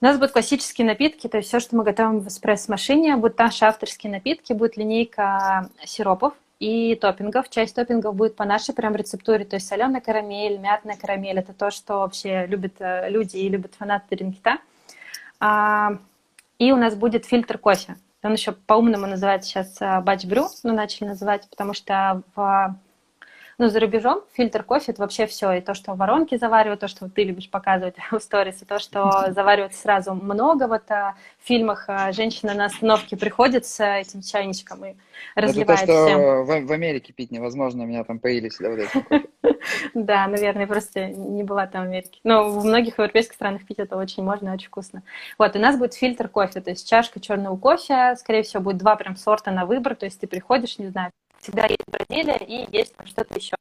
У 0.00 0.04
нас 0.04 0.16
будут 0.16 0.32
классические 0.32 0.86
напитки, 0.86 1.28
то 1.28 1.36
есть 1.36 1.48
все, 1.48 1.60
что 1.60 1.76
мы 1.76 1.84
готовим 1.84 2.20
в 2.20 2.28
эспрессо-машине, 2.28 3.16
будут 3.16 3.38
наши 3.38 3.64
авторские 3.64 4.12
напитки, 4.12 4.52
будет 4.52 4.76
линейка 4.76 5.70
сиропов, 5.84 6.34
и 6.62 6.94
топпингов. 6.94 7.50
Часть 7.50 7.74
топпингов 7.74 8.14
будет 8.14 8.36
по 8.36 8.44
нашей 8.44 8.72
прям 8.72 8.94
рецептуре, 8.94 9.44
то 9.44 9.56
есть 9.56 9.66
соленая 9.66 10.00
карамель, 10.00 10.58
мятная 10.58 10.96
карамель. 10.96 11.40
Это 11.40 11.52
то, 11.52 11.72
что 11.72 11.98
вообще 11.98 12.46
любят 12.46 12.74
э, 12.78 13.10
люди 13.10 13.36
и 13.36 13.48
любят 13.48 13.74
фанаты 13.74 14.14
Рингита. 14.14 14.58
А, 15.40 15.98
и 16.60 16.70
у 16.70 16.76
нас 16.76 16.94
будет 16.94 17.24
фильтр 17.24 17.58
кофе. 17.58 17.96
Он 18.22 18.34
еще 18.34 18.52
по-умному 18.52 19.08
называется 19.08 19.50
сейчас 19.50 20.04
батч 20.04 20.24
брю, 20.24 20.46
ну, 20.62 20.72
начали 20.72 21.08
называть, 21.08 21.50
потому 21.50 21.74
что 21.74 22.22
в 22.36 22.76
ну, 23.62 23.68
за 23.68 23.78
рубежом 23.78 24.22
фильтр 24.32 24.64
кофе– 24.64 24.86
это 24.92 25.02
вообще 25.02 25.26
все. 25.26 25.52
И 25.52 25.60
то, 25.60 25.72
что 25.74 25.94
воронки 25.94 26.36
заваривают, 26.36 26.80
то, 26.80 26.88
что 26.88 27.08
ты 27.08 27.22
любишь 27.22 27.48
показывать 27.48 27.94
в 28.10 28.18
сторис, 28.18 28.60
и 28.60 28.64
то, 28.64 28.80
что 28.80 29.26
заваривают 29.30 29.72
сразу 29.74 30.14
много. 30.14 30.66
Вот 30.66 30.90
а, 30.90 31.14
в 31.38 31.46
фильмах 31.46 31.84
а, 31.86 32.10
женщина 32.10 32.54
на 32.54 32.64
остановке 32.64 33.16
приходит 33.16 33.64
с 33.64 33.80
этим 33.80 34.20
чайничком 34.22 34.84
и 34.84 34.94
разливает 35.36 35.82
это 35.82 35.86
то, 35.86 35.92
что 35.92 36.06
всем. 36.06 36.64
В, 36.64 36.66
в 36.66 36.72
Америке 36.72 37.12
пить 37.12 37.30
невозможно, 37.30 37.84
у 37.84 37.86
меня 37.86 38.02
там 38.02 38.18
появились 38.18 38.58
да, 38.58 38.70
вот 38.70 38.80
эти 38.80 39.28
Да, 39.94 40.26
наверное, 40.26 40.66
просто 40.66 41.06
не 41.06 41.44
была 41.44 41.68
там 41.68 41.84
в 41.84 41.88
Америке. 41.88 42.18
Но 42.24 42.50
в 42.50 42.64
многих 42.64 42.98
европейских 42.98 43.34
странах 43.34 43.64
пить 43.64 43.78
это 43.78 43.96
очень 43.96 44.24
можно, 44.24 44.52
очень 44.52 44.66
вкусно. 44.66 45.04
Вот, 45.38 45.54
у 45.54 45.60
нас 45.60 45.78
будет 45.78 45.94
фильтр 45.94 46.28
кофе, 46.28 46.60
то 46.60 46.70
есть 46.70 46.88
чашка 46.88 47.20
черного 47.20 47.56
кофе, 47.56 48.16
скорее 48.16 48.42
всего, 48.42 48.60
будет 48.60 48.78
два 48.78 48.96
прям 48.96 49.14
сорта 49.14 49.52
на 49.52 49.66
выбор, 49.66 49.94
то 49.94 50.06
есть 50.06 50.18
ты 50.20 50.26
приходишь, 50.26 50.78
не 50.78 50.88
знаю, 50.88 51.12
всегда 51.42 51.66
есть 51.66 51.84
Бразилия 51.88 52.38
и 52.38 52.74
есть 52.74 52.94
там 52.96 53.06
что-то 53.06 53.38
еще. 53.38 53.56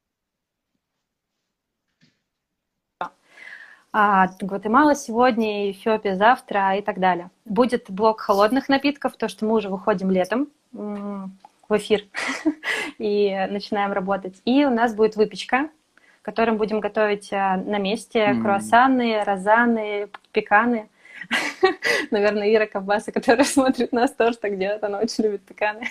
А, 3.94 4.30
Гватемала 4.40 4.96
сегодня, 4.96 5.70
Эфиопия 5.72 6.16
завтра 6.16 6.78
и 6.78 6.82
так 6.82 7.00
далее. 7.00 7.30
Будет 7.44 7.90
блок 7.90 8.22
холодных 8.22 8.70
напитков, 8.70 9.18
то, 9.18 9.28
что 9.28 9.46
мы 9.46 9.56
уже 9.56 9.68
выходим 9.68 10.12
летом 10.12 10.48
в 10.72 11.78
эфир 11.78 12.06
и 13.00 13.48
начинаем 13.50 13.92
работать. 13.92 14.42
И 14.46 14.64
у 14.64 14.70
нас 14.70 14.96
будет 14.96 15.18
выпечка, 15.18 15.70
которым 16.22 16.58
будем 16.58 16.80
готовить 16.80 17.34
а, 17.34 17.58
на 17.58 17.80
месте 17.80 18.20
mm-hmm. 18.20 18.42
круассаны, 18.42 19.24
розаны, 19.26 20.08
пеканы. 20.32 20.88
Наверное, 22.12 22.54
Ира 22.54 22.68
Ковбаса, 22.68 23.12
которая 23.12 23.44
смотрит 23.46 23.92
нас, 23.92 24.14
тоже 24.14 24.38
так 24.38 24.58
делает. 24.58 24.84
Она 24.86 25.00
очень 25.00 25.26
любит 25.26 25.42
пеканы. 25.42 25.88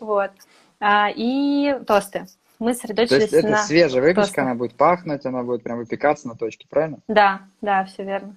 вот. 0.00 0.32
А, 0.80 1.10
и 1.14 1.74
тосты. 1.86 2.26
мы 2.58 2.72
сосредоточились 2.72 3.28
То 3.30 3.36
есть 3.36 3.44
это 3.44 3.48
на... 3.48 3.62
свежая 3.64 4.02
выпечка, 4.02 4.22
тостах. 4.22 4.44
она 4.44 4.54
будет 4.54 4.74
пахнуть, 4.74 5.26
она 5.26 5.42
будет 5.42 5.62
прям 5.62 5.78
выпекаться 5.78 6.26
на 6.26 6.34
точке, 6.34 6.66
правильно? 6.68 6.98
Да, 7.06 7.42
да, 7.60 7.84
все 7.84 8.02
верно. 8.02 8.36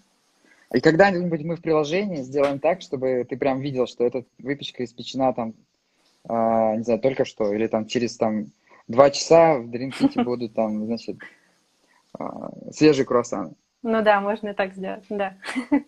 И 0.74 0.82
когда-нибудь 0.82 1.44
мы 1.44 1.56
в 1.56 1.62
приложении 1.62 2.22
сделаем 2.22 2.60
так, 2.60 2.82
чтобы 2.82 3.26
ты 3.30 3.38
прям 3.38 3.62
видел, 3.62 3.88
что 3.88 4.06
эта 4.06 4.26
выпечка 4.40 4.84
испечена 4.84 5.34
там, 5.34 5.54
а, 6.28 6.76
не 6.76 6.84
знаю, 6.84 7.00
только 7.00 7.26
что, 7.26 7.54
или 7.54 7.68
там 7.68 7.86
через 7.86 8.18
там 8.18 8.48
два 8.88 9.10
часа 9.10 9.60
в 9.60 9.70
City 9.72 10.24
будут 10.24 10.54
там, 10.54 10.86
значит, 10.86 11.18
а, 12.18 12.50
свежие 12.72 13.06
круассаны. 13.06 13.54
Ну 13.84 14.02
да, 14.02 14.20
можно 14.22 14.50
и 14.50 14.54
так 14.54 14.74
сделать, 14.74 15.04
да. 15.10 15.36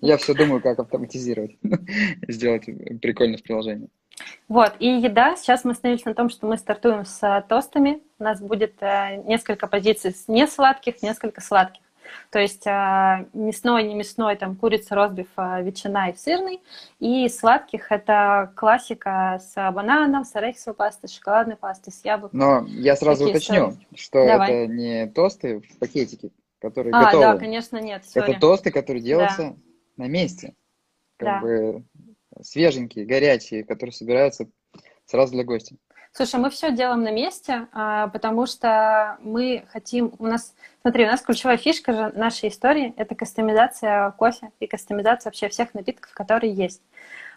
Я 0.02 0.18
все 0.18 0.34
думаю, 0.34 0.62
как 0.62 0.80
автоматизировать, 0.80 1.58
сделать 2.28 2.66
прикольно 3.02 3.38
в 3.38 3.44
приложении. 3.44 3.90
Вот, 4.48 4.74
и 4.80 4.88
еда. 4.88 5.36
Сейчас 5.36 5.64
мы 5.64 5.72
остановились 5.72 6.06
на 6.06 6.14
том, 6.14 6.30
что 6.30 6.46
мы 6.48 6.58
стартуем 6.58 7.04
с 7.06 7.22
э, 7.24 7.44
тостами. 7.50 8.02
У 8.20 8.24
нас 8.24 8.40
будет 8.42 8.76
э, 8.82 9.16
несколько 9.26 9.66
позиций 9.68 10.12
с 10.14 10.28
несладких, 10.28 11.02
несколько 11.02 11.42
сладких. 11.42 11.82
То 12.30 12.38
есть 12.38 12.68
э, 12.68 13.26
мясной, 13.34 13.84
не 13.84 13.96
мясной, 13.96 14.36
там 14.36 14.56
курица, 14.56 14.94
розбив, 14.94 15.28
ветчина 15.38 16.10
и 16.12 16.16
сырный. 16.16 16.62
И 17.00 17.28
сладких 17.30 17.92
это 17.92 18.52
классика 18.56 19.42
с 19.44 19.56
бананом, 19.72 20.24
с 20.26 20.36
арахисовой 20.36 20.76
пастой, 20.76 21.10
с 21.10 21.14
шоколадной 21.16 21.56
пастой, 21.56 21.92
с 21.92 22.06
яблоком. 22.06 22.38
Но 22.40 22.66
я 22.68 22.96
сразу 22.96 23.26
Такие 23.26 23.36
уточню, 23.38 23.70
истории. 23.72 23.88
что 23.96 24.26
Давай. 24.28 24.52
это 24.52 24.72
не 24.74 25.08
тосты 25.08 25.60
в 25.62 25.80
пакетике, 25.80 26.30
которые 26.62 26.94
А, 26.94 27.06
готовы. 27.06 27.24
да, 27.24 27.38
конечно, 27.38 27.78
нет, 27.82 28.06
сори. 28.06 28.30
Это 28.32 28.40
тосты, 28.40 28.70
которые 28.72 29.02
делаются 29.02 29.56
на 29.98 30.08
месте. 30.08 30.54
Как 31.18 31.28
Да. 31.28 31.40
бы 31.42 31.84
свеженькие, 32.46 33.06
горячие, 33.06 33.64
которые 33.64 33.94
собираются 33.94 34.48
сразу 35.06 35.34
для 35.34 35.44
гостя. 35.44 35.76
Слушай, 36.18 36.40
мы 36.40 36.50
все 36.50 36.72
делаем 36.72 37.04
на 37.04 37.12
месте, 37.12 37.68
а, 37.74 38.08
потому 38.08 38.46
что 38.46 39.18
мы 39.20 39.66
хотим... 39.68 40.14
У 40.18 40.26
нас, 40.26 40.56
смотри, 40.82 41.04
у 41.04 41.08
нас 41.08 41.22
ключевая 41.22 41.58
фишка 41.58 41.92
же 41.92 42.12
нашей 42.16 42.48
истории– 42.48 42.94
это 42.98 43.16
кастомизация 43.16 44.12
кофе 44.12 44.52
и 44.62 44.68
кастомизация 44.68 45.30
вообще 45.30 45.50
всех 45.50 45.74
напитков, 45.74 46.14
которые 46.14 46.54
есть. 46.54 46.82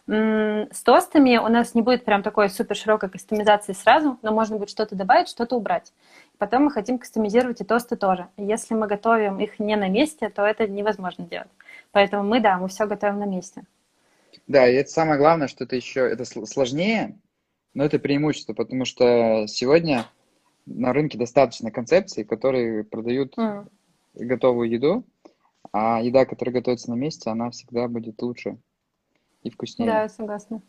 С 0.06 0.82
тостами 0.84 1.36
у 1.38 1.48
нас 1.48 1.74
не 1.74 1.82
будет 1.82 2.04
прям 2.04 2.22
такой 2.22 2.48
супер 2.50 2.76
широкой 2.76 3.10
кастомизации 3.10 3.72
сразу, 3.72 4.16
но 4.22 4.32
можно 4.32 4.56
будет 4.56 4.70
что-то 4.70 4.94
добавить, 4.94 5.28
что-то 5.28 5.56
убрать. 5.56 5.92
Потом 6.38 6.64
мы 6.64 6.70
хотим 6.70 6.98
кастомизировать 6.98 7.60
и 7.60 7.64
тосты 7.64 7.96
тоже. 7.96 8.28
Если 8.36 8.74
мы 8.74 8.86
готовим 8.86 9.40
их 9.40 9.58
не 9.58 9.74
на 9.74 9.88
месте, 9.88 10.30
то 10.30 10.46
это 10.46 10.68
невозможно 10.68 11.24
делать. 11.24 11.50
Поэтому 11.90 12.22
мы, 12.22 12.40
да, 12.40 12.58
мы 12.58 12.68
все 12.68 12.86
готовим 12.86 13.18
на 13.18 13.26
месте. 13.26 13.64
Да, 14.46 14.68
и 14.68 14.74
это 14.74 14.90
самое 14.90 15.18
главное, 15.18 15.48
что 15.48 15.64
это 15.64 15.76
еще 15.76 16.00
это 16.00 16.22
сл- 16.24 16.46
сложнее, 16.46 17.18
но 17.74 17.84
это 17.84 17.98
преимущество, 17.98 18.54
потому 18.54 18.84
что 18.84 19.46
сегодня 19.46 20.06
на 20.66 20.92
рынке 20.92 21.18
достаточно 21.18 21.70
концепций, 21.70 22.24
которые 22.24 22.84
продают 22.84 23.36
М, 23.38 23.68
готовую 24.14 24.70
еду, 24.70 25.04
а 25.72 26.00
еда, 26.02 26.24
которая 26.24 26.54
готовится 26.54 26.90
на 26.90 26.94
месте, 26.96 27.30
она 27.30 27.50
всегда 27.50 27.88
будет 27.88 28.20
лучше 28.22 28.58
и 29.42 29.50
вкуснее. 29.50 29.90
Да, 29.90 30.02
я 30.02 30.08
согласна. 30.08 30.62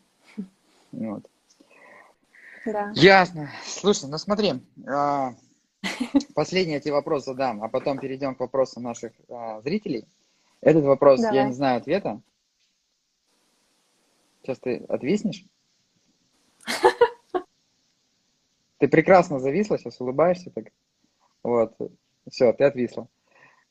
Вот. 0.92 1.26
Да. 2.66 2.92
Ясно. 2.94 3.48
Слушай, 3.64 4.08
ну 4.10 4.18
смотри, 4.18 4.52
а, 4.86 5.34
последний 6.34 6.74
я 6.74 6.80
тебе 6.80 6.92
вопрос 6.94 7.24
задам, 7.24 7.62
а 7.62 7.68
потом 7.68 7.98
перейдем 7.98 8.34
к 8.34 8.40
вопросам 8.40 8.82
наших 8.82 9.12
а, 9.28 9.60
зрителей. 9.62 10.06
Этот 10.60 10.84
вопрос, 10.84 11.20
я 11.20 11.30
Давай. 11.30 11.46
не 11.46 11.52
знаю 11.54 11.78
ответа. 11.78 12.20
Сейчас 14.42 14.58
ты 14.58 14.78
отвиснешь. 14.88 15.44
Ты 18.78 18.88
прекрасно 18.88 19.38
зависла, 19.38 19.78
сейчас 19.78 20.00
улыбаешься 20.00 20.50
так. 20.50 20.72
Вот. 21.42 21.76
Все, 22.30 22.52
ты 22.54 22.64
отвисла. 22.64 23.08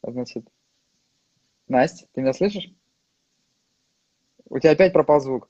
Значит, 0.04 0.48
Настя, 1.68 2.08
ты 2.14 2.22
меня 2.22 2.34
слышишь? 2.34 2.72
У 4.46 4.60
тебя 4.60 4.72
опять 4.72 4.94
пропал 4.94 5.20
звук. 5.20 5.50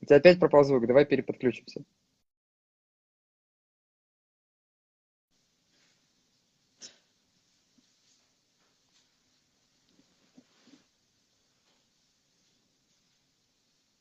У 0.00 0.06
тебя 0.06 0.16
опять 0.16 0.38
пропал 0.38 0.64
звук. 0.64 0.86
Давай 0.86 1.04
переподключимся. 1.04 1.82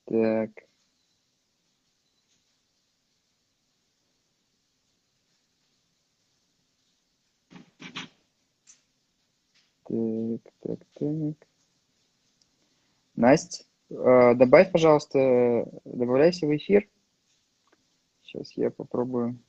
Так. 0.06 0.50
Так, 9.90 10.42
так, 10.62 10.80
так. 10.94 11.48
Настя, 13.40 13.64
э, 13.90 14.36
добавь, 14.36 14.72
пожалуйста, 14.72 15.66
добавляйся 15.86 16.46
в 16.46 16.56
эфир. 16.56 16.88
Сейчас 18.24 18.52
я 18.58 18.70
попробую. 18.70 19.40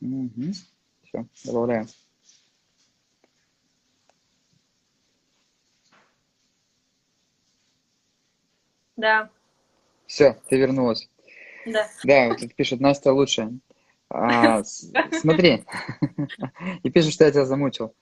Угу. 0.00 0.52
Все, 1.04 1.26
добавляем. 1.44 1.86
Да, 8.96 9.30
Все, 10.06 10.36
ты 10.48 10.58
вернулась. 10.58 11.08
да. 11.64 11.88
Да, 12.04 12.28
вот 12.28 12.38
тут 12.38 12.54
пишет, 12.54 12.80
Настя 12.80 13.12
лучшая. 13.12 13.58
А, 14.10 14.62
смотри, 14.64 15.64
и 16.82 16.90
пишут, 16.90 17.14
что 17.14 17.24
я 17.24 17.30
тебя 17.30 17.46
замучил. 17.46 17.94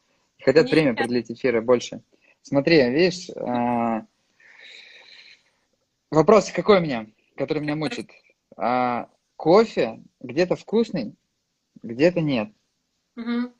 Хотят 0.43 0.71
время 0.71 0.95
продлить 0.95 1.31
эфиры 1.31 1.61
больше. 1.61 2.03
Смотри, 2.43 2.82
видишь, 2.91 3.30
а, 3.36 4.07
вопрос 6.11 6.51
какой 6.51 6.78
у 6.78 6.80
меня, 6.82 7.07
который 7.36 7.62
меня 7.62 7.76
мучит. 7.76 8.11
А, 8.57 9.09
кофе 9.36 10.01
где-то 10.20 10.57
вкусный, 10.57 11.14
где-то 11.82 12.20
нет. 12.20 12.51
Мгм. 13.16 13.53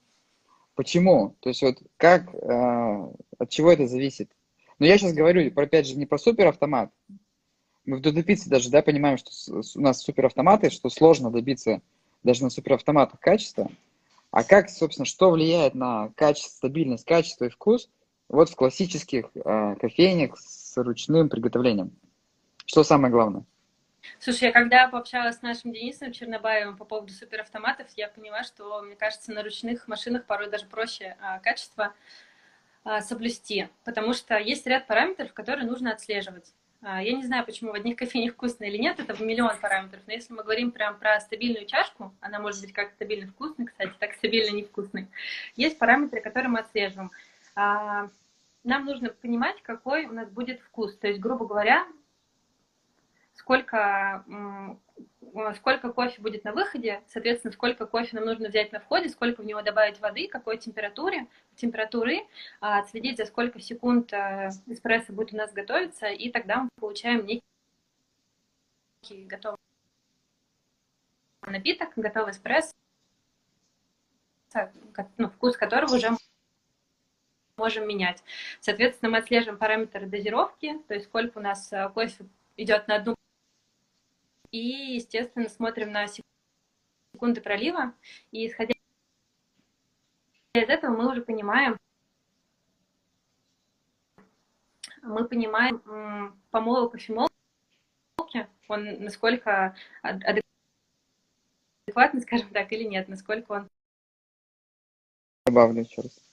Почему? 0.75 1.37
То 1.41 1.49
есть 1.51 1.63
вот 1.63 1.79
как, 1.97 2.35
а, 2.35 3.13
от 3.39 3.51
чего 3.51 3.73
это 3.73 3.87
зависит? 3.87 4.31
Но 4.79 4.87
я 4.87 4.97
сейчас 4.97 5.13
говорю, 5.13 5.51
про- 5.51 5.65
опять 5.65 5.87
же, 5.87 5.97
не 5.97 6.07
про 6.07 6.19
суперавтомат. 6.19 6.91
Мы 7.85 7.97
в 7.97 8.01
Додо 8.01 8.23
Пицце 8.23 8.49
даже, 8.49 8.71
да, 8.71 8.83
понимаем, 8.83 9.17
что 9.19 9.31
у 9.75 9.81
нас 9.81 10.03
суперавтоматы, 10.03 10.71
что 10.71 10.89
сложно 10.91 11.31
добиться 11.31 11.81
даже 12.23 12.45
на 12.45 12.51
суперавтоматах 12.51 13.19
качества. 13.19 13.71
А 14.31 14.45
как, 14.45 14.69
собственно, 14.69 15.07
что 15.07 15.31
влияет 15.31 15.75
на 15.75 16.11
качество, 16.15 16.57
стабильность 16.57 17.07
качества 17.07 17.47
и 17.47 17.49
вкус 17.49 17.89
вот 18.29 18.51
в 18.51 18.57
классических 18.57 19.27
а, 19.45 19.75
кофейнях 19.77 20.39
с 20.39 20.77
ручным 20.77 21.29
приготовлением? 21.29 21.93
Что 22.67 22.85
самое 22.85 23.11
главное? 23.11 23.45
Слушай, 24.21 24.45
я 24.45 24.53
когда 24.53 24.89
пообщалась 24.89 25.37
с 25.37 25.43
нашим 25.43 25.73
Денисом 25.73 26.13
Чернобаевым 26.13 26.77
по 26.77 26.85
поводу 26.85 27.13
суперавтоматов, 27.13 27.87
я 27.97 28.09
поняла, 28.09 28.43
что, 28.43 28.83
мне 28.83 28.97
кажется, 28.97 29.33
на 29.33 29.43
ручных 29.43 29.89
машинах 29.89 30.25
порой 30.25 30.51
даже 30.51 30.67
проще 30.67 31.17
а, 31.21 31.39
качество 31.41 31.95
а, 32.85 33.01
соблюсти, 33.01 33.69
потому 33.85 34.15
что 34.15 34.39
есть 34.39 34.67
ряд 34.67 34.87
параметров, 34.87 35.33
которые 35.33 35.67
нужно 35.67 35.93
отслеживать. 35.93 36.53
А, 36.81 37.03
Я 37.03 37.13
не 37.13 37.25
знаю, 37.25 37.45
почему 37.45 37.73
в 37.73 37.75
одних 37.75 37.97
кофейнях 37.97 38.35
вкусно 38.35 38.65
или 38.65 38.79
нет, 38.79 39.01
это 39.01 39.15
в 39.15 39.21
миллион 39.21 39.57
параметров, 39.61 40.01
но 40.07 40.13
если 40.13 40.33
мы 40.33 40.43
говорим 40.43 40.71
прям 40.71 40.99
про 40.99 41.21
стабильную 41.21 41.67
чашку, 41.67 42.15
она 42.21 42.39
может 42.39 42.61
быть 42.61 42.73
как 42.73 42.93
стабильно 42.93 43.27
вкусной, 43.31 43.67
кстати, 43.67 43.93
так 43.99 44.15
стабильно 44.15 44.55
невкусной, 44.55 45.09
есть 45.57 45.79
параметры, 45.79 46.21
которые 46.21 46.51
мы 46.51 46.61
отслеживаем. 46.61 47.11
А, 47.59 48.09
Нам 48.63 48.85
нужно 48.85 49.11
понимать, 49.11 49.61
какой 49.63 50.07
у 50.07 50.13
нас 50.13 50.31
будет 50.31 50.61
вкус. 50.61 50.97
То 50.97 51.09
есть, 51.09 51.19
грубо 51.19 51.45
говоря, 51.45 51.89
сколько, 53.35 54.25
э, 55.35 55.55
сколько 55.57 55.93
кофе 55.93 56.23
будет 56.23 56.45
на 56.45 56.53
выходе, 56.53 57.03
соответственно, 57.09 57.53
сколько 57.53 57.87
кофе 57.87 58.15
нам 58.15 58.27
нужно 58.27 58.49
взять 58.49 58.71
на 58.71 58.79
входе, 58.79 59.09
сколько 59.09 59.43
в 59.43 59.45
него 59.45 59.61
добавить 59.63 59.99
воды, 59.99 60.29
какой 60.29 60.59
температуре, 60.59 61.27
температуры, 61.57 62.21
а, 62.61 62.79
отследить, 62.79 63.17
за 63.17 63.27
сколько 63.27 63.59
секунд 63.61 64.13
э, 64.13 64.51
эспрессо 64.67 65.13
будет 65.13 65.35
у 65.35 65.37
нас 65.37 65.53
готовиться, 65.53 66.07
и 66.07 66.31
тогда 66.31 66.63
мы 66.63 66.69
получаем 66.79 67.27
некий 67.27 67.43
готовый 69.27 69.59
напиток, 71.43 71.91
готовый 71.97 72.31
эспрессо, 72.31 72.73
ну, 75.17 75.29
вкус 75.29 75.57
которого 75.57 75.97
уже 75.97 76.11
можем 77.59 77.87
менять. 77.87 78.23
Соответственно, 78.61 79.11
мы 79.13 79.19
отслеживаем 79.19 79.59
параметры 79.59 80.07
дозировки, 80.07 80.79
то 80.89 80.95
есть 80.95 81.07
сколько 81.07 81.39
у 81.39 81.43
нас 81.43 81.73
э, 81.73 81.89
кофе 81.91 82.27
идет 82.57 82.89
на 82.89 82.97
одну 82.97 83.15
и, 84.51 84.95
естественно, 84.95 85.49
смотрим 85.49 85.93
на 85.93 86.07
секунды 87.13 87.41
пролива. 87.41 87.95
И 88.31 88.47
исходя 88.47 88.75
из 90.55 90.69
этого 90.69 90.97
мы 90.97 91.11
уже 91.11 91.23
понимаем, 91.23 91.77
мы 95.03 95.27
понимаем 95.27 96.41
помол 96.51 96.89
кофемолки, 96.89 97.33
он 98.69 99.03
насколько 99.03 99.77
адекватный, 100.03 100.43
скажем 102.23 102.51
так, 102.51 102.73
или 102.73 102.85
нет, 102.85 103.09
насколько 103.09 103.53
он... 103.53 103.69
Добавлю 105.47 105.83
еще 105.83 106.03
раз. 106.03 106.28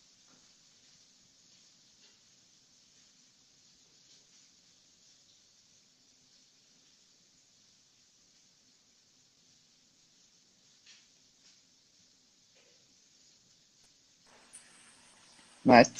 Настя. 15.76 16.00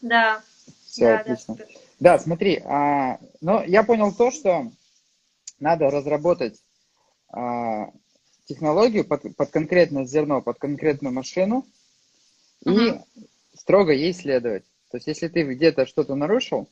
Да. 0.00 0.42
Все 0.86 1.04
да, 1.04 1.18
отлично. 1.20 1.56
Да, 1.56 1.64
да 1.98 2.18
смотри, 2.18 2.62
а, 2.64 3.18
ну, 3.40 3.62
я 3.64 3.82
понял 3.82 4.12
то, 4.12 4.30
что 4.30 4.70
надо 5.58 5.90
разработать 5.90 6.60
а, 7.28 7.90
технологию 8.44 9.04
под, 9.04 9.36
под 9.36 9.50
конкретное 9.50 10.04
зерно, 10.04 10.42
под 10.42 10.58
конкретную 10.58 11.12
машину 11.12 11.66
и 12.64 12.70
uh-huh. 12.70 13.04
строго 13.54 13.92
ей 13.92 14.12
следовать. 14.12 14.64
То 14.90 14.98
есть, 14.98 15.06
если 15.06 15.28
ты 15.28 15.42
где-то 15.42 15.86
что-то 15.86 16.14
нарушил, 16.14 16.68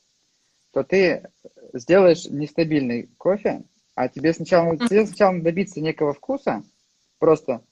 то 0.73 0.85
ты 0.85 1.29
сделаешь 1.73 2.27
нестабильный 2.27 3.09
кофе, 3.17 3.63
а 3.95 4.09
тебе 4.09 4.33
сначала, 4.33 4.77
тебе 4.77 5.07
сначала 5.07 5.41
добиться 5.41 5.81
некого 5.81 6.15
вкуса, 6.15 6.63
просто, 7.19 7.63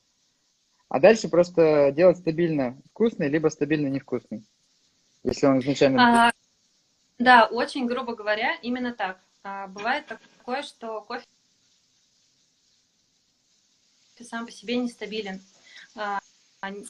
а 0.88 1.00
дальше 1.00 1.28
просто 1.28 1.92
делать 1.92 2.18
стабильно 2.18 2.76
вкусный, 2.90 3.28
либо 3.28 3.48
стабильно 3.48 3.88
невкусный. 3.88 4.44
Если 5.22 5.46
он 5.46 5.60
изначально... 5.60 6.28
А, 6.28 6.32
да, 7.18 7.46
очень 7.46 7.86
грубо 7.86 8.14
говоря, 8.14 8.54
именно 8.62 8.92
так. 8.92 9.18
А, 9.42 9.66
бывает 9.66 10.06
такое, 10.06 10.62
что 10.62 11.00
кофе 11.02 11.24
сам 14.20 14.46
по 14.46 14.52
себе 14.52 14.76
нестабилен. 14.76 15.40
А, 15.94 16.20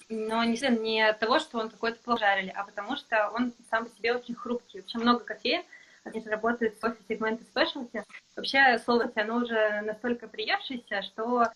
но 0.09 0.45
не, 0.45 0.79
не 0.79 1.03
от 1.03 1.19
того, 1.19 1.39
что 1.41 1.59
он 1.59 1.69
какой-то 1.69 1.99
плохо 2.03 2.21
жарили, 2.21 2.51
а 2.51 2.65
потому 2.65 2.97
что 2.97 3.31
он 3.35 3.53
сам 3.71 3.87
по 3.87 3.97
себе 3.97 4.15
очень 4.15 4.35
хрупкий. 4.35 4.81
Вообще 4.81 4.99
много 4.99 5.25
кофеев, 5.25 5.65
они 6.05 6.23
же 6.23 6.31
работают 6.31 6.77
в 6.77 6.81
кофе 6.81 6.97
сегменте 7.09 7.45
спешлти. 7.45 8.05
Вообще 8.37 8.79
слово 8.79 9.11
оно 9.15 9.37
уже 9.37 9.83
настолько 9.83 10.29
приевшееся, 10.29 11.03
что 11.03 11.49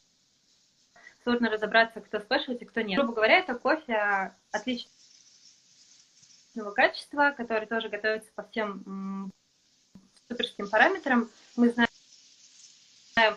сложно 1.23 1.51
разобраться, 1.51 2.01
кто 2.01 2.21
спешлти, 2.21 2.65
кто 2.65 2.81
нет. 2.81 2.99
Грубо 2.99 3.15
говоря, 3.15 3.39
это 3.39 3.55
кофе 3.55 4.35
отличного 4.51 4.91
качества, 6.75 7.35
который 7.37 7.67
тоже 7.67 7.89
готовится 7.89 8.31
по 8.35 8.43
всем 8.45 9.31
суперским 10.29 10.69
параметрам. 10.69 11.31
Мы 11.57 11.71
знаем, 11.71 11.89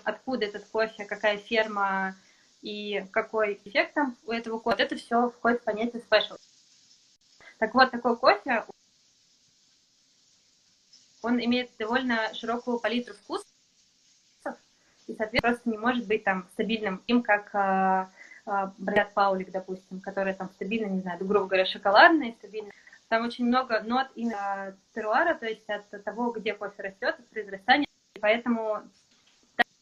откуда 0.03 0.45
этот 0.45 0.65
кофе, 0.65 1.05
какая 1.05 1.37
ферма 1.37 2.15
и 2.61 3.05
какой 3.11 3.59
эффект 3.63 3.93
там 3.93 4.17
у 4.25 4.31
этого 4.31 4.59
кофе. 4.59 4.83
Это 4.83 4.95
все 4.95 5.29
входит 5.29 5.61
в 5.61 5.63
понятие 5.63 6.01
special. 6.01 6.37
Так 7.57 7.73
вот, 7.73 7.91
такой 7.91 8.17
кофе, 8.17 8.65
он 11.21 11.43
имеет 11.43 11.71
довольно 11.77 12.33
широкую 12.33 12.79
палитру 12.79 13.13
вкусов, 13.13 13.47
и, 15.07 15.15
соответственно, 15.15 15.41
просто 15.41 15.69
не 15.69 15.77
может 15.77 16.07
быть 16.07 16.23
там 16.23 16.47
стабильным 16.53 17.01
им, 17.07 17.21
как 17.21 17.53
э, 17.53 18.05
э, 18.47 18.69
Брэд 18.77 19.13
Паулик, 19.13 19.51
допустим, 19.51 19.99
который 20.01 20.33
там 20.33 20.49
стабильно, 20.49 20.87
не 20.87 21.01
знаю, 21.01 21.19
грубо 21.19 21.45
говоря, 21.45 21.65
шоколадный, 21.65 22.35
стабильный. 22.39 22.71
Там 23.07 23.25
очень 23.25 23.45
много 23.45 23.81
нот 23.81 24.07
именно 24.15 24.75
теруара, 24.93 25.35
то 25.35 25.45
есть 25.45 25.69
от 25.69 26.03
того, 26.03 26.31
где 26.31 26.53
кофе 26.53 26.81
растет, 26.81 27.15
от 27.19 27.27
произрастания. 27.29 27.85
И 28.15 28.19
поэтому 28.19 28.81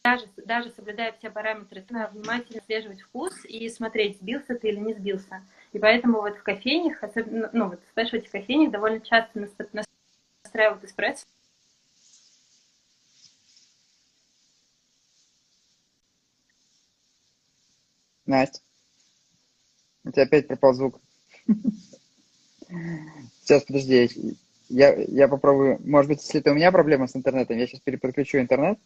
даже, 0.03 0.25
даже 0.35 0.69
соблюдая 0.71 1.13
все 1.13 1.29
параметры, 1.29 1.85
надо 1.89 2.11
внимательно 2.11 2.59
отслеживать 2.59 3.01
вкус 3.01 3.45
и 3.45 3.69
смотреть, 3.69 4.17
сбился 4.17 4.55
ты 4.55 4.67
или 4.67 4.79
не 4.79 4.93
сбился. 4.93 5.41
И 5.71 5.79
поэтому 5.79 6.19
вот 6.19 6.35
в 6.35 6.43
кофейнях, 6.43 7.01
особенно, 7.01 7.49
ну 7.53 7.69
вот 7.69 7.79
в 7.89 8.31
кофейнях 8.31 8.71
довольно 8.71 8.99
часто 8.99 9.47
настраивают 10.43 10.83
эспрессо. 10.83 11.25
Настя, 18.33 18.59
у 20.05 20.11
тебя 20.11 20.23
опять 20.23 20.47
пропал 20.47 20.73
звук. 20.73 20.99
Сейчас, 23.41 23.63
подожди, 23.63 24.09
я, 24.69 24.95
я 24.95 25.27
попробую. 25.27 25.79
Может 25.85 26.09
быть, 26.09 26.23
если 26.23 26.39
это 26.39 26.51
у 26.51 26.55
меня 26.55 26.71
проблема 26.71 27.07
с 27.07 27.15
интернетом, 27.15 27.57
я 27.57 27.67
сейчас 27.67 27.81
переподключу 27.81 28.39
интернет. 28.39 28.79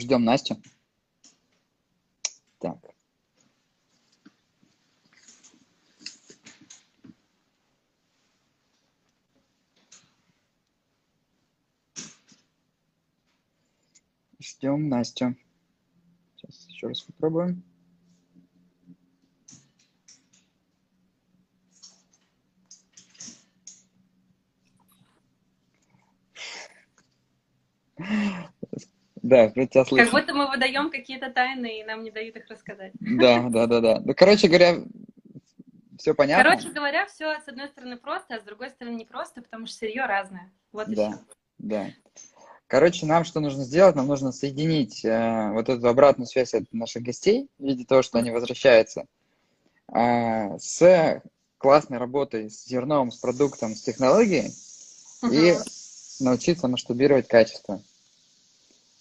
Ждем 0.00 0.24
Настю. 0.24 0.56
Так. 2.58 2.78
Ждем 14.38 14.88
Настю. 14.88 15.36
Сейчас 16.36 16.66
еще 16.66 16.88
раз 16.88 17.02
попробуем. 17.02 17.62
Да, 29.30 29.48
тебя 29.48 29.84
слышно. 29.84 30.10
Как 30.10 30.20
будто 30.20 30.34
мы 30.34 30.48
выдаем 30.48 30.90
какие-то 30.90 31.30
тайны, 31.30 31.78
и 31.78 31.84
нам 31.84 32.02
не 32.02 32.10
дают 32.10 32.34
их 32.34 32.48
рассказать. 32.48 32.90
Да, 32.98 33.48
да, 33.48 33.68
да, 33.68 33.80
да. 33.80 34.02
Ну, 34.04 34.12
короче 34.12 34.48
говоря, 34.48 34.82
все 35.96 36.14
понятно. 36.14 36.50
Короче 36.50 36.70
говоря, 36.70 37.06
все 37.06 37.38
с 37.38 37.46
одной 37.46 37.68
стороны 37.68 37.96
просто, 37.96 38.34
а 38.34 38.40
с 38.40 38.42
другой 38.42 38.70
стороны 38.70 38.96
не 38.96 39.04
просто, 39.04 39.40
потому 39.40 39.66
что 39.66 39.76
сырье 39.76 40.04
разное. 40.04 40.50
Вот 40.72 40.88
и 40.88 40.96
да, 40.96 41.10
все. 41.10 41.18
Да. 41.58 41.86
Короче, 42.66 43.06
нам 43.06 43.22
что 43.22 43.38
нужно 43.38 43.62
сделать? 43.62 43.94
Нам 43.94 44.08
нужно 44.08 44.32
соединить 44.32 45.04
э, 45.04 45.50
вот 45.52 45.68
эту 45.68 45.86
обратную 45.86 46.26
связь 46.26 46.52
от 46.54 46.64
наших 46.72 47.04
гостей 47.04 47.48
в 47.60 47.64
виде 47.64 47.84
того, 47.84 48.02
что 48.02 48.18
они 48.18 48.32
возвращаются, 48.32 49.04
э, 49.94 50.58
с 50.58 51.22
классной 51.56 51.98
работой 51.98 52.50
с 52.50 52.66
зерном, 52.66 53.12
с 53.12 53.16
продуктом, 53.16 53.76
с 53.76 53.82
технологией 53.82 54.52
угу. 55.22 55.32
и 55.32 55.54
научиться 56.18 56.66
масштабировать 56.66 57.28
качество. 57.28 57.80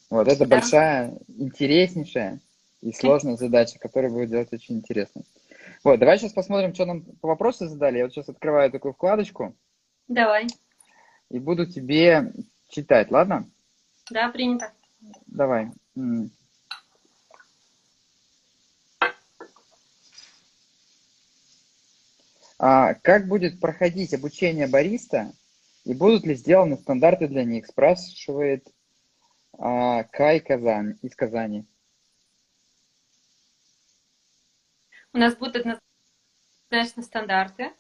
Вот 0.10 0.28
это 0.28 0.46
да. 0.46 0.58
большая, 0.58 1.18
интереснейшая 1.28 2.40
и 2.82 2.92
сложная 2.94 3.36
задача, 3.36 3.78
которая 3.80 4.10
будет 4.10 4.30
делать 4.30 4.52
очень 4.52 4.78
интересно. 4.78 5.24
Вот, 5.84 6.00
давай 6.00 6.18
сейчас 6.18 6.34
посмотрим, 6.34 6.74
что 6.74 6.86
нам 6.86 7.02
по 7.02 7.28
вопросу 7.28 7.68
задали. 7.68 8.00
Я 8.00 8.06
вот 8.06 8.14
сейчас 8.14 8.30
открываю 8.30 8.72
такую 8.72 8.94
вкладочку. 8.94 9.56
Давай. 10.08 10.48
И 11.30 11.40
буду 11.40 11.68
тебе 11.68 12.34
читать, 12.70 13.12
ладно? 13.12 13.48
Да, 14.10 14.30
принято. 14.30 14.72
Давай. 15.28 15.72
А 22.58 22.94
как 22.96 23.28
будет 23.28 23.60
проходить 23.62 24.14
обучение 24.14 24.68
бариста 24.68 25.32
и 25.86 25.94
будут 25.94 26.26
ли 26.26 26.36
сделаны 26.36 26.76
стандарты 26.76 27.28
для 27.28 27.46
них, 27.46 27.68
спрашивает 27.68 28.68
а, 29.60 30.04
Кай 30.06 30.40
Казань, 30.40 30.98
из 31.02 31.16
Казани. 31.16 31.66
У 35.12 35.18
нас 35.18 35.36
будут 35.36 35.58
однозначно 35.58 37.04
стандарты. 37.04 37.74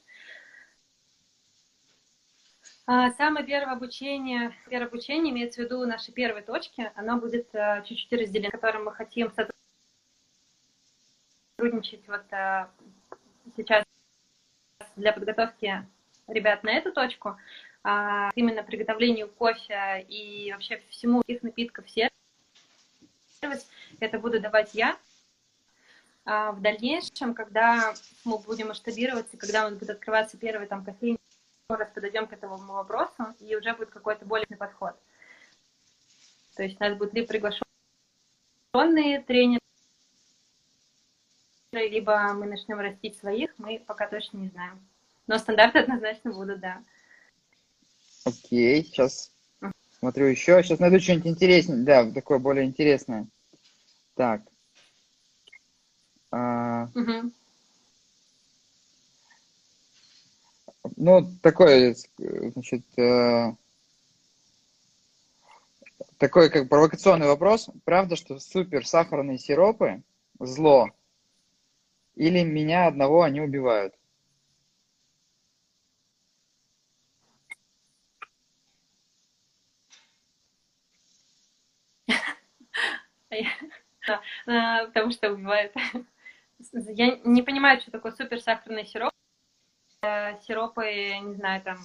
А, 2.85 3.11
самое 3.11 3.45
первое 3.45 3.73
обучение, 3.73 4.53
первое 4.69 4.87
обучение 4.87 5.31
имеется 5.31 5.61
в 5.61 5.63
виду 5.63 5.85
наши 5.85 6.11
первые 6.11 6.43
точки, 6.43 6.91
оно 6.95 7.17
будет 7.17 7.53
а, 7.55 7.81
чуть-чуть 7.83 8.11
разделено, 8.11 8.51
которым 8.51 8.85
мы 8.85 8.91
хотим 8.93 9.31
сотрудничать 11.55 12.05
вот 12.07 12.25
сейчас 13.55 13.85
для 14.97 15.13
подготовки 15.13 15.87
ребят 16.27 16.63
на 16.63 16.71
эту 16.71 16.91
точку. 16.91 17.37
А, 17.89 18.29
именно 18.35 18.61
приготовлению 18.61 19.29
кофе 19.29 20.05
и 20.07 20.51
вообще 20.51 20.79
всему 20.89 21.21
их 21.25 21.41
напитков 21.41 21.89
сервис, 21.89 23.67
это 23.99 24.19
буду 24.19 24.39
давать 24.39 24.75
я. 24.75 24.95
А 26.23 26.51
в 26.51 26.61
дальнейшем, 26.61 27.33
когда 27.33 27.95
мы 28.25 28.37
будем 28.37 28.67
масштабироваться, 28.67 29.37
когда 29.37 29.65
у 29.65 29.69
нас 29.71 29.79
будет 29.79 29.89
открываться 29.89 30.37
первый 30.37 30.67
там 30.67 30.85
кофейный, 30.85 31.17
раз 31.67 31.89
подойдем 31.91 32.27
к 32.27 32.33
этому 32.33 32.57
вопросу, 32.57 33.33
и 33.39 33.55
уже 33.55 33.73
будет 33.73 33.89
какой-то 33.89 34.23
более 34.23 34.45
подход. 34.45 34.95
То 36.55 36.61
есть 36.61 36.79
у 36.79 36.83
нас 36.83 36.95
будут 36.95 37.15
либо 37.15 37.27
приглашенные 37.27 39.21
тренеры, 39.21 39.61
либо 41.71 42.33
мы 42.33 42.45
начнем 42.45 42.79
растить 42.79 43.17
своих, 43.17 43.51
мы 43.57 43.79
пока 43.79 44.07
точно 44.07 44.37
не 44.37 44.49
знаем. 44.49 44.79
Но 45.25 45.39
стандарты 45.39 45.79
однозначно 45.79 46.31
будут, 46.31 46.59
да. 46.59 46.83
Окей, 48.29 48.83
сейчас 48.83 49.31
смотрю 49.99 50.27
еще. 50.27 50.61
Сейчас 50.61 50.79
найду 50.79 50.99
что-нибудь 50.99 51.27
интереснее. 51.27 51.83
Да, 51.83 52.11
такое 52.11 52.37
более 52.37 52.65
интересное. 52.65 53.27
Так. 54.15 54.43
А... 56.31 56.89
Угу. 56.93 57.31
Ну, 60.95 61.31
такой, 61.41 61.95
значит, 62.17 62.83
э... 62.97 63.53
такой 66.17 66.49
как 66.49 66.69
провокационный 66.69 67.27
вопрос. 67.27 67.69
Правда, 67.83 68.15
что 68.15 68.39
супер 68.39 68.85
сахарные 68.85 69.39
сиропы 69.39 70.03
зло? 70.39 70.89
Или 72.15 72.43
меня 72.43 72.87
одного 72.87 73.23
они 73.23 73.41
убивают? 73.41 73.95
Потому 84.45 85.11
что 85.11 85.31
убивает. 85.31 85.73
Я 86.73 87.17
не 87.23 87.41
понимаю, 87.41 87.79
что 87.79 87.91
такое 87.91 88.11
супер 88.11 88.41
сахарный 88.41 88.85
сироп. 88.85 89.11
Э, 90.01 90.39
сиропы, 90.47 90.85
не 91.21 91.35
знаю, 91.35 91.61
там, 91.61 91.77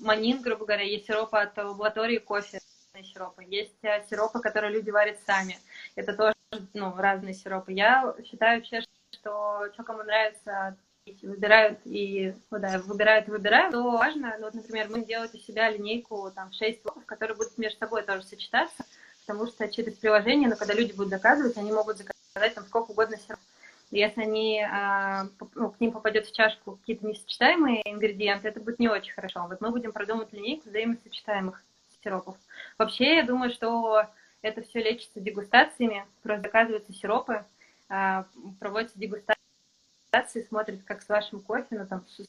манин, 0.00 0.42
грубо 0.42 0.64
говоря, 0.64 0.84
есть 0.84 1.06
сиропы 1.06 1.38
от 1.38 1.56
лаборатории 1.56 2.18
кофе, 2.18 2.60
сиропы. 3.02 3.44
Есть 3.44 3.82
э, 3.82 4.04
сиропы, 4.08 4.40
которые 4.40 4.72
люди 4.72 4.90
варят 4.90 5.18
сами. 5.26 5.58
Это 5.96 6.14
тоже 6.14 6.34
ну, 6.74 6.94
разные 6.96 7.34
сиропы. 7.34 7.72
Я 7.72 8.14
считаю 8.24 8.58
вообще, 8.58 8.80
что 9.12 9.68
что 9.72 9.82
кому 9.84 10.02
нравится, 10.02 10.76
выбирают 11.22 11.80
и 11.84 12.34
ну, 12.50 12.58
да, 12.58 12.78
выбирают 12.78 13.28
и 13.28 13.30
выбирают, 13.30 13.72
то 13.72 13.90
важно, 13.90 14.36
ну, 14.38 14.46
вот, 14.46 14.54
например, 14.54 14.88
мы 14.88 15.04
делаем 15.04 15.30
у 15.32 15.38
себя 15.38 15.70
линейку 15.70 16.30
там 16.34 16.52
6 16.52 16.82
сиропов, 16.82 17.06
которые 17.06 17.36
будут 17.36 17.58
между 17.58 17.78
собой 17.78 18.02
тоже 18.02 18.22
сочетаться, 18.22 18.84
потому 19.26 19.46
что 19.46 19.68
через 19.68 19.94
приложение, 19.94 20.48
но 20.48 20.54
ну, 20.54 20.58
когда 20.58 20.74
люди 20.74 20.92
будут 20.92 21.10
заказывать, 21.10 21.56
они 21.56 21.72
могут 21.72 21.98
заказать 21.98 22.54
там 22.54 22.64
сколько 22.64 22.90
угодно 22.90 23.16
сиропов. 23.16 23.44
Если 23.90 24.22
они, 24.22 24.60
а, 24.62 25.26
ну, 25.54 25.70
к 25.70 25.78
ним 25.78 25.92
попадет 25.92 26.26
в 26.26 26.34
чашку 26.34 26.76
какие-то 26.76 27.06
несочетаемые 27.06 27.82
ингредиенты, 27.84 28.48
это 28.48 28.58
будет 28.58 28.78
не 28.78 28.88
очень 28.88 29.12
хорошо. 29.12 29.46
Вот 29.46 29.60
мы 29.60 29.70
будем 29.70 29.92
продумать 29.92 30.32
линейку 30.32 30.70
взаимосочетаемых 30.70 31.62
сиропов. 32.02 32.36
Вообще, 32.78 33.16
я 33.16 33.22
думаю, 33.22 33.50
что 33.50 34.06
это 34.40 34.62
все 34.62 34.82
лечится 34.82 35.20
дегустациями, 35.20 36.06
просто 36.22 36.42
заказываются 36.42 36.92
сиропы, 36.92 37.44
а, 37.88 38.26
проводятся 38.58 38.98
дегустации, 38.98 40.46
смотрят, 40.48 40.82
как 40.84 41.02
с 41.02 41.08
вашим 41.08 41.40
кофе, 41.40 41.66
ну 41.70 41.86
там, 41.86 42.04
с 42.08 42.24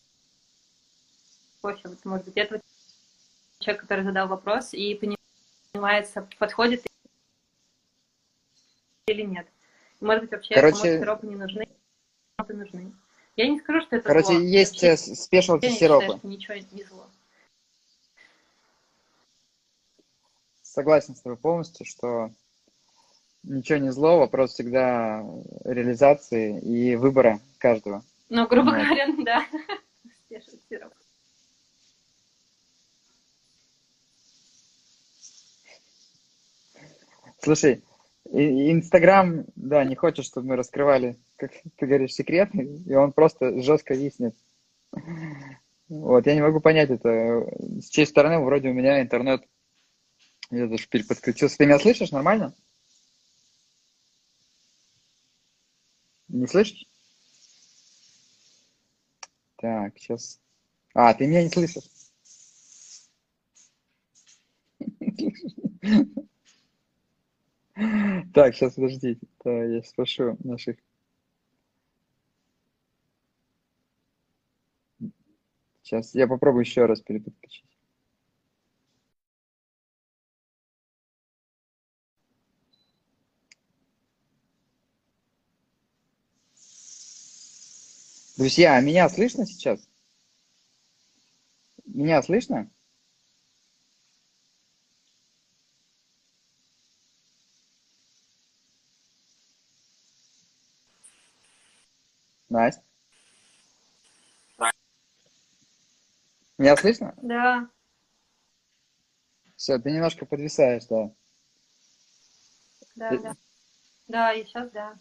кофе, 1.62 1.82
вот, 1.86 2.04
может 2.04 2.26
быть, 2.26 2.36
это 2.36 2.60
человек, 3.60 3.82
который 3.82 4.04
задал 4.04 4.28
вопрос, 4.28 4.74
и 4.74 4.96
понимается, 5.84 6.26
подходит 6.40 6.86
или 9.08 9.24
нет. 9.24 9.46
Может 10.00 10.24
быть, 10.24 10.32
вообще 10.32 10.56
Короче... 10.56 11.00
сиропы 11.00 11.28
не 11.28 11.36
нужны, 11.36 11.68
сиропы 12.38 12.54
нужны. 12.54 12.94
Я 13.36 13.50
не 13.50 13.60
скажу, 13.60 13.82
что 13.82 13.98
это 13.98 14.08
Короче, 14.08 14.34
зло. 14.34 14.40
есть 14.40 14.82
э, 14.84 14.96
спешлти 14.96 15.70
сиропы. 15.70 16.06
Считаю, 16.06 16.20
ничего 16.24 16.54
не 16.72 16.84
зло. 16.84 17.08
Согласен 20.62 21.16
с 21.16 21.22
тобой 21.22 21.38
полностью, 21.38 21.86
что 21.86 22.32
ничего 23.44 23.80
не 23.80 23.92
зло, 23.92 24.20
вопрос 24.20 24.54
всегда 24.54 25.22
реализации 25.66 26.60
и 26.62 26.96
выбора 26.96 27.42
каждого. 27.58 28.04
Ну, 28.30 28.48
грубо 28.48 28.70
вот. 28.70 28.76
говоря, 28.76 29.08
да. 29.26 29.46
сироп. 30.70 30.94
Слушай, 37.44 37.84
Инстаграм, 38.32 39.46
да, 39.58 39.84
не 39.84 39.96
хочет, 39.96 40.24
чтобы 40.26 40.48
мы 40.48 40.56
раскрывали, 40.56 41.18
как 41.36 41.52
ты 41.78 41.86
говоришь, 41.86 42.14
секреты, 42.14 42.64
и 42.86 42.94
он 42.94 43.12
просто 43.12 43.62
жестко 43.62 43.94
виснет. 43.94 44.34
Вот, 45.90 46.26
я 46.26 46.36
не 46.36 46.42
могу 46.42 46.62
понять 46.62 46.90
это. 46.90 47.46
С 47.82 47.90
чьей 47.90 48.06
стороны 48.08 48.40
вроде 48.40 48.70
у 48.70 48.74
меня 48.74 49.02
интернет, 49.02 49.44
я 50.52 50.68
даже 50.68 50.88
подключился. 50.88 51.58
Ты 51.58 51.66
меня 51.66 51.80
слышишь 51.80 52.12
нормально? 52.12 52.54
Не 56.30 56.48
слышишь? 56.48 56.88
Так, 59.58 59.98
сейчас. 59.98 60.40
А, 60.94 61.14
ты 61.14 61.28
меня 61.28 61.44
не 61.44 61.50
слышишь. 61.50 61.84
Так, 68.34 68.56
сейчас 68.56 68.74
подождите. 68.74 69.26
Да, 69.46 69.64
я 69.64 69.84
спрошу 69.84 70.38
наших. 70.44 70.78
Сейчас 75.84 76.16
я 76.16 76.28
попробую 76.28 76.62
еще 76.64 76.86
раз 76.86 77.02
переподключить. 77.02 77.66
Друзья, 88.38 88.76
а 88.76 88.82
меня 88.82 89.08
слышно 89.10 89.46
сейчас? 89.46 89.88
Меня 91.86 92.22
слышно? 92.24 92.70
Настя? 102.54 102.84
Меня 106.60 106.78
слышно? 106.78 107.16
Да. 107.22 107.68
Все, 109.56 109.80
ты 109.80 109.92
немножко 109.92 110.26
подвисаешь, 110.26 110.86
да. 110.86 111.12
Да, 112.96 113.10
ты... 113.10 113.20
да. 113.20 113.36
Да, 114.08 114.34
и 114.34 114.44
сейчас, 114.46 114.70
да. 114.70 114.94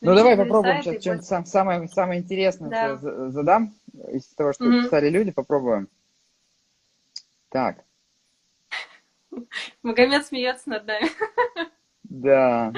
Ну, 0.00 0.10
ну 0.10 0.16
давай 0.16 0.36
попробуем 0.36 0.82
сейчас 0.82 1.02
что-нибудь 1.02 1.26
сам, 1.26 1.44
самое, 1.44 1.88
самое 1.88 2.20
интересное 2.20 2.70
да. 2.70 2.96
задам. 2.96 3.74
Из 4.08 4.26
того, 4.28 4.54
что 4.54 4.64
угу. 4.64 4.84
писали 4.84 5.10
люди, 5.10 5.30
попробуем. 5.30 5.88
Так. 7.50 7.84
Магомед 9.82 10.26
смеется 10.26 10.70
над 10.70 10.86
нами. 10.86 11.10
Да. 12.04 12.72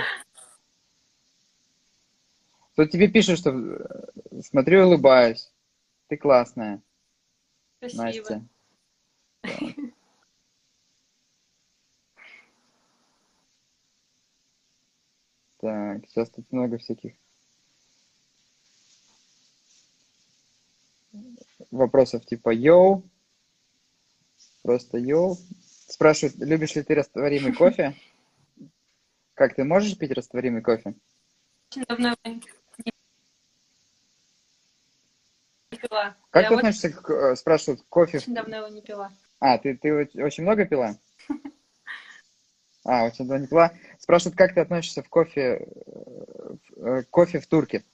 Тут 2.76 2.90
тебе 2.90 3.08
пишут, 3.08 3.38
что 3.38 3.50
э, 3.50 4.42
смотрю 4.42 4.80
и 4.80 4.84
улыбаюсь. 4.84 5.50
Ты 6.08 6.18
классная. 6.18 6.82
Спасибо. 7.78 8.02
Настя. 8.02 8.48
Так, 15.58 16.06
сейчас 16.06 16.30
тут 16.30 16.52
много 16.52 16.76
всяких 16.76 17.14
вопросов 21.70 22.26
типа 22.26 22.50
йоу, 22.50 23.02
просто 24.62 24.98
йоу. 24.98 25.38
Спрашивают, 25.88 26.36
любишь 26.36 26.74
ли 26.74 26.82
ты 26.82 26.94
растворимый 26.94 27.54
кофе? 27.54 27.94
Как 29.34 29.54
ты 29.54 29.64
можешь 29.64 29.96
пить 29.96 30.10
растворимый 30.10 30.60
кофе? 30.60 30.94
Давно 31.88 32.14
пила. 35.76 36.16
Как 36.30 36.42
я 36.42 36.48
ты 36.48 36.54
очень... 36.54 36.68
относишься 36.68 36.90
к, 36.90 37.10
э, 37.10 37.36
спрашивают, 37.36 37.82
кофе? 37.88 38.18
Очень 38.18 38.34
давно 38.34 38.56
его 38.56 38.68
не 38.68 38.82
пила. 38.82 39.12
А, 39.40 39.58
ты, 39.58 39.76
ты 39.76 39.92
очень 39.92 40.42
много 40.42 40.64
пила? 40.64 40.96
А, 42.84 43.04
очень 43.04 43.26
давно 43.26 43.38
не 43.38 43.46
пила. 43.48 43.72
Спрашивают, 43.98 44.38
как 44.38 44.54
ты 44.54 44.60
относишься 44.60 45.02
в 45.02 45.08
кофе, 45.08 45.68
э, 46.76 47.02
кофе 47.10 47.40
в 47.40 47.46
турке? 47.46 47.84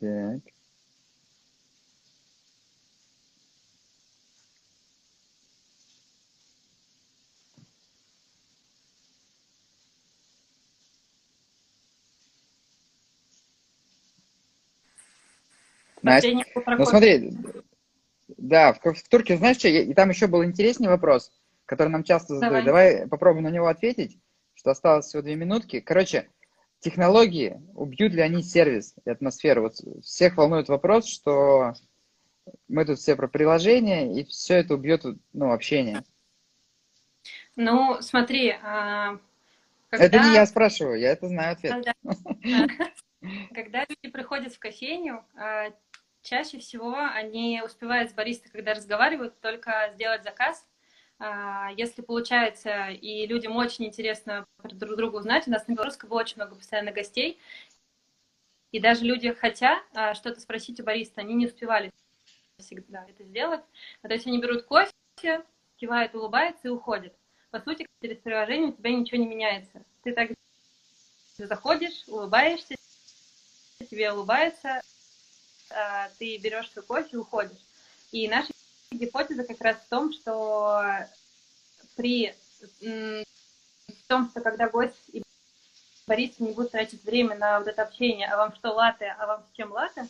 Так. 0.00 0.40
Настя, 16.02 16.44
ну 16.66 16.84
смотри, 16.86 17.32
да, 18.36 18.72
в, 18.72 18.78
в 18.78 19.08
Турке, 19.08 19.36
знаешь 19.36 19.58
что, 19.58 19.68
и 19.68 19.92
там 19.94 20.10
еще 20.10 20.26
был 20.26 20.44
интересный 20.44 20.88
вопрос, 20.88 21.30
который 21.66 21.88
нам 21.88 22.04
часто 22.04 22.34
задают. 22.34 22.64
Давай. 22.64 22.94
Давай 22.94 23.08
попробуем 23.08 23.44
на 23.44 23.50
него 23.50 23.66
ответить, 23.66 24.18
что 24.54 24.70
осталось 24.70 25.06
всего 25.06 25.22
две 25.22 25.36
минутки. 25.36 25.80
Короче, 25.80 26.28
технологии, 26.80 27.60
убьют 27.74 28.12
ли 28.12 28.20
они 28.20 28.42
сервис 28.42 28.94
и 29.04 29.10
атмосферу? 29.10 29.62
Вот 29.62 30.04
всех 30.04 30.36
волнует 30.36 30.68
вопрос, 30.68 31.06
что 31.06 31.74
мы 32.68 32.84
тут 32.84 32.98
все 32.98 33.16
про 33.16 33.28
приложение, 33.28 34.20
и 34.20 34.24
все 34.24 34.54
это 34.54 34.74
убьет 34.74 35.04
ну, 35.32 35.52
общение. 35.52 36.02
Ну, 37.56 38.00
смотри, 38.00 38.56
а, 38.62 39.18
когда... 39.90 40.06
Это 40.06 40.18
не 40.20 40.34
я 40.34 40.46
спрашиваю, 40.46 40.98
я 40.98 41.10
это 41.10 41.28
знаю 41.28 41.52
ответ. 41.52 41.72
Когда, 41.72 41.94
когда 43.54 43.86
люди 43.88 44.10
приходят 44.12 44.54
в 44.54 44.58
кофейню, 44.58 45.24
а, 45.34 45.70
чаще 46.30 46.60
всего 46.60 46.96
они 46.96 47.60
успевают 47.64 48.10
с 48.10 48.14
баристой, 48.14 48.52
когда 48.52 48.72
разговаривают, 48.72 49.40
только 49.40 49.90
сделать 49.94 50.22
заказ. 50.22 50.64
А, 51.18 51.70
если 51.76 52.02
получается, 52.02 52.88
и 52.90 53.26
людям 53.26 53.56
очень 53.56 53.84
интересно 53.86 54.46
друг 54.62 54.96
друга 54.96 55.16
узнать, 55.16 55.48
у 55.48 55.50
нас 55.50 55.66
на 55.66 55.74
Белорусской 55.74 56.08
было 56.08 56.20
очень 56.20 56.36
много 56.36 56.54
постоянно 56.54 56.92
гостей, 56.92 57.40
и 58.70 58.78
даже 58.78 59.04
люди, 59.04 59.32
хотя 59.32 59.82
а, 59.92 60.14
что-то 60.14 60.40
спросить 60.40 60.78
у 60.78 60.84
бариста, 60.84 61.20
они 61.20 61.34
не 61.34 61.46
успевали 61.46 61.90
всегда 62.58 63.04
это 63.08 63.24
сделать. 63.24 63.64
А 64.02 64.08
то 64.08 64.14
есть 64.14 64.26
они 64.26 64.40
берут 64.40 64.64
кофе, 64.64 65.44
кивают, 65.76 66.14
улыбаются 66.14 66.68
и 66.68 66.70
уходят. 66.70 67.12
По 67.50 67.58
сути, 67.58 67.86
через 68.00 68.18
приложение 68.18 68.68
у 68.68 68.72
тебя 68.72 68.92
ничего 68.92 69.18
не 69.18 69.26
меняется. 69.26 69.82
Ты 70.04 70.12
так 70.12 70.30
заходишь, 71.38 72.04
улыбаешься, 72.06 72.76
тебе 73.90 74.12
улыбается, 74.12 74.80
ты 76.18 76.38
берешь 76.38 76.70
свой 76.70 76.84
кофе 76.84 77.08
и 77.12 77.16
уходишь. 77.16 77.58
И 78.12 78.28
наша 78.28 78.52
гипотеза 78.90 79.44
как 79.44 79.60
раз 79.60 79.76
в 79.76 79.88
том, 79.88 80.12
что 80.12 80.82
при 81.96 82.34
в 82.80 84.08
том, 84.08 84.28
что 84.30 84.40
когда 84.40 84.68
гость 84.68 84.94
и 85.12 85.22
бариста 86.06 86.42
не 86.42 86.52
будут 86.52 86.72
тратить 86.72 87.04
время 87.04 87.36
на 87.36 87.58
вот 87.58 87.68
это 87.68 87.82
общение, 87.82 88.26
а 88.26 88.36
вам 88.36 88.54
что 88.54 88.72
латы, 88.72 89.06
а 89.18 89.26
вам 89.26 89.44
с 89.50 89.56
чем 89.56 89.72
латы, 89.72 90.08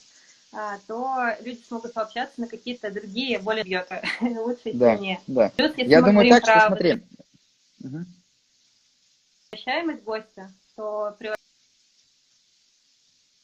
а, 0.52 0.78
то 0.86 1.36
люди 1.42 1.62
смогут 1.62 1.92
пообщаться 1.92 2.40
на 2.40 2.48
какие-то 2.48 2.90
другие, 2.90 3.38
более 3.38 3.64
бьёты, 3.64 4.02
лучшие 4.20 4.74
да, 4.74 4.96
сильнее. 4.96 5.20
Да. 5.26 5.50
Плюс, 5.56 5.72
если 5.76 5.90
Я 5.90 6.02
думаю 6.02 6.28
так, 6.28 6.42
что 6.42 6.66
смотри. 6.66 7.02
Возвращаемость 9.52 10.02
гостя, 10.02 10.50
то 10.76 11.14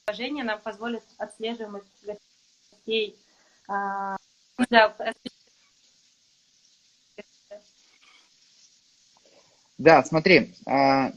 приложение 0.07 0.44
нам 0.44 0.61
позволит 0.61 1.02
отслеживаемость 1.18 1.86
гостей. 2.04 3.18
А, 3.66 4.16
да, 4.70 4.94
да, 9.78 10.04
смотри, 10.04 10.54
а, 10.64 11.12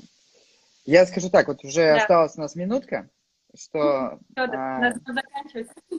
я 0.85 1.05
скажу 1.05 1.29
так, 1.29 1.47
вот 1.47 1.63
уже 1.63 1.85
да. 1.85 1.97
осталась 1.97 2.35
у 2.35 2.41
нас 2.41 2.55
минутка, 2.55 3.07
что 3.55 4.19
Все, 4.31 4.41
а, 4.41 4.93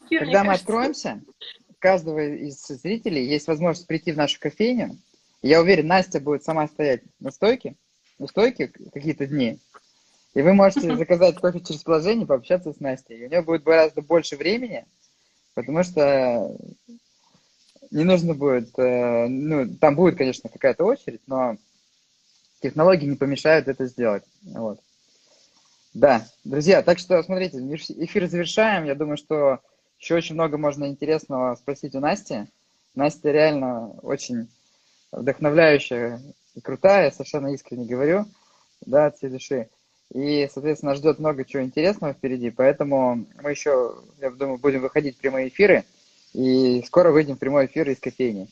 когда 0.09 0.43
мы 0.43 0.55
откроемся, 0.55 1.23
у 1.69 1.75
каждого 1.79 2.19
из 2.19 2.67
зрителей 2.67 3.25
есть 3.25 3.47
возможность 3.47 3.87
прийти 3.87 4.11
в 4.11 4.17
нашу 4.17 4.41
кофейню. 4.41 4.99
Я 5.43 5.61
уверен, 5.61 5.87
Настя 5.87 6.19
будет 6.19 6.43
сама 6.43 6.67
стоять 6.67 7.03
на 7.21 7.31
стойке, 7.31 7.77
у 8.19 8.27
стойки 8.27 8.67
какие-то 8.93 9.29
дни, 9.29 9.61
и 10.35 10.43
вы 10.43 10.53
можете 10.55 10.97
заказать 10.97 11.37
кофе 11.37 11.61
через 11.61 11.83
приложение, 11.83 12.27
пообщаться 12.27 12.73
с 12.73 12.81
Настей. 12.81 13.19
И 13.19 13.27
у 13.27 13.29
нее 13.29 13.43
будет 13.43 13.65
гораздо 13.65 14.03
больше 14.03 14.37
времени, 14.37 14.87
потому 15.55 15.83
что 15.83 16.57
не 17.91 18.05
нужно 18.05 18.35
будет, 18.35 18.79
э, 18.79 19.27
ну, 19.27 19.75
там 19.77 19.97
будет, 19.97 20.17
конечно, 20.17 20.49
какая-то 20.49 20.85
очередь, 20.85 21.23
но 21.27 21.57
технологии 22.63 23.07
не 23.07 23.17
помешают 23.17 23.67
это 23.67 23.87
сделать. 23.87 24.25
Вот. 24.43 24.81
Да, 25.93 26.25
друзья, 26.45 26.83
так 26.83 27.01
что, 27.01 27.21
смотрите, 27.25 27.59
эфир 27.59 28.29
завершаем. 28.29 28.85
Я 28.85 28.95
думаю, 28.95 29.17
что 29.17 29.59
еще 29.99 30.15
очень 30.15 30.37
много 30.37 30.57
можно 30.57 30.87
интересного 30.87 31.57
спросить 31.57 31.97
у 31.97 32.01
Насти. 32.01 32.47
Настя 32.95 33.33
реально 33.33 33.89
очень 34.03 34.49
вдохновляющая 35.11 36.23
и 36.55 36.61
крутая, 36.61 37.11
совершенно 37.11 37.49
искренне 37.49 37.87
говорю, 37.87 38.27
да, 38.87 39.07
от 39.07 39.17
всей 39.17 39.31
души. 39.31 39.69
И, 40.13 40.49
соответственно, 40.53 40.95
ждет 40.95 41.19
много 41.19 41.45
чего 41.45 41.63
интересного 41.63 42.15
впереди, 42.15 42.51
поэтому 42.51 43.27
мы 43.43 43.51
еще, 43.51 44.03
я 44.19 44.31
думаю, 44.31 44.59
будем 44.59 44.81
выходить 44.81 45.17
в 45.17 45.21
прямые 45.21 45.49
эфиры, 45.49 45.85
и 46.33 46.83
скоро 46.87 47.13
выйдем 47.13 47.37
в 47.37 47.39
прямой 47.39 47.67
эфир 47.67 47.89
из 47.89 48.01
кофейни. 48.01 48.49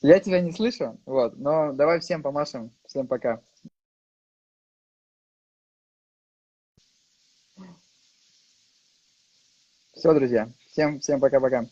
Я 0.00 0.20
тебя 0.20 0.40
не 0.40 0.52
слышу, 0.52 0.96
вот, 1.06 1.36
но 1.36 1.72
давай 1.72 2.00
всем 2.00 2.22
помашем. 2.22 2.70
Всем 2.86 3.06
пока. 3.06 3.42
Все, 9.92 10.14
друзья. 10.14 10.48
Всем, 10.70 11.00
всем 11.00 11.18
пока-пока. 11.18 11.66